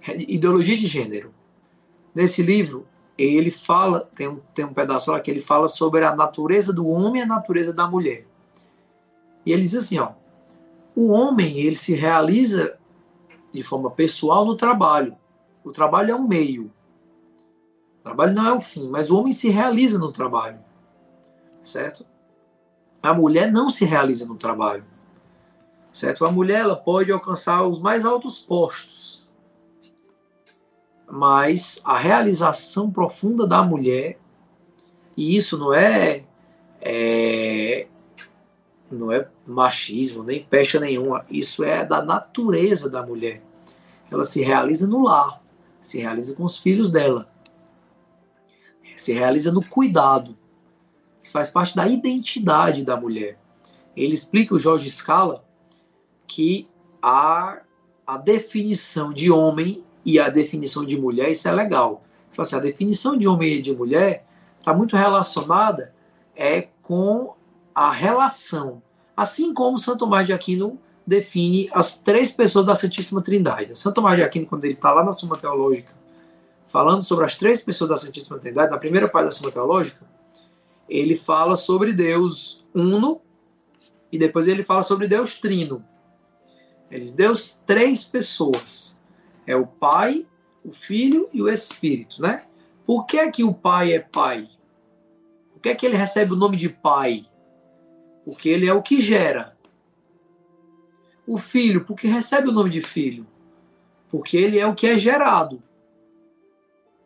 Ideologia 0.08 0.78
de 0.78 0.86
Gênero. 0.86 1.34
Nesse 2.14 2.44
livro, 2.44 2.86
ele 3.18 3.50
fala, 3.50 4.08
tem 4.16 4.28
um, 4.28 4.40
tem 4.54 4.66
um 4.66 4.74
pedaço 4.74 5.12
lá 5.12 5.20
que 5.20 5.32
ele 5.32 5.42
fala 5.42 5.68
sobre 5.68 6.06
a 6.06 6.16
natureza 6.16 6.72
do 6.72 6.88
homem 6.88 7.22
e 7.22 7.24
a 7.24 7.28
natureza 7.28 7.74
da 7.74 7.88
mulher. 7.88 8.28
E 9.46 9.52
ele 9.52 9.62
diz 9.62 9.76
assim, 9.76 10.00
ó, 10.00 10.14
o 10.96 11.12
homem 11.12 11.60
ele 11.60 11.76
se 11.76 11.94
realiza 11.94 12.78
de 13.52 13.62
forma 13.64 13.92
pessoal 13.92 14.46
no 14.46 14.56
trabalho. 14.56 15.16
O 15.64 15.72
trabalho 15.72 16.12
é 16.12 16.16
um 16.16 16.28
meio. 16.28 16.72
O 18.00 18.04
trabalho 18.04 18.34
não 18.34 18.46
é 18.46 18.54
o 18.54 18.62
fim, 18.62 18.90
mas 18.90 19.12
o 19.12 19.20
homem 19.20 19.34
se 19.34 19.50
realiza 19.50 20.00
no 20.00 20.12
trabalho. 20.12 20.60
Certo? 21.62 22.06
A 23.02 23.14
mulher 23.14 23.52
não 23.52 23.70
se 23.70 23.86
realiza 23.86 24.26
no 24.26 24.36
trabalho. 24.36 24.86
Certo? 25.92 26.26
A 26.26 26.32
mulher 26.32 26.62
ela 26.62 26.76
pode 26.76 27.12
alcançar 27.12 27.64
os 27.64 27.82
mais 27.82 28.06
altos 28.06 28.40
postos. 28.40 29.30
Mas 31.10 31.80
a 31.84 31.98
realização 31.98 32.92
profunda 32.92 33.46
da 33.46 33.62
mulher, 33.64 34.20
e 35.16 35.36
isso 35.36 35.58
não 35.58 35.74
é, 35.74 36.24
é 36.82 37.88
não 38.92 39.12
é 39.12 39.28
machismo, 39.46 40.24
nem 40.24 40.44
pecha 40.44 40.80
nenhuma. 40.80 41.26
Isso 41.30 41.64
é 41.64 41.86
da 41.86 42.02
natureza 42.02 42.90
da 42.90 43.04
mulher. 43.04 43.42
Ela 44.12 44.24
se 44.24 44.44
realiza 44.44 44.88
no 44.88 45.04
lar, 45.04 45.42
se 45.82 46.00
realiza 46.00 46.36
com 46.36 46.44
os 46.44 46.58
filhos 46.58 46.92
dela, 46.92 47.30
se 48.96 49.14
realiza 49.14 49.52
no 49.52 49.64
cuidado. 49.64 50.38
Isso 51.22 51.32
faz 51.32 51.50
parte 51.50 51.76
da 51.76 51.88
identidade 51.88 52.84
da 52.84 52.96
mulher. 52.96 53.40
Ele 53.96 54.14
explica, 54.14 54.54
o 54.54 54.60
Jorge 54.60 54.90
Scala, 54.90 55.44
que 56.28 56.68
a, 57.02 57.62
a 58.06 58.18
definição 58.18 59.12
de 59.12 59.32
homem 59.32 59.84
e 60.06 60.20
a 60.20 60.30
definição 60.30 60.86
de 60.86 60.98
mulher, 60.98 61.32
isso 61.32 61.48
é 61.48 61.52
legal. 61.52 62.04
Assim, 62.38 62.56
a 62.56 62.60
definição 62.60 63.18
de 63.18 63.28
homem 63.28 63.54
e 63.54 63.62
de 63.62 63.74
mulher 63.74 64.26
está 64.60 64.74
muito 64.74 64.96
relacionada 64.96 65.94
é 66.36 66.68
com 66.82 67.36
a 67.76 67.92
relação. 67.92 68.82
Assim 69.16 69.54
como 69.54 69.78
Santo 69.78 70.00
Tomás 70.00 70.26
de 70.26 70.34
Aquino 70.34 70.80
define 71.06 71.70
as 71.74 72.00
três 72.00 72.32
pessoas 72.32 72.66
da 72.66 72.74
Santíssima 72.74 73.22
Trindade. 73.22 73.78
Santo 73.78 73.96
Tomás 73.96 74.16
de 74.16 74.24
Aquino, 74.24 74.46
quando 74.46 74.64
ele 74.64 74.74
está 74.74 74.92
lá 74.92 75.04
na 75.04 75.12
Suma 75.14 75.38
Teológica, 75.38 75.94
falando 76.68 77.04
sobre 77.04 77.26
as 77.26 77.36
três 77.36 77.62
pessoas 77.62 77.90
da 77.90 77.98
Santíssima 77.98 78.40
Trindade, 78.40 78.72
na 78.72 78.78
primeira 78.78 79.08
parte 79.08 79.26
da 79.26 79.32
Suma 79.32 79.52
Teológica, 79.52 80.02
ele 80.88 81.16
fala 81.16 81.56
sobre 81.56 81.92
Deus 81.92 82.66
uno 82.74 83.22
e 84.12 84.18
depois 84.18 84.48
ele 84.48 84.64
fala 84.64 84.84
sobre 84.84 85.08
Deus 85.08 85.40
trino. 85.40 85.84
Eles 86.90 87.14
Deus 87.14 87.62
três 87.66 88.06
pessoas. 88.06 89.00
É 89.46 89.56
o 89.56 89.68
Pai, 89.68 90.26
o 90.64 90.72
Filho 90.72 91.30
e 91.34 91.42
o 91.42 91.50
Espírito, 91.50 92.22
né? 92.22 92.46
Por 92.86 93.06
que 93.06 93.18
é 93.18 93.30
que 93.30 93.44
o 93.44 93.54
Pai 93.54 93.94
é 93.94 94.00
Pai? 94.00 94.50
Por 95.52 95.62
que 95.62 95.70
é 95.70 95.76
que 95.76 95.86
ele 95.86 95.98
recebe 95.98 96.34
o 96.34 96.38
nome 96.38 96.56
de 96.56 96.70
Pai? 96.70 97.26
Porque 98.26 98.50
ele 98.50 98.68
é 98.68 98.74
o 98.74 98.82
que 98.82 99.00
gera. 99.00 99.56
O 101.28 101.38
Filho, 101.38 101.86
porque 101.86 102.08
recebe 102.08 102.50
o 102.50 102.52
nome 102.52 102.72
de 102.72 102.82
Filho? 102.82 103.26
Porque 104.10 104.36
ele 104.36 104.58
é 104.60 104.66
o 104.66 104.76
que 104.76 104.88
é 104.88 104.98
gerado 104.98 105.62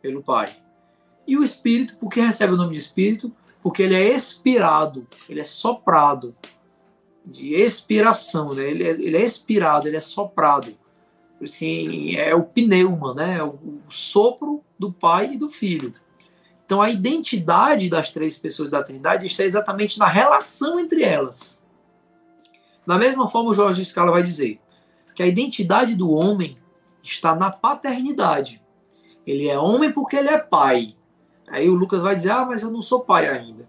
pelo 0.00 0.22
Pai. 0.22 0.48
E 1.26 1.36
o 1.36 1.44
Espírito, 1.44 1.96
porque 1.98 2.20
recebe 2.20 2.54
o 2.54 2.56
nome 2.56 2.72
de 2.72 2.78
Espírito? 2.78 3.32
Porque 3.62 3.82
ele 3.82 3.94
é 3.94 4.14
expirado, 4.14 5.06
ele 5.28 5.40
é 5.40 5.44
soprado. 5.44 6.34
De 7.24 7.54
expiração, 7.54 8.54
né? 8.54 8.70
ele, 8.70 8.82
é, 8.82 8.90
ele 8.90 9.16
é 9.16 9.22
expirado, 9.22 9.86
ele 9.86 9.96
é 9.96 10.00
soprado. 10.00 10.74
Assim, 11.40 12.16
é 12.16 12.34
o 12.34 12.42
pneuma, 12.42 13.14
né? 13.14 13.38
É 13.38 13.44
o 13.44 13.58
sopro 13.88 14.62
do 14.78 14.90
Pai 14.92 15.34
e 15.34 15.38
do 15.38 15.50
Filho. 15.50 15.94
Então 16.70 16.80
a 16.80 16.88
identidade 16.88 17.90
das 17.90 18.12
três 18.12 18.36
pessoas 18.36 18.70
da 18.70 18.80
Trindade 18.80 19.26
está 19.26 19.42
exatamente 19.42 19.98
na 19.98 20.06
relação 20.06 20.78
entre 20.78 21.02
elas. 21.02 21.60
Da 22.86 22.96
mesma 22.96 23.26
forma, 23.26 23.50
o 23.50 23.54
Jorge 23.54 23.84
Scala 23.84 24.12
vai 24.12 24.22
dizer 24.22 24.60
que 25.12 25.20
a 25.20 25.26
identidade 25.26 25.96
do 25.96 26.12
homem 26.12 26.56
está 27.02 27.34
na 27.34 27.50
paternidade. 27.50 28.62
Ele 29.26 29.48
é 29.48 29.58
homem 29.58 29.90
porque 29.90 30.14
ele 30.14 30.28
é 30.28 30.38
pai. 30.38 30.94
Aí 31.48 31.68
o 31.68 31.74
Lucas 31.74 32.02
vai 32.02 32.14
dizer: 32.14 32.30
Ah, 32.30 32.44
mas 32.44 32.62
eu 32.62 32.70
não 32.70 32.82
sou 32.82 33.00
pai 33.00 33.26
ainda. 33.26 33.68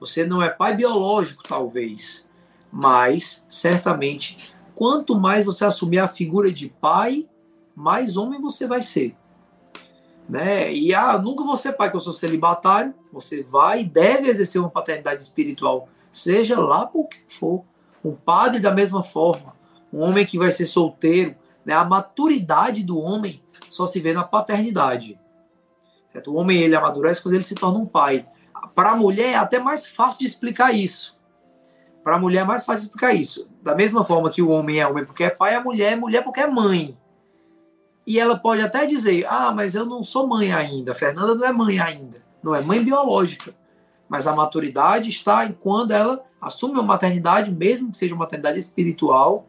Você 0.00 0.26
não 0.26 0.42
é 0.42 0.50
pai 0.50 0.74
biológico, 0.74 1.44
talvez, 1.44 2.28
mas 2.72 3.46
certamente, 3.48 4.52
quanto 4.74 5.14
mais 5.14 5.44
você 5.44 5.64
assumir 5.64 6.00
a 6.00 6.08
figura 6.08 6.50
de 6.52 6.68
pai, 6.68 7.24
mais 7.72 8.16
homem 8.16 8.40
você 8.40 8.66
vai 8.66 8.82
ser. 8.82 9.16
Né? 10.28 10.72
E 10.72 10.92
ah, 10.94 11.18
nunca 11.18 11.56
ser 11.56 11.72
pai, 11.72 11.90
que 11.90 11.96
eu 11.96 12.00
sou 12.00 12.12
celibatário. 12.12 12.94
Você 13.12 13.42
vai 13.42 13.82
e 13.82 13.84
deve 13.84 14.28
exercer 14.28 14.60
uma 14.60 14.70
paternidade 14.70 15.22
espiritual, 15.22 15.88
seja 16.10 16.60
lá 16.60 16.86
por 16.86 17.08
que 17.08 17.18
for. 17.28 17.64
Um 18.04 18.14
padre, 18.14 18.60
da 18.60 18.72
mesma 18.72 19.02
forma. 19.02 19.54
Um 19.92 20.00
homem 20.00 20.24
que 20.24 20.38
vai 20.38 20.50
ser 20.50 20.66
solteiro. 20.66 21.34
Né? 21.64 21.74
A 21.74 21.84
maturidade 21.84 22.82
do 22.82 22.98
homem 22.98 23.42
só 23.70 23.86
se 23.86 24.00
vê 24.00 24.12
na 24.12 24.22
paternidade. 24.22 25.18
Certo? 26.12 26.32
O 26.32 26.36
homem 26.36 26.62
ele 26.62 26.76
amadurece 26.76 27.22
quando 27.22 27.34
ele 27.34 27.44
se 27.44 27.54
torna 27.54 27.78
um 27.78 27.86
pai. 27.86 28.26
Para 28.74 28.92
a 28.92 28.96
mulher 28.96 29.32
é 29.32 29.36
até 29.36 29.58
mais 29.58 29.86
fácil 29.86 30.20
de 30.20 30.26
explicar 30.26 30.72
isso. 30.72 31.16
Para 32.04 32.16
a 32.16 32.18
mulher 32.18 32.42
é 32.42 32.44
mais 32.44 32.64
fácil 32.64 32.82
de 32.82 32.86
explicar 32.86 33.14
isso. 33.14 33.48
Da 33.62 33.74
mesma 33.74 34.04
forma 34.04 34.30
que 34.30 34.40
o 34.40 34.50
homem 34.50 34.78
é 34.78 34.86
homem 34.86 35.04
porque 35.04 35.24
é 35.24 35.30
pai, 35.30 35.54
a 35.54 35.60
mulher 35.60 35.92
é 35.92 35.96
mulher 35.96 36.22
porque 36.22 36.40
é 36.40 36.46
mãe. 36.46 36.96
E 38.06 38.20
ela 38.20 38.38
pode 38.38 38.62
até 38.62 38.86
dizer: 38.86 39.26
Ah, 39.28 39.50
mas 39.52 39.74
eu 39.74 39.84
não 39.84 40.04
sou 40.04 40.26
mãe 40.26 40.52
ainda. 40.52 40.92
A 40.92 40.94
Fernanda 40.94 41.34
não 41.34 41.44
é 41.44 41.52
mãe 41.52 41.80
ainda. 41.80 42.22
Não 42.42 42.54
é 42.54 42.60
mãe 42.60 42.82
biológica. 42.82 43.54
Mas 44.08 44.26
a 44.26 44.34
maturidade 44.34 45.08
está 45.08 45.44
em 45.44 45.52
quando 45.52 45.90
ela 45.90 46.24
assume 46.40 46.74
uma 46.74 46.82
maternidade, 46.82 47.50
mesmo 47.50 47.90
que 47.90 47.98
seja 47.98 48.14
uma 48.14 48.20
maternidade 48.20 48.58
espiritual, 48.58 49.46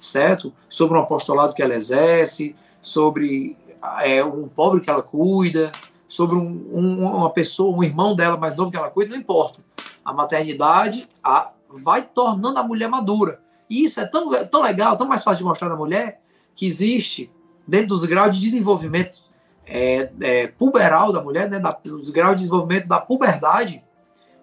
certo? 0.00 0.52
Sobre 0.68 0.98
um 0.98 1.02
apostolado 1.02 1.54
que 1.54 1.62
ela 1.62 1.74
exerce, 1.74 2.56
sobre 2.82 3.56
é, 4.02 4.24
um 4.24 4.48
pobre 4.48 4.80
que 4.80 4.90
ela 4.90 5.02
cuida, 5.02 5.70
sobre 6.08 6.36
um, 6.36 6.68
um, 6.72 7.06
uma 7.06 7.30
pessoa, 7.30 7.76
um 7.76 7.84
irmão 7.84 8.16
dela 8.16 8.36
mais 8.36 8.56
novo 8.56 8.70
que 8.70 8.76
ela 8.76 8.90
cuida, 8.90 9.12
não 9.12 9.18
importa. 9.18 9.60
A 10.04 10.12
maternidade 10.12 11.08
a, 11.22 11.52
vai 11.68 12.02
tornando 12.02 12.58
a 12.58 12.62
mulher 12.64 12.88
madura. 12.88 13.40
E 13.70 13.84
isso 13.84 14.00
é 14.00 14.06
tão, 14.06 14.30
tão 14.46 14.62
legal, 14.62 14.96
tão 14.96 15.06
mais 15.06 15.22
fácil 15.22 15.38
de 15.38 15.44
mostrar 15.44 15.68
na 15.68 15.76
mulher, 15.76 16.20
que 16.54 16.66
existe 16.66 17.30
dentro 17.66 17.88
dos 17.88 18.04
graus 18.04 18.36
de 18.36 18.42
desenvolvimento 18.42 19.22
é, 19.66 20.10
é, 20.20 20.46
puberal 20.46 21.12
da 21.12 21.22
mulher, 21.22 21.48
né, 21.48 21.58
da, 21.58 21.70
dos 21.70 22.10
graus 22.10 22.32
de 22.32 22.42
desenvolvimento 22.42 22.86
da 22.86 23.00
puberdade, 23.00 23.82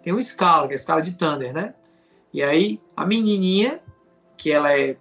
tem 0.02 0.14
uma 0.14 0.20
escala, 0.20 0.68
que 0.68 0.74
é 0.74 0.76
a 0.76 0.80
escala 0.80 1.02
de 1.02 1.14
Tanner, 1.14 1.54
né? 1.54 1.76
E 2.34 2.42
aí, 2.42 2.82
a 2.96 3.06
menininha, 3.06 3.80
que 4.36 4.52
ela 4.52 4.76
é 4.78 4.98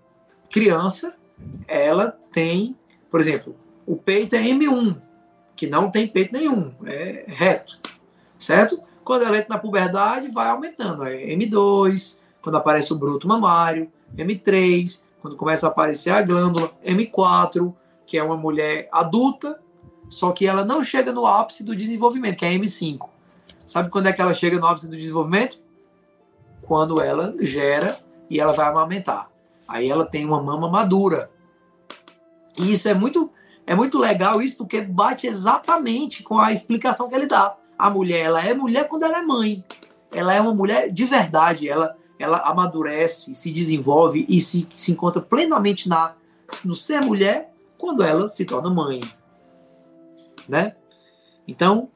criança, 0.50 1.16
ela 1.66 2.18
tem, 2.30 2.76
por 3.10 3.20
exemplo, 3.20 3.56
o 3.86 3.96
peito 3.96 4.36
é 4.36 4.42
M1, 4.42 5.00
que 5.56 5.66
não 5.66 5.90
tem 5.90 6.06
peito 6.06 6.32
nenhum, 6.32 6.74
é 6.84 7.24
reto, 7.26 7.78
certo? 8.38 8.82
Quando 9.02 9.24
ela 9.24 9.38
entra 9.38 9.54
na 9.54 9.58
puberdade, 9.58 10.28
vai 10.28 10.48
aumentando, 10.48 11.04
é 11.04 11.16
M2, 11.16 12.20
quando 12.42 12.56
aparece 12.56 12.92
o 12.92 12.98
bruto 12.98 13.26
mamário, 13.26 13.90
M3, 14.16 15.02
quando 15.20 15.36
começa 15.36 15.66
a 15.66 15.70
aparecer 15.70 16.10
a 16.10 16.22
glândula, 16.22 16.72
M4, 16.84 17.72
que 18.11 18.18
é 18.18 18.24
uma 18.24 18.36
mulher 18.36 18.88
adulta, 18.90 19.61
só 20.08 20.32
que 20.32 20.44
ela 20.44 20.64
não 20.64 20.82
chega 20.82 21.12
no 21.12 21.24
ápice 21.24 21.62
do 21.62 21.76
desenvolvimento, 21.76 22.38
que 22.38 22.44
é 22.44 22.52
M5. 22.52 23.08
Sabe 23.64 23.88
quando 23.88 24.08
é 24.08 24.12
que 24.12 24.20
ela 24.20 24.34
chega 24.34 24.58
no 24.58 24.66
ápice 24.66 24.88
do 24.88 24.96
desenvolvimento? 24.96 25.61
Quando 26.62 27.00
ela 27.00 27.36
gera 27.38 28.00
e 28.28 28.40
ela 28.40 28.52
vai 28.52 28.66
amamentar. 28.66 29.30
Aí 29.68 29.88
ela 29.88 30.04
tem 30.04 30.24
uma 30.24 30.42
mama 30.42 30.68
madura. 30.68 31.30
E 32.58 32.72
isso 32.72 32.88
é 32.88 32.94
muito 32.94 33.30
é 33.64 33.76
muito 33.76 33.96
legal 33.96 34.42
isso 34.42 34.56
porque 34.56 34.80
bate 34.80 35.28
exatamente 35.28 36.24
com 36.24 36.36
a 36.36 36.50
explicação 36.50 37.08
que 37.08 37.14
ele 37.14 37.26
dá. 37.26 37.56
A 37.78 37.88
mulher, 37.88 38.24
ela 38.24 38.44
é 38.44 38.52
mulher 38.52 38.88
quando 38.88 39.04
ela 39.04 39.18
é 39.18 39.22
mãe. 39.22 39.64
Ela 40.11 40.34
é 40.34 40.40
uma 40.40 40.52
mulher 40.52 40.90
de 40.90 41.04
verdade, 41.04 41.68
ela 41.68 41.96
ela 42.18 42.38
amadurece, 42.38 43.36
se 43.36 43.52
desenvolve 43.52 44.26
e 44.28 44.40
se, 44.40 44.68
se 44.72 44.90
encontra 44.90 45.22
plenamente 45.22 45.88
na 45.88 46.16
no 46.64 46.74
ser 46.74 47.00
mulher 47.02 47.49
quando 47.80 48.02
ela 48.02 48.28
se 48.28 48.44
torna 48.44 48.68
mãe, 48.68 49.00
né? 50.46 50.76
Então, 51.48 51.88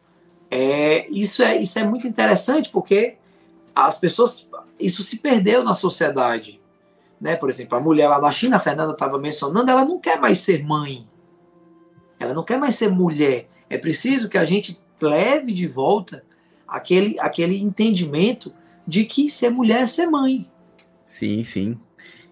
é, 0.51 1.07
isso, 1.11 1.43
é, 1.43 1.59
isso 1.59 1.78
é 1.78 1.85
muito 1.85 2.07
interessante 2.07 2.70
porque 2.70 3.16
as 3.74 3.99
pessoas, 3.99 4.49
isso 4.80 5.03
se 5.03 5.18
perdeu 5.18 5.62
na 5.62 5.74
sociedade, 5.74 6.61
né? 7.20 7.37
Por 7.37 7.49
exemplo, 7.49 7.76
a 7.76 7.80
mulher 7.80 8.09
lá 8.09 8.20
na 8.20 8.32
China, 8.32 8.57
a 8.57 8.61
Fernanda 8.61 8.93
estava 8.93 9.18
mencionando, 9.18 9.70
ela 9.70 9.85
não 9.85 10.01
quer 10.01 10.18
mais 10.18 10.39
ser 10.39 10.64
mãe, 10.64 11.07
ela 12.18 12.32
não 12.32 12.43
quer 12.43 12.59
mais 12.59 12.74
ser 12.76 12.89
mulher. 12.89 13.49
É 13.68 13.76
preciso 13.76 14.28
que 14.28 14.39
a 14.39 14.45
gente 14.45 14.80
leve 15.01 15.53
de 15.53 15.66
volta 15.66 16.24
aquele, 16.66 17.16
aquele 17.20 17.61
entendimento 17.61 18.53
de 18.87 19.05
que 19.05 19.28
ser 19.28 19.51
mulher 19.51 19.82
é 19.82 19.87
ser 19.87 20.07
mãe. 20.07 20.51
Sim, 21.05 21.43
sim. 21.43 21.78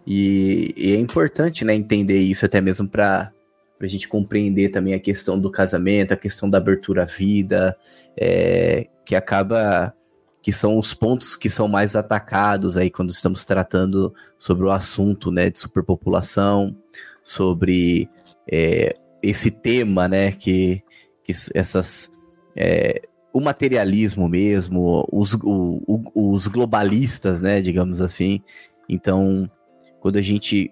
E, 0.07 0.75
e 0.77 0.93
é 0.93 0.99
importante 0.99 1.65
né, 1.65 1.75
entender 1.75 2.19
isso 2.19 2.45
até 2.45 2.61
mesmo 2.61 2.89
para 2.89 3.33
para 3.83 3.89
a 3.89 3.91
gente 3.91 4.07
compreender 4.07 4.69
também 4.69 4.95
a 4.95 5.01
questão 5.01 5.37
do 5.37 5.51
casamento, 5.51 6.15
a 6.15 6.17
questão 6.17 6.49
da 6.49 6.57
abertura 6.59 7.03
à 7.03 7.05
vida, 7.05 7.77
é, 8.17 8.87
que 9.05 9.17
acaba 9.17 9.93
que 10.41 10.53
são 10.53 10.79
os 10.79 10.95
pontos 10.95 11.35
que 11.35 11.51
são 11.51 11.67
mais 11.67 11.97
atacados 11.97 12.77
aí 12.77 12.89
quando 12.89 13.11
estamos 13.11 13.45
tratando 13.45 14.15
sobre 14.39 14.67
o 14.67 14.71
assunto 14.71 15.33
né, 15.33 15.51
de 15.51 15.59
superpopulação, 15.59 16.77
sobre 17.25 18.09
é, 18.49 18.95
esse 19.21 19.51
tema, 19.51 20.07
né, 20.07 20.31
que, 20.31 20.81
que 21.25 21.33
essas 21.53 22.09
é, 22.55 23.03
o 23.33 23.41
materialismo 23.41 24.29
mesmo, 24.29 25.09
os, 25.11 25.35
o, 25.35 25.83
o, 25.89 26.31
os 26.31 26.47
globalistas, 26.47 27.43
né, 27.43 27.61
digamos 27.61 28.01
assim. 28.01 28.41
Então, 28.89 29.51
quando 29.99 30.19
a 30.19 30.23
gente 30.23 30.71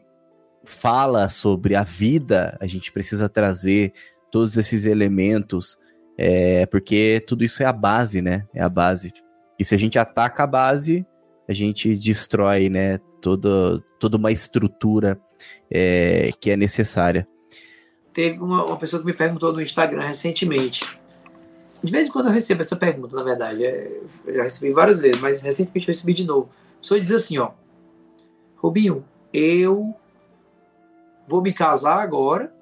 fala 0.70 1.28
sobre 1.28 1.74
a 1.74 1.82
vida, 1.82 2.56
a 2.60 2.66
gente 2.66 2.92
precisa 2.92 3.28
trazer 3.28 3.92
todos 4.30 4.56
esses 4.56 4.86
elementos, 4.86 5.76
é, 6.16 6.64
porque 6.66 7.22
tudo 7.26 7.44
isso 7.44 7.62
é 7.62 7.66
a 7.66 7.72
base, 7.72 8.22
né? 8.22 8.46
É 8.54 8.62
a 8.62 8.68
base. 8.68 9.12
E 9.58 9.64
se 9.64 9.74
a 9.74 9.78
gente 9.78 9.98
ataca 9.98 10.44
a 10.44 10.46
base, 10.46 11.04
a 11.48 11.52
gente 11.52 11.94
destrói, 11.96 12.68
né? 12.68 12.98
Toda, 13.20 13.82
toda 13.98 14.16
uma 14.16 14.30
estrutura 14.30 15.20
é, 15.70 16.30
que 16.40 16.50
é 16.50 16.56
necessária. 16.56 17.28
Teve 18.12 18.38
uma, 18.38 18.64
uma, 18.64 18.76
pessoa 18.76 19.00
que 19.00 19.06
me 19.06 19.12
perguntou 19.12 19.52
no 19.52 19.60
Instagram 19.60 20.06
recentemente. 20.06 20.98
De 21.82 21.92
vez 21.92 22.06
em 22.06 22.10
quando 22.10 22.26
eu 22.26 22.32
recebo 22.32 22.60
essa 22.60 22.76
pergunta, 22.76 23.16
na 23.16 23.22
verdade. 23.22 23.64
É, 23.64 24.00
eu 24.26 24.34
já 24.36 24.42
recebi 24.44 24.72
várias 24.72 25.00
vezes, 25.00 25.20
mas 25.20 25.42
recentemente 25.42 25.86
eu 25.88 25.92
recebi 25.92 26.14
de 26.14 26.24
novo. 26.24 26.48
A 26.78 26.80
pessoa 26.80 27.00
diz 27.00 27.12
assim, 27.12 27.38
ó. 27.38 27.50
Rubinho, 28.56 29.04
eu 29.32 29.94
vou 31.30 31.40
me 31.40 31.52
casar 31.52 32.02
agora, 32.02 32.52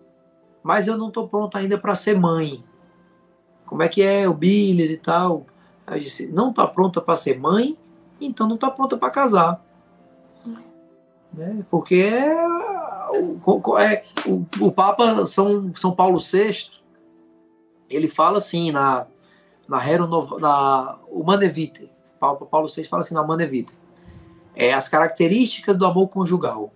mas 0.63 0.87
eu 0.87 0.99
não 0.99 1.09
estou 1.09 1.27
pronto 1.27 1.57
ainda 1.57 1.79
para 1.79 1.95
ser 1.95 2.19
mãe. 2.19 2.63
Como 3.65 3.83
é 3.83 3.89
que 3.89 4.03
é 4.03 4.29
o 4.29 4.35
Billis 4.35 4.91
e 4.91 4.99
tal? 4.99 5.47
Aí 5.87 5.99
eu 5.99 6.05
disse, 6.05 6.27
não 6.27 6.51
está 6.51 6.67
pronta 6.67 7.01
para 7.01 7.17
ser 7.17 7.39
mãe, 7.39 7.79
então 8.21 8.47
não 8.47 8.57
está 8.57 8.71
pronta 8.71 8.99
para 8.99 9.11
casar. 9.11 9.65
Né? 11.33 11.65
Porque 11.71 11.95
é, 11.95 12.47
o, 13.47 13.79
é, 13.79 14.05
o, 14.27 14.45
o, 14.61 14.71
Papa 14.71 15.25
São, 15.25 15.73
São 15.75 15.93
Paulo 15.93 16.19
VI, 16.19 16.71
ele 17.89 18.09
fala 18.09 18.37
assim 18.37 18.71
na, 18.71 19.07
na, 19.67 19.87
Hero, 19.87 20.07
na 20.39 20.99
Humane 21.11 21.49
Vitae, 21.49 21.91
Paulo, 22.21 22.47
Paulo 22.47 22.69
VI 22.69 22.85
fala 22.85 23.03
assim 23.03 23.15
na 23.15 23.23
Humane 23.23 23.47
Vitae, 23.47 23.77
é, 24.55 24.75
as 24.75 24.89
características 24.89 25.79
do 25.79 25.87
amor 25.87 26.09
conjugal. 26.09 26.71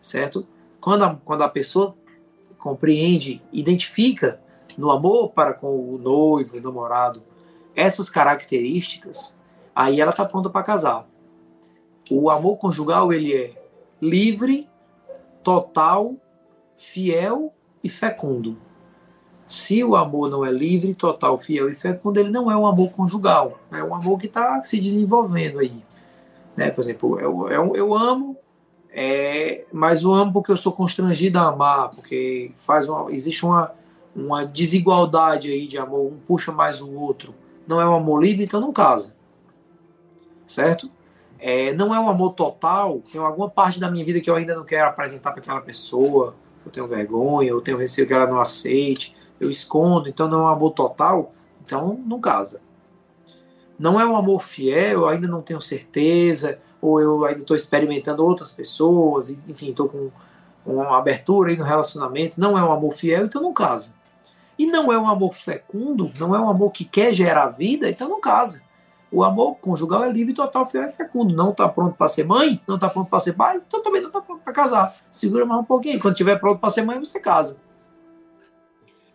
certo? 0.00 0.46
Quando 0.86 1.02
a, 1.02 1.16
quando 1.16 1.42
a 1.42 1.48
pessoa 1.48 1.96
compreende, 2.58 3.42
identifica 3.52 4.40
no 4.78 4.92
amor 4.92 5.32
para 5.32 5.52
com 5.52 5.66
o 5.66 5.98
noivo, 5.98 6.58
o 6.58 6.60
namorado, 6.60 7.24
essas 7.74 8.08
características, 8.08 9.36
aí 9.74 10.00
ela 10.00 10.12
está 10.12 10.24
pronta 10.24 10.48
para 10.48 10.62
casar. 10.62 11.04
O 12.08 12.30
amor 12.30 12.58
conjugal 12.58 13.12
ele 13.12 13.34
é 13.34 13.60
livre, 14.00 14.70
total, 15.42 16.14
fiel 16.76 17.52
e 17.82 17.88
fecundo. 17.88 18.56
Se 19.44 19.82
o 19.82 19.96
amor 19.96 20.30
não 20.30 20.46
é 20.46 20.52
livre, 20.52 20.94
total, 20.94 21.36
fiel 21.36 21.68
e 21.68 21.74
fecundo, 21.74 22.20
ele 22.20 22.30
não 22.30 22.48
é 22.48 22.56
um 22.56 22.64
amor 22.64 22.92
conjugal. 22.92 23.58
É 23.72 23.82
um 23.82 23.92
amor 23.92 24.20
que 24.20 24.26
está 24.26 24.62
se 24.62 24.80
desenvolvendo 24.80 25.58
aí. 25.58 25.82
Né? 26.56 26.70
Por 26.70 26.80
exemplo, 26.80 27.18
eu, 27.18 27.48
eu, 27.48 27.74
eu 27.74 27.92
amo, 27.92 28.38
é, 28.98 29.66
mas 29.70 30.04
eu 30.04 30.14
amo 30.14 30.32
porque 30.32 30.50
eu 30.50 30.56
sou 30.56 30.72
constrangido 30.72 31.38
a 31.38 31.48
amar, 31.48 31.90
porque 31.90 32.52
faz 32.56 32.88
uma, 32.88 33.12
existe 33.12 33.44
uma, 33.44 33.74
uma 34.14 34.42
desigualdade 34.46 35.52
aí 35.52 35.66
de 35.66 35.76
amor, 35.76 36.10
um 36.10 36.16
puxa 36.26 36.50
mais 36.50 36.80
o 36.80 36.90
outro. 36.94 37.34
Não 37.68 37.78
é 37.78 37.86
um 37.86 37.94
amor 37.94 38.22
livre, 38.22 38.44
então 38.44 38.58
não 38.58 38.72
casa. 38.72 39.14
Certo? 40.46 40.90
É, 41.38 41.74
não 41.74 41.94
é 41.94 42.00
um 42.00 42.08
amor 42.08 42.32
total, 42.32 43.02
tem 43.12 43.20
alguma 43.20 43.50
parte 43.50 43.78
da 43.78 43.90
minha 43.90 44.02
vida 44.02 44.18
que 44.18 44.30
eu 44.30 44.34
ainda 44.34 44.56
não 44.56 44.64
quero 44.64 44.88
apresentar 44.88 45.32
para 45.32 45.42
aquela 45.42 45.60
pessoa, 45.60 46.34
eu 46.64 46.72
tenho 46.72 46.86
vergonha, 46.86 47.50
eu 47.50 47.60
tenho 47.60 47.76
receio 47.76 48.06
que 48.06 48.14
ela 48.14 48.26
não 48.26 48.40
aceite, 48.40 49.14
eu 49.38 49.50
escondo, 49.50 50.08
então 50.08 50.26
não 50.26 50.38
é 50.38 50.42
um 50.44 50.48
amor 50.48 50.70
total, 50.70 51.34
então 51.62 52.00
não 52.06 52.18
casa. 52.18 52.62
Não 53.78 54.00
é 54.00 54.06
um 54.06 54.16
amor 54.16 54.42
fiel, 54.42 55.00
eu 55.00 55.08
ainda 55.08 55.28
não 55.28 55.42
tenho 55.42 55.60
certeza, 55.60 56.58
ou 56.80 57.00
eu 57.00 57.24
ainda 57.24 57.40
estou 57.40 57.56
experimentando 57.56 58.24
outras 58.24 58.50
pessoas, 58.52 59.30
enfim, 59.30 59.70
estou 59.70 59.88
com 59.88 60.10
uma 60.64 60.98
abertura 60.98 61.50
aí 61.50 61.56
no 61.56 61.64
relacionamento, 61.64 62.40
não 62.40 62.56
é 62.56 62.62
um 62.62 62.72
amor 62.72 62.94
fiel, 62.94 63.26
então 63.26 63.42
não 63.42 63.52
casa. 63.52 63.94
E 64.58 64.66
não 64.66 64.90
é 64.90 64.98
um 64.98 65.08
amor 65.08 65.34
fecundo, 65.34 66.10
não 66.18 66.34
é 66.34 66.40
um 66.40 66.48
amor 66.48 66.70
que 66.70 66.84
quer 66.84 67.12
gerar 67.12 67.48
vida, 67.48 67.90
então 67.90 68.08
não 68.08 68.20
casa. 68.20 68.62
O 69.10 69.22
amor 69.22 69.56
conjugal 69.56 70.02
é 70.04 70.10
livre, 70.10 70.32
total, 70.32 70.66
fiel 70.66 70.88
e 70.88 70.92
fecundo. 70.92 71.34
Não 71.34 71.50
está 71.50 71.68
pronto 71.68 71.94
para 71.96 72.08
ser 72.08 72.24
mãe, 72.24 72.60
não 72.66 72.74
está 72.74 72.88
pronto 72.88 73.08
para 73.08 73.18
ser 73.18 73.34
pai, 73.34 73.62
então 73.64 73.82
também 73.82 74.00
não 74.00 74.08
está 74.08 74.20
pronto 74.20 74.42
para 74.42 74.52
casar. 74.52 74.96
Segura 75.10 75.46
mais 75.46 75.60
um 75.60 75.64
pouquinho. 75.64 76.00
Quando 76.00 76.14
estiver 76.14 76.38
pronto 76.40 76.58
para 76.58 76.70
ser 76.70 76.82
mãe, 76.82 76.98
você 76.98 77.20
casa. 77.20 77.58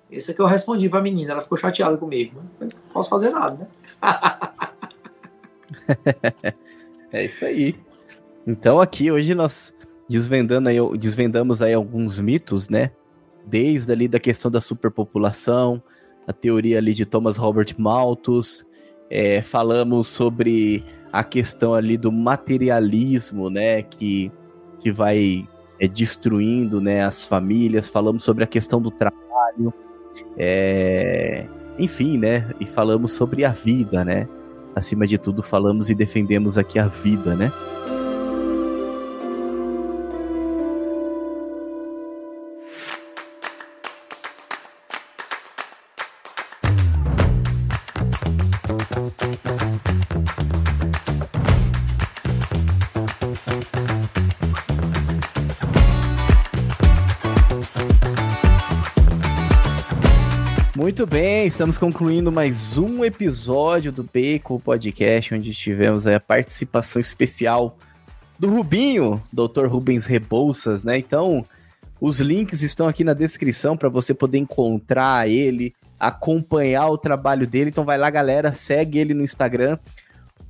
Esse 0.09 0.31
é 0.31 0.33
que 0.33 0.41
eu 0.41 0.45
respondi 0.45 0.87
para 0.89 0.99
a 0.99 1.01
menina. 1.01 1.33
Ela 1.33 1.41
ficou 1.41 1.57
chateada 1.57 1.97
comigo. 1.97 2.41
Não 2.59 2.69
posso 2.93 3.09
fazer 3.09 3.31
nada, 3.31 3.57
né? 3.57 3.67
é 7.11 7.25
isso 7.25 7.45
aí. 7.45 7.75
Então 8.45 8.79
aqui 8.79 9.11
hoje 9.11 9.35
nós 9.35 9.73
desvendando 10.09 10.69
aí, 10.69 10.77
desvendamos 10.97 11.61
aí 11.61 11.73
alguns 11.73 12.19
mitos, 12.19 12.67
né? 12.67 12.91
Desde 13.45 13.91
ali 13.91 14.07
da 14.07 14.19
questão 14.19 14.51
da 14.51 14.59
superpopulação, 14.59 15.81
a 16.27 16.33
teoria 16.33 16.77
ali 16.77 16.93
de 16.93 17.05
Thomas 17.05 17.37
Robert 17.37 17.73
Malthus, 17.77 18.65
é, 19.09 19.41
falamos 19.41 20.07
sobre 20.07 20.83
a 21.11 21.23
questão 21.23 21.73
ali 21.73 21.97
do 21.97 22.11
materialismo, 22.11 23.49
né, 23.49 23.81
que, 23.81 24.31
que 24.79 24.91
vai 24.91 25.47
é, 25.79 25.87
destruindo, 25.87 26.79
né, 26.79 27.03
as 27.03 27.25
famílias, 27.25 27.89
falamos 27.89 28.23
sobre 28.23 28.43
a 28.43 28.47
questão 28.47 28.81
do 28.81 28.89
trabalho, 28.89 29.73
é, 30.37 31.47
enfim, 31.77 32.17
né, 32.17 32.49
e 32.59 32.65
falamos 32.65 33.11
sobre 33.11 33.43
a 33.43 33.51
vida, 33.51 34.05
né, 34.05 34.27
acima 34.75 35.05
de 35.05 35.17
tudo 35.17 35.43
falamos 35.43 35.89
e 35.89 35.95
defendemos 35.95 36.57
aqui 36.57 36.79
a 36.79 36.87
vida, 36.87 37.35
né. 37.35 37.51
Muito 60.91 61.07
bem, 61.07 61.47
estamos 61.47 61.77
concluindo 61.77 62.33
mais 62.33 62.77
um 62.77 63.05
episódio 63.05 63.93
do 63.93 64.03
Bacon 64.03 64.59
Podcast, 64.59 65.33
onde 65.33 65.53
tivemos 65.53 66.05
a 66.05 66.19
participação 66.19 66.99
especial 66.99 67.77
do 68.37 68.49
Rubinho, 68.49 69.23
Dr. 69.31 69.67
Rubens 69.67 70.05
Rebouças, 70.05 70.83
né? 70.83 70.97
Então, 70.97 71.45
os 72.01 72.19
links 72.19 72.61
estão 72.61 72.89
aqui 72.89 73.05
na 73.05 73.13
descrição 73.13 73.77
para 73.77 73.87
você 73.87 74.13
poder 74.13 74.39
encontrar 74.39 75.29
ele, 75.29 75.73
acompanhar 75.97 76.89
o 76.89 76.97
trabalho 76.97 77.47
dele. 77.47 77.69
Então 77.69 77.85
vai 77.85 77.97
lá, 77.97 78.09
galera, 78.09 78.51
segue 78.51 78.99
ele 78.99 79.13
no 79.13 79.23
Instagram. 79.23 79.77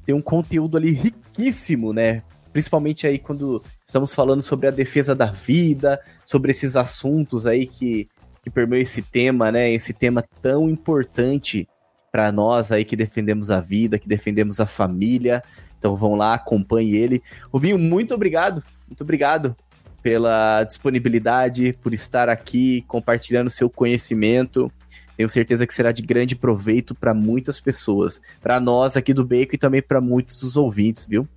Tem 0.03 0.15
um 0.15 0.23
conteúdo 0.23 0.75
ali 0.75 0.91
riquíssimo, 0.91 1.93
né? 1.93 2.23
Principalmente 2.51 3.05
aí 3.05 3.19
quando 3.19 3.61
estamos 3.85 4.15
falando 4.15 4.41
sobre 4.41 4.67
a 4.67 4.71
defesa 4.71 5.13
da 5.13 5.27
vida, 5.27 6.01
sobre 6.25 6.49
esses 6.49 6.75
assuntos 6.75 7.45
aí 7.45 7.67
que 7.67 8.09
que 8.43 8.49
permeia 8.49 8.81
esse 8.81 9.01
tema, 9.01 9.51
né? 9.51 9.71
Esse 9.71 9.93
tema 9.93 10.23
tão 10.41 10.69
importante 10.69 11.67
para 12.11 12.31
nós 12.31 12.71
aí 12.71 12.83
que 12.83 12.95
defendemos 12.95 13.49
a 13.49 13.61
vida, 13.61 13.99
que 13.99 14.07
defendemos 14.07 14.59
a 14.59 14.65
família. 14.65 15.43
Então 15.77 15.95
vão 15.95 16.15
lá, 16.15 16.33
acompanhe 16.33 16.95
ele. 16.95 17.21
Rubinho, 17.51 17.77
muito 17.77 18.13
obrigado, 18.13 18.63
muito 18.87 19.01
obrigado 19.01 19.55
pela 20.01 20.63
disponibilidade, 20.63 21.73
por 21.81 21.93
estar 21.93 22.27
aqui 22.27 22.83
compartilhando 22.87 23.49
seu 23.49 23.69
conhecimento. 23.69 24.71
Tenho 25.15 25.29
certeza 25.29 25.67
que 25.67 25.73
será 25.73 25.91
de 25.91 26.01
grande 26.01 26.35
proveito 26.35 26.95
para 26.95 27.13
muitas 27.13 27.59
pessoas, 27.59 28.19
para 28.41 28.59
nós 28.59 28.97
aqui 28.97 29.13
do 29.13 29.23
Beco 29.23 29.53
e 29.53 29.57
também 29.57 29.81
para 29.81 30.01
muitos 30.01 30.41
dos 30.41 30.57
ouvintes, 30.57 31.05
viu? 31.07 31.27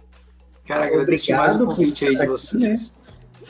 Cara, 0.66 0.86
agradeço 0.86 1.26
demais 1.26 1.60
o 1.60 1.66
convite 1.66 2.06
aí 2.06 2.16
de 2.16 2.26
vocês. 2.26 2.94
Né? 2.94 3.03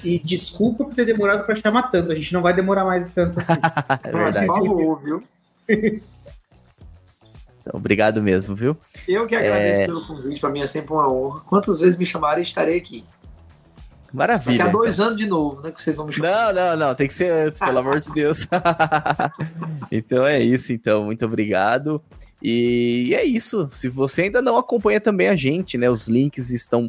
E 0.05 0.19
desculpa 0.19 0.85
por 0.85 0.95
ter 0.95 1.07
demorado 1.07 1.45
para 1.47 1.55
chamar 1.55 1.85
tanto. 1.85 2.13
A 2.13 2.15
gente 2.15 2.33
não 2.33 2.43
vai 2.43 2.55
demorar 2.55 2.85
mais 2.85 3.07
tanto 3.15 3.39
assim. 3.41 3.53
é 4.05 4.13
verdade. 4.13 4.47
Por 4.47 4.59
favor, 4.59 5.03
viu? 5.03 5.23
Então, 7.61 7.73
obrigado 7.79 8.23
mesmo, 8.23 8.55
viu? 8.55 8.77
Eu 9.09 9.27
que 9.27 9.35
agradeço 9.35 9.81
é... 9.81 9.87
pelo 9.87 10.07
convite, 10.07 10.41
para 10.41 10.51
mim 10.51 10.61
é 10.61 10.67
sempre 10.67 10.93
uma 10.93 11.11
honra. 11.11 11.41
Quantas 11.41 11.81
vezes 11.81 11.99
me 11.99 12.05
chamarem, 12.05 12.43
estarei 12.43 12.77
aqui. 12.77 13.05
Maravilha. 14.13 14.59
Daqui 14.59 14.69
a 14.69 14.73
dois 14.73 14.95
então. 14.95 15.07
anos 15.07 15.19
de 15.19 15.27
novo, 15.27 15.63
né? 15.63 15.73
Que 15.73 15.83
vocês 15.83 15.97
vão 15.97 16.07
me 16.07 16.13
chamar. 16.13 16.53
Não, 16.53 16.71
não, 16.71 16.77
não. 16.77 16.95
Tem 16.95 17.09
que 17.09 17.15
ser 17.15 17.33
antes, 17.33 17.59
pelo 17.59 17.79
amor 17.79 17.99
de 17.99 18.13
Deus. 18.13 18.47
então 19.91 20.27
é 20.27 20.39
isso, 20.39 20.73
então. 20.73 21.05
Muito 21.05 21.25
obrigado. 21.25 22.01
E 22.41 23.13
é 23.15 23.25
isso. 23.25 23.69
Se 23.73 23.89
você 23.89 24.23
ainda 24.23 24.41
não 24.41 24.57
acompanha 24.57 25.01
também 25.01 25.29
a 25.29 25.35
gente, 25.35 25.77
né? 25.77 25.91
Os 25.91 26.07
links 26.07 26.51
estão 26.51 26.89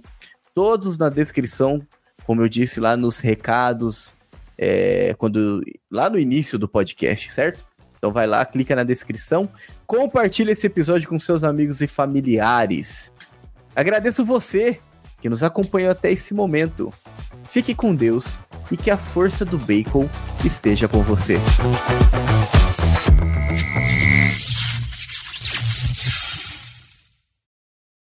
todos 0.53 0.97
na 0.97 1.09
descrição 1.09 1.81
como 2.25 2.41
eu 2.41 2.49
disse 2.49 2.79
lá 2.79 2.97
nos 2.97 3.19
recados, 3.19 4.15
é, 4.57 5.13
quando 5.17 5.61
lá 5.91 6.09
no 6.09 6.17
início 6.17 6.57
do 6.57 6.67
podcast, 6.67 7.31
certo? 7.31 7.65
Então 7.97 8.11
vai 8.11 8.27
lá, 8.27 8.45
clica 8.45 8.75
na 8.75 8.83
descrição, 8.83 9.49
compartilha 9.87 10.51
esse 10.51 10.67
episódio 10.67 11.09
com 11.09 11.17
seus 11.17 11.43
amigos 11.43 11.81
e 11.81 11.87
familiares. 11.87 13.11
Agradeço 13.75 14.23
você 14.23 14.79
que 15.19 15.29
nos 15.29 15.43
acompanhou 15.43 15.91
até 15.91 16.11
esse 16.11 16.33
momento. 16.33 16.93
Fique 17.45 17.73
com 17.73 17.95
Deus 17.95 18.39
e 18.71 18.77
que 18.77 18.91
a 18.91 18.97
força 18.97 19.43
do 19.45 19.57
bacon 19.57 20.09
esteja 20.43 20.87
com 20.87 21.01
você. 21.01 21.35